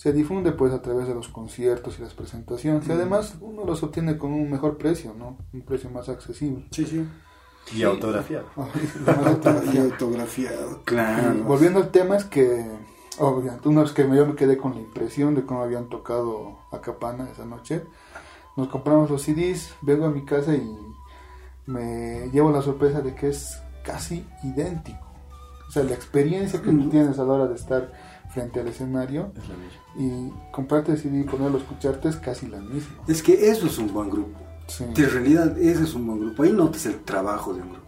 se 0.00 0.14
difunde 0.14 0.52
pues 0.52 0.72
a 0.72 0.80
través 0.80 1.06
de 1.08 1.14
los 1.14 1.28
conciertos 1.28 1.98
y 1.98 2.02
las 2.02 2.14
presentaciones. 2.14 2.88
Y 2.88 2.92
además 2.92 3.36
uno 3.42 3.66
los 3.66 3.82
obtiene 3.82 4.16
con 4.16 4.32
un 4.32 4.50
mejor 4.50 4.78
precio, 4.78 5.12
¿no? 5.12 5.36
Un 5.52 5.60
precio 5.60 5.90
más 5.90 6.08
accesible. 6.08 6.66
Sí, 6.70 6.86
sí. 6.86 6.96
Y 6.96 7.00
más 7.02 7.10
Y 7.74 7.82
autografiado. 7.82 8.46
autografiado, 9.78 10.82
claro. 10.86 11.36
Y 11.36 11.42
volviendo 11.42 11.80
al 11.80 11.90
tema 11.90 12.16
es 12.16 12.24
que, 12.24 12.64
obviamente, 13.18 13.68
una 13.68 13.82
vez 13.82 13.92
que 13.92 14.08
yo 14.08 14.24
me 14.26 14.34
quedé 14.36 14.56
con 14.56 14.74
la 14.74 14.80
impresión 14.80 15.34
de 15.34 15.44
cómo 15.44 15.62
habían 15.62 15.90
tocado 15.90 16.60
a 16.72 16.80
Capana 16.80 17.28
esa 17.30 17.44
noche, 17.44 17.84
nos 18.56 18.68
compramos 18.68 19.10
los 19.10 19.20
CDs, 19.20 19.74
vengo 19.82 20.06
a 20.06 20.10
mi 20.10 20.24
casa 20.24 20.54
y 20.54 20.66
me 21.66 22.30
llevo 22.32 22.50
la 22.50 22.62
sorpresa 22.62 23.02
de 23.02 23.14
que 23.14 23.28
es 23.28 23.60
casi 23.84 24.26
idéntico. 24.44 25.06
O 25.68 25.70
sea, 25.70 25.82
la 25.82 25.92
experiencia 25.92 26.62
que 26.62 26.70
tú 26.70 26.88
tienes 26.88 27.18
a 27.18 27.24
la 27.24 27.34
hora 27.34 27.48
de 27.48 27.56
estar 27.56 27.92
frente 28.32 28.60
al 28.60 28.68
escenario 28.68 29.32
Es 29.36 29.48
la 29.48 29.56
misma. 29.56 29.80
y 29.96 30.52
comprarte 30.52 30.92
el 30.92 30.98
CD 30.98 31.20
y 31.20 31.24
ponerlo 31.24 31.58
a 31.58 31.60
escucharte 31.60 32.08
es 32.08 32.16
casi 32.16 32.46
la 32.46 32.60
misma. 32.60 33.02
Es 33.08 33.22
que 33.22 33.50
eso 33.50 33.66
es 33.66 33.78
un 33.78 33.92
buen 33.92 34.08
grupo. 34.10 34.38
Sí. 34.66 34.84
Que 34.94 35.02
en 35.04 35.10
realidad 35.10 35.58
ese 35.58 35.82
es 35.84 35.94
un 35.94 36.06
buen 36.06 36.20
grupo. 36.20 36.42
Ahí 36.44 36.52
notas 36.52 36.86
el 36.86 37.00
trabajo 37.02 37.52
de 37.54 37.62
un 37.62 37.70
grupo. 37.72 37.86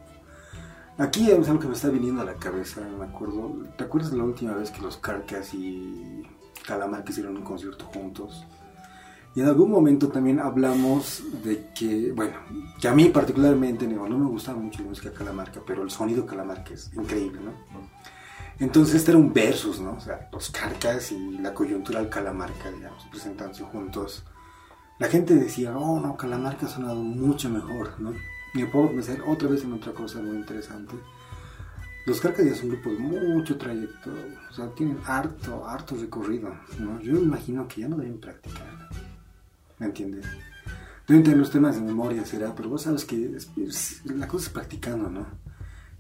Aquí 0.98 1.30
es 1.30 1.48
algo 1.48 1.60
que 1.60 1.68
me 1.68 1.74
está 1.74 1.88
viniendo 1.88 2.22
a 2.22 2.24
la 2.24 2.34
cabeza, 2.34 2.80
me 2.98 3.04
acuerdo. 3.04 3.56
¿Te 3.78 3.84
acuerdas 3.84 4.10
de 4.12 4.18
la 4.18 4.24
última 4.24 4.54
vez 4.54 4.70
que 4.70 4.82
los 4.82 4.96
Carcas 4.98 5.54
y 5.54 6.22
Calamar 6.66 7.04
hicieron 7.08 7.36
un 7.36 7.42
concierto 7.44 7.86
juntos? 7.86 8.44
Y 9.34 9.40
en 9.40 9.46
algún 9.46 9.70
momento 9.70 10.08
también 10.08 10.38
hablamos 10.38 11.22
de 11.42 11.70
que, 11.74 12.12
bueno, 12.12 12.34
que 12.78 12.86
a 12.88 12.94
mí 12.94 13.06
particularmente 13.06 13.86
no, 13.86 14.06
no 14.06 14.18
me 14.18 14.26
gustaba 14.28 14.58
mucho 14.58 14.82
la 14.82 14.90
música 14.90 15.10
Calamarca, 15.12 15.60
pero 15.66 15.82
el 15.82 15.90
sonido 15.90 16.26
Calamarca 16.26 16.74
es 16.74 16.92
increíble, 16.92 17.40
¿no? 17.42 17.50
Entonces 18.58 18.96
este 18.96 19.10
era 19.10 19.18
un 19.18 19.32
versus, 19.32 19.80
¿no? 19.80 19.94
O 19.94 20.00
sea, 20.00 20.28
los 20.32 20.50
Carcas 20.50 21.12
y 21.12 21.38
la 21.38 21.52
coyuntural 21.54 22.08
Calamarca, 22.08 22.70
digamos, 22.70 23.04
presentándose 23.10 23.64
juntos. 23.64 24.24
La 24.98 25.08
gente 25.08 25.34
decía, 25.34 25.76
oh 25.76 26.00
no, 26.00 26.16
Calamarca 26.16 26.66
ha 26.66 26.68
sonado 26.68 26.96
mucho 27.02 27.48
mejor, 27.48 28.00
¿no? 28.00 28.12
Y 28.54 28.58
me 28.58 28.66
puedo 28.66 28.88
pensar 28.90 29.20
otra 29.26 29.48
vez 29.48 29.64
en 29.64 29.72
otra 29.72 29.92
cosa 29.92 30.20
muy 30.20 30.36
interesante. 30.36 30.94
Los 32.04 32.20
Carcas 32.20 32.44
ya 32.44 32.54
son 32.54 32.70
grupos 32.70 32.98
de 32.98 32.98
mucho 32.98 33.56
trayecto, 33.56 34.10
o 34.50 34.52
sea, 34.52 34.66
tienen 34.74 34.98
harto, 35.06 35.66
harto 35.66 35.94
recorrido, 35.94 36.52
¿no? 36.80 37.00
Yo 37.00 37.16
imagino 37.16 37.68
que 37.68 37.82
ya 37.82 37.88
no 37.88 37.96
deben 37.96 38.18
practicar, 38.18 38.88
¿me 39.78 39.86
entiendes? 39.86 40.26
Deben 41.06 41.22
tener 41.22 41.38
los 41.38 41.50
temas 41.50 41.76
de 41.76 41.82
memoria, 41.82 42.24
será, 42.24 42.54
pero 42.56 42.68
vos 42.68 42.82
sabes 42.82 43.04
que 43.04 43.36
la 44.04 44.26
cosa 44.26 44.46
es 44.46 44.52
practicando, 44.52 45.10
¿no? 45.10 45.26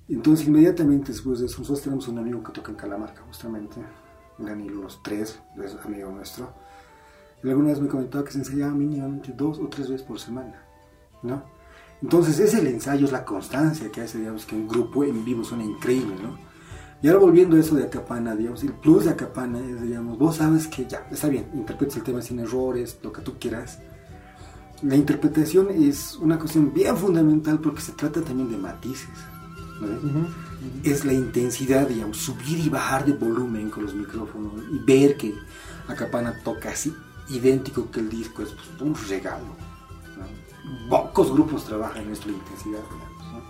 Entonces, 0.08 0.46
inmediatamente 0.46 1.12
después 1.12 1.40
de 1.40 1.46
eso, 1.46 1.60
nosotros 1.60 1.82
tenemos 1.82 2.08
un 2.08 2.18
amigo 2.18 2.42
que 2.42 2.52
toca 2.52 2.70
en 2.70 2.76
Calamarca, 2.76 3.22
justamente, 3.22 3.80
Danilo, 4.38 4.82
los 4.82 5.02
tres, 5.02 5.40
es 5.62 5.76
amigo 5.84 6.10
nuestro. 6.10 6.52
Y 7.42 7.48
alguna 7.48 7.68
vez 7.68 7.80
me 7.80 7.88
comentaba 7.88 8.24
que 8.24 8.32
se 8.32 8.38
ensayaba 8.38 8.72
mínimamente 8.72 9.32
dos 9.32 9.58
o 9.58 9.68
tres 9.68 9.88
veces 9.88 10.06
por 10.06 10.18
semana, 10.18 10.62
¿no? 11.22 11.42
Entonces, 12.02 12.38
es 12.40 12.54
el 12.54 12.66
ensayo, 12.66 13.06
es 13.06 13.12
la 13.12 13.24
constancia 13.24 13.90
que 13.90 14.00
hace, 14.00 14.18
digamos, 14.18 14.44
que 14.44 14.56
un 14.56 14.66
grupo 14.66 15.04
en 15.04 15.24
vivo 15.24 15.44
suena 15.44 15.64
increíble, 15.64 16.16
¿no? 16.20 16.36
Y 17.02 17.08
ahora 17.08 17.18
volviendo 17.18 17.56
a 17.56 17.60
eso 17.60 17.74
de 17.74 17.84
Acapana, 17.84 18.36
digamos, 18.36 18.62
el 18.62 18.74
plus 18.74 19.04
de 19.04 19.10
Acapana 19.10 19.58
es, 19.58 19.82
digamos, 19.82 20.18
vos 20.18 20.36
sabes 20.36 20.68
que 20.68 20.86
ya, 20.86 21.06
está 21.10 21.28
bien, 21.28 21.48
interpretes 21.52 21.96
el 21.96 22.04
tema 22.04 22.22
sin 22.22 22.38
errores, 22.38 22.98
lo 23.02 23.12
que 23.12 23.22
tú 23.22 23.34
quieras. 23.40 23.80
La 24.82 24.94
interpretación 24.94 25.70
es 25.70 26.16
una 26.16 26.38
cuestión 26.38 26.72
bien 26.72 26.96
fundamental 26.96 27.58
porque 27.60 27.80
se 27.80 27.92
trata 27.92 28.20
también 28.20 28.52
de 28.52 28.56
matices, 28.56 29.08
es 30.84 31.04
la 31.04 31.12
intensidad, 31.12 31.88
digamos, 31.88 32.18
subir 32.18 32.58
y 32.58 32.68
bajar 32.68 33.04
de 33.04 33.12
volumen 33.12 33.70
con 33.70 33.84
los 33.84 33.94
micrófonos 33.94 34.52
y 34.72 34.78
ver 34.78 35.16
que 35.16 35.34
Acapana 35.88 36.38
toca 36.42 36.70
así 36.70 36.94
idéntico 37.28 37.90
que 37.90 38.00
el 38.00 38.08
disco 38.08 38.42
es 38.42 38.50
pues, 38.50 38.80
un 38.80 38.94
regalo. 39.08 39.44
¿no? 40.18 40.88
Pocos 40.88 41.32
grupos 41.32 41.64
trabajan 41.64 42.02
en 42.02 42.12
esta 42.12 42.28
intensidad, 42.28 42.80
digamos, 42.80 43.32
¿no? 43.32 43.42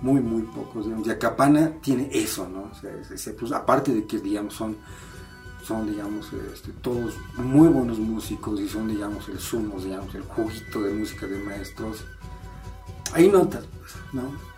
Muy, 0.00 0.20
muy 0.20 0.42
pocos. 0.42 0.84
Digamos. 0.84 1.06
Y 1.06 1.10
Acapana 1.10 1.72
tiene 1.80 2.08
eso, 2.12 2.48
¿no? 2.48 2.70
O 2.70 2.74
sea, 2.74 3.34
pues, 3.38 3.52
aparte 3.52 3.92
de 3.92 4.06
que, 4.06 4.18
digamos, 4.18 4.54
son, 4.54 4.76
son 5.64 5.88
digamos, 5.90 6.32
este, 6.52 6.72
todos 6.72 7.14
muy 7.36 7.68
buenos 7.68 7.98
músicos 7.98 8.60
y 8.60 8.68
son, 8.68 8.88
digamos, 8.88 9.28
el 9.28 9.38
sumo, 9.38 9.80
digamos, 9.80 10.14
el 10.14 10.22
juguito 10.22 10.82
de 10.82 10.92
música 10.94 11.26
de 11.26 11.38
maestros. 11.38 12.04
Hay 13.14 13.28
notas, 13.28 13.64
pues, 13.78 13.92
¿no? 14.12 14.51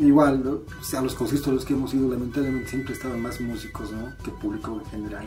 Igual, 0.00 0.44
¿no? 0.44 0.50
o 0.80 0.84
sea, 0.84 1.00
los 1.02 1.14
conciertos 1.14 1.48
a 1.48 1.52
los 1.52 1.64
que 1.64 1.74
hemos 1.74 1.92
ido, 1.94 2.08
lamentablemente 2.08 2.70
siempre 2.70 2.94
estaban 2.94 3.20
más 3.20 3.40
músicos, 3.40 3.90
¿no? 3.92 4.12
Que 4.22 4.30
público 4.30 4.80
en 4.84 4.90
general. 4.90 5.24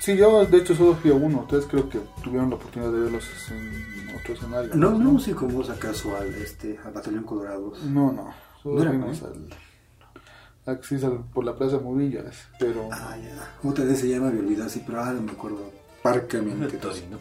Sí, 0.00 0.16
yo 0.16 0.44
de 0.46 0.58
hecho 0.58 0.74
solo 0.76 0.94
fui 0.94 1.10
a 1.10 1.14
uno. 1.14 1.40
Ustedes 1.40 1.66
creo 1.66 1.88
que 1.88 1.98
tuvieron 2.22 2.50
la 2.50 2.56
oportunidad 2.56 2.92
de 2.92 3.00
verlos 3.00 3.24
en 3.50 4.14
otro 4.16 4.34
escenario. 4.34 4.74
No, 4.76 4.90
no 4.92 5.10
músico 5.12 5.40
como 5.40 5.54
vos 5.58 5.70
acaso 5.70 6.16
al, 6.16 6.28
este, 6.36 6.78
al 6.84 6.92
Batallón 6.92 7.24
Colorados. 7.24 7.82
No, 7.84 8.12
no. 8.12 8.32
Solo 8.62 8.84
No 8.84 8.90
fuimos 8.90 9.22
¿no? 9.22 9.28
al, 9.28 10.76
al- 10.76 10.84
sí, 10.84 10.94
al- 11.04 11.24
por 11.34 11.44
la 11.44 11.56
Plaza 11.56 11.78
Murillas, 11.78 12.36
pero 12.60 12.88
Ah, 12.92 13.16
ya. 13.20 13.68
Otra 13.68 13.84
vez 13.84 13.98
se 13.98 14.08
llama, 14.08 14.30
me 14.30 14.38
olvidé 14.38 14.62
así, 14.62 14.82
pero 14.86 15.00
ahora 15.00 15.14
me 15.20 15.32
acuerdo 15.32 15.72
parcamente. 16.02 16.76
Torino. 16.76 17.18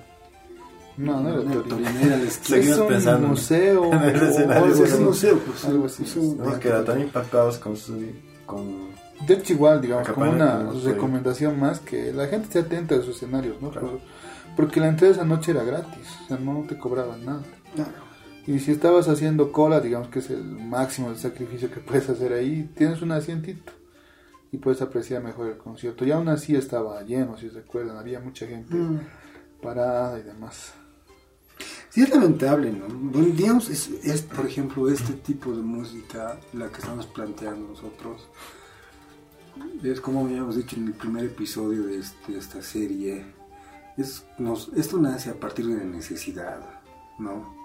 No, 0.98 1.22
no 1.22 1.30
era. 1.30 1.64
Torino 1.64 1.90
era 2.02 2.16
esquina. 2.18 2.58
Seguimos 2.62 2.80
pensando. 2.88 3.28
museo 3.28 3.92
Es 4.84 4.94
un 4.94 5.06
museo, 5.06 5.40
pues. 5.40 5.66
Algo 5.66 5.86
así. 5.86 6.04
Es 6.04 6.16
un- 6.16 6.38
No, 6.38 6.60
que 6.60 6.70
tan 6.70 7.00
impactados 7.02 7.58
con 7.60 7.78
su... 7.78 8.02
Con... 8.46 8.88
De 9.28 9.34
hecho, 9.34 9.54
igual, 9.54 9.82
digamos, 9.82 10.08
como 10.10 10.30
una 10.30 10.70
recomendación 10.84 11.60
más 11.60 11.80
que 11.80 12.14
la 12.14 12.28
gente 12.28 12.46
esté 12.48 12.60
atenta 12.60 12.96
a 12.96 13.00
sus 13.02 13.16
escenarios, 13.16 13.62
¿no? 13.62 13.72
Claro. 13.72 14.00
Porque 14.56 14.80
la 14.80 14.88
entrada 14.90 15.14
esa 15.14 15.24
noche 15.24 15.52
era 15.52 15.64
gratis, 15.64 16.08
o 16.24 16.28
sea, 16.28 16.38
no 16.38 16.64
te 16.68 16.78
cobraban 16.78 17.26
nada. 17.26 17.42
Claro. 17.76 17.92
Y 18.46 18.60
si 18.60 18.72
estabas 18.72 19.08
haciendo 19.10 19.52
cola, 19.52 19.80
digamos 19.82 20.08
que 20.10 20.20
es 20.20 20.30
el 20.30 20.44
máximo 20.44 21.10
del 21.10 21.18
sacrificio 21.18 21.70
que 21.72 21.80
puedes 21.88 22.08
hacer 22.10 22.32
ahí, 22.34 22.70
tienes 22.76 23.02
un 23.02 23.12
asientito. 23.12 23.72
y 24.52 24.58
puedes 24.58 24.82
apreciar 24.82 25.22
mejor 25.24 25.48
el 25.48 25.58
concierto. 25.58 26.06
Y 26.06 26.12
aún 26.12 26.30
así 26.30 26.56
estaba 26.56 27.02
lleno, 27.04 27.38
si 27.38 27.50
recuerdan, 27.50 27.98
había 27.98 28.20
mucha 28.20 28.46
gente 28.48 28.74
Mm. 28.76 29.00
parada 29.62 30.18
y 30.20 30.24
demás. 30.24 30.74
Sí, 31.90 32.02
es 32.02 32.10
lamentable, 32.10 32.72
¿no? 32.72 32.86
Bueno, 32.90 33.30
digamos, 33.34 33.70
es, 33.70 33.90
es, 34.04 34.22
por 34.22 34.46
ejemplo, 34.46 34.90
este 34.90 35.14
tipo 35.14 35.52
de 35.52 35.62
música, 35.64 36.40
la 36.54 36.70
que 36.70 36.80
estamos 36.80 37.08
planteando 37.08 37.70
nosotros, 37.70 38.28
es 39.84 40.00
como 40.02 40.26
habíamos 40.26 40.56
dicho 40.58 40.76
en 40.76 40.88
el 40.88 40.94
primer 40.94 41.26
episodio 41.26 41.84
de, 41.84 42.00
este- 42.00 42.34
de 42.34 42.38
esta 42.40 42.62
serie, 42.62 43.26
es, 43.98 44.26
nos, 44.38 44.70
esto 44.76 44.98
nace 45.00 45.30
a 45.32 45.40
partir 45.40 45.66
de 45.68 45.78
la 45.78 45.84
necesidad, 45.86 46.60
¿no? 47.20 47.56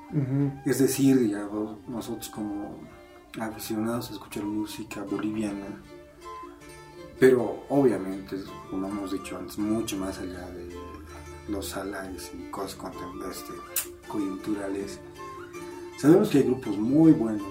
Es 0.66 0.78
decir, 0.78 1.18
digamos, 1.18 1.78
nosotros 1.88 2.28
como 2.28 2.78
aficionados 3.40 4.10
a 4.10 4.12
escuchar 4.14 4.44
música 4.44 5.02
boliviana, 5.02 5.82
pero 7.18 7.64
obviamente, 7.68 8.36
como 8.70 8.88
hemos 8.88 9.12
dicho 9.12 9.36
antes, 9.38 9.58
mucho 9.58 9.96
más 9.96 10.18
allá 10.18 10.48
de 10.50 10.74
los 11.48 11.68
salares 11.68 12.30
y 12.34 12.50
cosas 12.50 12.78
contem- 12.78 13.30
este, 13.30 13.52
coyunturales, 14.08 14.98
sabemos 15.98 16.28
que 16.30 16.38
hay 16.38 16.44
grupos 16.44 16.76
muy 16.76 17.12
buenos, 17.12 17.42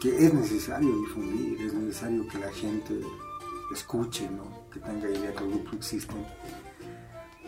que 0.00 0.26
es 0.26 0.34
necesario 0.34 0.88
difundir, 1.00 1.60
es 1.62 1.74
necesario 1.74 2.26
que 2.28 2.38
la 2.38 2.50
gente 2.52 3.00
escuche, 3.72 4.28
¿no? 4.28 4.68
que 4.70 4.80
tenga 4.80 5.08
idea 5.08 5.32
que 5.32 5.44
los 5.44 5.54
grupos 5.54 5.74
existen 5.74 6.26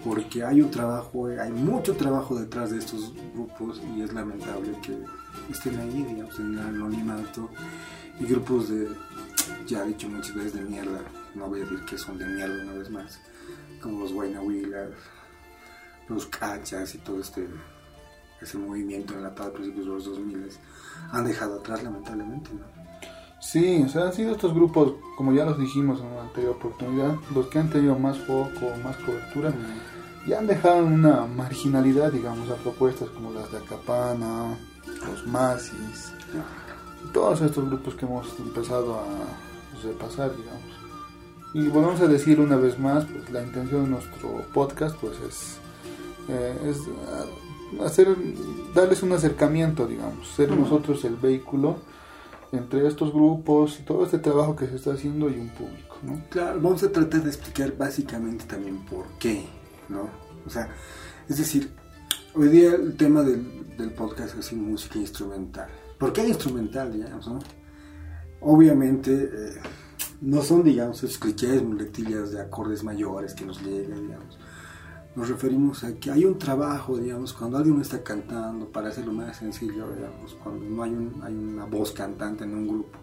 porque 0.05 0.45
hay 0.45 0.61
un 0.61 0.71
trabajo, 0.71 1.27
hay 1.27 1.51
mucho 1.51 1.97
trabajo 1.97 2.39
detrás 2.39 2.71
de 2.71 2.79
estos 2.79 3.15
grupos 3.33 3.81
y 3.97 4.03
es 4.03 4.13
lamentable 4.13 4.79
que 4.83 4.99
estén 5.51 5.81
ahí, 5.81 6.03
digamos, 6.03 6.39
en 6.39 6.53
el 6.53 6.59
anonimato. 6.59 7.49
Y 8.21 8.27
grupos 8.27 8.69
de, 8.69 8.89
ya 9.67 9.83
he 9.83 9.89
dicho 9.89 10.09
muchas 10.09 10.35
veces, 10.35 10.55
de 10.55 10.63
mierda, 10.63 11.01
no 11.35 11.49
voy 11.49 11.63
a 11.63 11.65
decir 11.65 11.81
que 11.87 11.97
son 11.97 12.19
de 12.19 12.27
mierda 12.27 12.63
una 12.65 12.75
vez 12.75 12.91
más, 12.91 13.19
como 13.81 14.01
los 14.01 14.13
Guaynahuilas, 14.13 14.91
los 16.09 16.27
Cachas 16.27 16.95
y 16.95 16.99
todo 16.99 17.21
este 17.21 17.49
ese 18.41 18.59
movimiento 18.59 19.15
enlatado 19.15 19.51
a 19.51 19.53
principios 19.53 19.87
de 19.87 19.93
los 19.93 20.05
2000 20.05 20.51
han 21.13 21.25
dejado 21.25 21.61
atrás 21.61 21.83
lamentablemente, 21.83 22.51
¿no? 22.53 22.85
Sí, 23.41 23.83
o 23.85 23.89
sea, 23.89 24.07
han 24.07 24.13
sido 24.13 24.33
estos 24.33 24.55
grupos, 24.55 24.95
como 25.17 25.33
ya 25.33 25.45
los 25.45 25.59
dijimos 25.59 26.01
en 26.01 26.07
una 26.07 26.23
anterior 26.23 26.57
oportunidad, 26.57 27.15
los 27.35 27.47
que 27.49 27.59
han 27.59 27.69
tenido 27.69 27.99
más 27.99 28.19
foco, 28.21 28.73
más 28.83 28.97
cobertura, 28.97 29.53
y 30.27 30.33
han 30.33 30.47
dejado 30.47 30.87
una 30.87 31.27
marginalidad, 31.27 32.11
digamos, 32.11 32.49
a 32.49 32.57
propuestas 32.57 33.11
como 33.11 33.33
las 33.33 33.53
de 33.53 33.59
Acapana, 33.59 34.57
los 35.07 35.27
Masis, 35.27 36.15
y 37.05 37.13
todos 37.13 37.43
estos 37.43 37.67
grupos 37.69 37.95
que 37.95 38.07
hemos 38.07 38.27
empezado 38.39 38.95
a 39.01 39.05
repasar, 39.83 40.35
digamos. 40.35 40.75
Y 41.53 41.69
volvemos 41.69 42.01
a 42.01 42.07
decir 42.07 42.41
una 42.41 42.57
vez 42.57 42.79
más, 42.79 43.05
pues 43.05 43.31
la 43.31 43.43
intención 43.43 43.85
de 43.85 43.91
nuestro 43.91 44.43
podcast, 44.55 44.97
pues 44.97 45.19
es, 45.21 45.61
eh, 46.29 46.71
es 46.71 46.79
ah, 47.09 47.85
hacer, 47.85 48.09
darles 48.75 49.03
un 49.03 49.13
acercamiento, 49.13 49.87
digamos, 49.87 50.29
ser 50.29 50.51
nosotros 50.51 51.05
el 51.05 51.17
vehículo 51.17 51.77
entre 52.53 52.87
estos 52.87 53.13
grupos 53.13 53.81
y 53.81 53.83
todo 53.83 54.05
este 54.05 54.19
trabajo 54.19 54.55
que 54.55 54.67
se 54.67 54.77
está 54.77 54.93
haciendo 54.93 55.29
y 55.29 55.35
un 55.35 55.49
público, 55.49 55.97
¿no? 56.03 56.23
Claro, 56.31 56.61
vamos 56.61 56.83
a 56.83 56.93
tratar 56.93 57.23
de 57.23 57.31
explicar 57.31 57.77
básicamente 57.77 58.45
también 58.45 58.79
por 58.85 59.07
qué, 59.19 59.47
¿no? 59.89 60.09
O 60.47 60.51
sea, 60.51 60.69
es 61.29 61.39
decir, 61.39 61.71
hoy 62.35 62.49
día 62.49 62.75
el 62.75 62.97
tema 62.97 63.23
del, 63.23 63.77
del 63.77 63.91
podcast 63.91 64.39
es 64.39 64.53
música 64.53 64.99
instrumental. 64.99 65.69
¿Por 65.99 66.13
qué 66.13 66.27
instrumental, 66.27 66.93
digamos, 66.93 67.27
no? 67.27 67.39
Obviamente, 68.41 69.31
eh, 69.33 69.61
no 70.21 70.43
son, 70.43 70.63
digamos, 70.63 71.03
esos 71.03 71.19
clichés, 71.19 71.63
muletillas 71.63 72.33
de 72.33 72.41
acordes 72.41 72.85
mayores 72.85 73.35
que 73.35 73.45
nos 73.45 73.63
llegan, 73.63 74.03
digamos. 74.03 74.39
Nos 75.17 75.29
referimos 75.29 75.85
a 75.85 75.95
que 75.95 76.11
hay 76.11 76.25
un 76.25 76.39
trabajo, 76.39 76.97
digamos, 76.99 77.33
cuando 77.33 77.57
alguien 77.59 77.81
está 77.81 78.03
cantando, 78.03 78.69
para 78.69 78.89
hacerlo 78.89 79.13
más 79.13 79.37
sencillo, 79.37 79.89
digamos, 79.95 80.35
cuando 80.43 80.65
no 80.65 80.83
hay, 80.83 80.91
un, 80.91 81.21
hay 81.23 81.33
una 81.35 81.65
voz 81.67 81.93
cantante 81.93 82.43
en 82.45 82.55
un 82.55 82.67
grupo, 82.67 82.99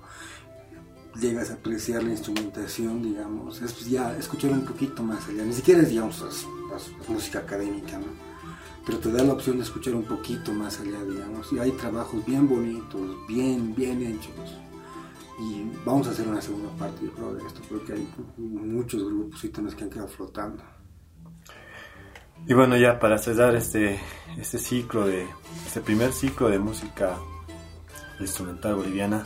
llegas 1.20 1.52
a 1.52 1.54
apreciar 1.54 2.04
la 2.04 2.12
instrumentación, 2.12 3.02
digamos, 3.02 3.62
es 3.62 3.72
pues, 3.72 3.90
ya 3.90 4.18
escuchar 4.18 4.52
un 4.52 4.66
poquito 4.66 5.04
más 5.04 5.26
allá, 5.30 5.44
ni 5.46 5.54
siquiera 5.54 5.82
es, 5.82 5.90
digamos, 5.90 6.22
es- 6.22 6.46
música 7.10 7.40
académica, 7.40 7.98
¿no? 7.98 8.06
Pero 8.86 8.98
te 9.00 9.12
da 9.12 9.24
la 9.24 9.34
opción 9.34 9.58
de 9.58 9.64
escuchar 9.64 9.94
un 9.96 10.04
poquito 10.04 10.54
más 10.54 10.80
allá, 10.80 11.04
digamos, 11.06 11.52
y 11.54 11.60
hay 11.60 11.72
trabajos 11.72 12.26
bien 12.26 12.48
bonitos, 12.48 13.16
bien, 13.28 13.74
bien 13.76 14.02
hechos. 14.02 14.58
Y 15.40 15.64
vamos 15.86 16.08
a 16.08 16.12
hacer 16.12 16.28
una 16.28 16.42
segunda 16.42 16.70
parte, 16.78 17.06
yo 17.06 17.12
creo, 17.14 17.34
de 17.36 17.46
esto, 17.46 17.62
porque 17.70 17.94
hay 17.94 18.08
muchos 18.38 19.04
grupos 19.04 19.44
y 19.44 19.50
temas 19.50 19.76
que 19.76 19.84
han 19.86 19.90
quedado 19.90 20.08
flotando. 20.08 20.64
Y 22.48 22.54
bueno, 22.54 22.76
ya 22.78 23.00
para 23.00 23.18
cerrar 23.18 23.56
este, 23.56 24.00
este 24.38 24.58
ciclo 24.58 25.06
de, 25.08 25.28
este 25.66 25.82
primer 25.82 26.12
ciclo 26.12 26.50
de 26.50 26.60
música 26.60 27.18
instrumental 28.20 28.76
boliviana, 28.76 29.26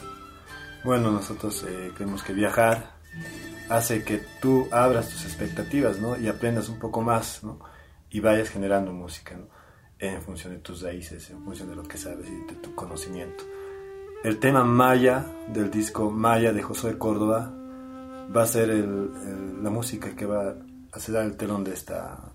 bueno, 0.84 1.12
nosotros 1.12 1.66
eh, 1.68 1.92
creemos 1.96 2.22
que 2.24 2.34
viajar 2.34 2.94
hace 3.70 4.04
que 4.04 4.22
tú 4.42 4.68
abras 4.72 5.10
tus 5.10 5.26
expectativas, 5.26 6.00
¿no? 6.00 6.18
Y 6.20 6.28
aprendas 6.28 6.70
un 6.70 6.78
poco 6.78 7.02
más, 7.02 7.44
¿no? 7.44 7.60
Y 8.12 8.20
vayas 8.20 8.50
generando 8.50 8.94
música, 8.94 9.36
¿no? 9.36 9.48
En 9.98 10.22
función 10.22 10.54
de 10.54 10.60
tus 10.60 10.82
raíces, 10.82 11.30
en 11.32 11.44
función 11.44 11.70
de 11.70 11.76
lo 11.76 11.84
que 11.84 11.98
sabes 11.98 12.28
y 12.30 12.36
de 12.54 12.60
tu 12.62 12.76
conocimiento. 12.76 13.44
El 14.24 14.40
tema 14.40 14.64
Maya 14.64 15.26
del 15.48 15.72
disco 15.72 16.12
Maya 16.12 16.52
de 16.54 16.62
Josué 16.62 16.98
Córdoba 16.98 17.52
va 18.36 18.44
a 18.44 18.48
ser 18.48 18.70
el- 18.70 19.10
el- 19.26 19.64
la 19.64 19.70
música 19.70 20.16
que 20.16 20.26
va 20.26 20.54
a 20.92 21.00
cerrar 21.00 21.26
el 21.26 21.38
telón 21.38 21.64
de 21.64 21.74
esta 21.74 22.34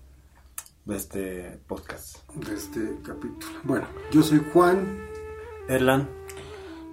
de 0.85 0.95
este 0.95 1.59
podcast. 1.67 2.17
de 2.33 2.55
este 2.55 2.97
capítulo. 3.03 3.53
Bueno, 3.63 3.87
yo 4.11 4.23
soy 4.23 4.43
Juan. 4.53 4.99
Erlan, 5.67 6.09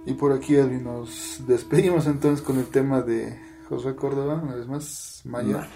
Y 0.05 0.13
por 0.13 0.31
aquí, 0.31 0.55
Edwin, 0.55 0.83
nos 0.83 1.41
despedimos 1.45 2.05
entonces 2.07 2.45
con 2.45 2.57
el 2.59 2.67
tema 2.67 3.01
de 3.01 3.37
José 3.67 3.95
Córdoba, 3.95 4.35
una 4.41 4.55
vez 4.55 4.67
más, 4.67 5.21
Maya. 5.25 5.57
Maya. 5.57 5.69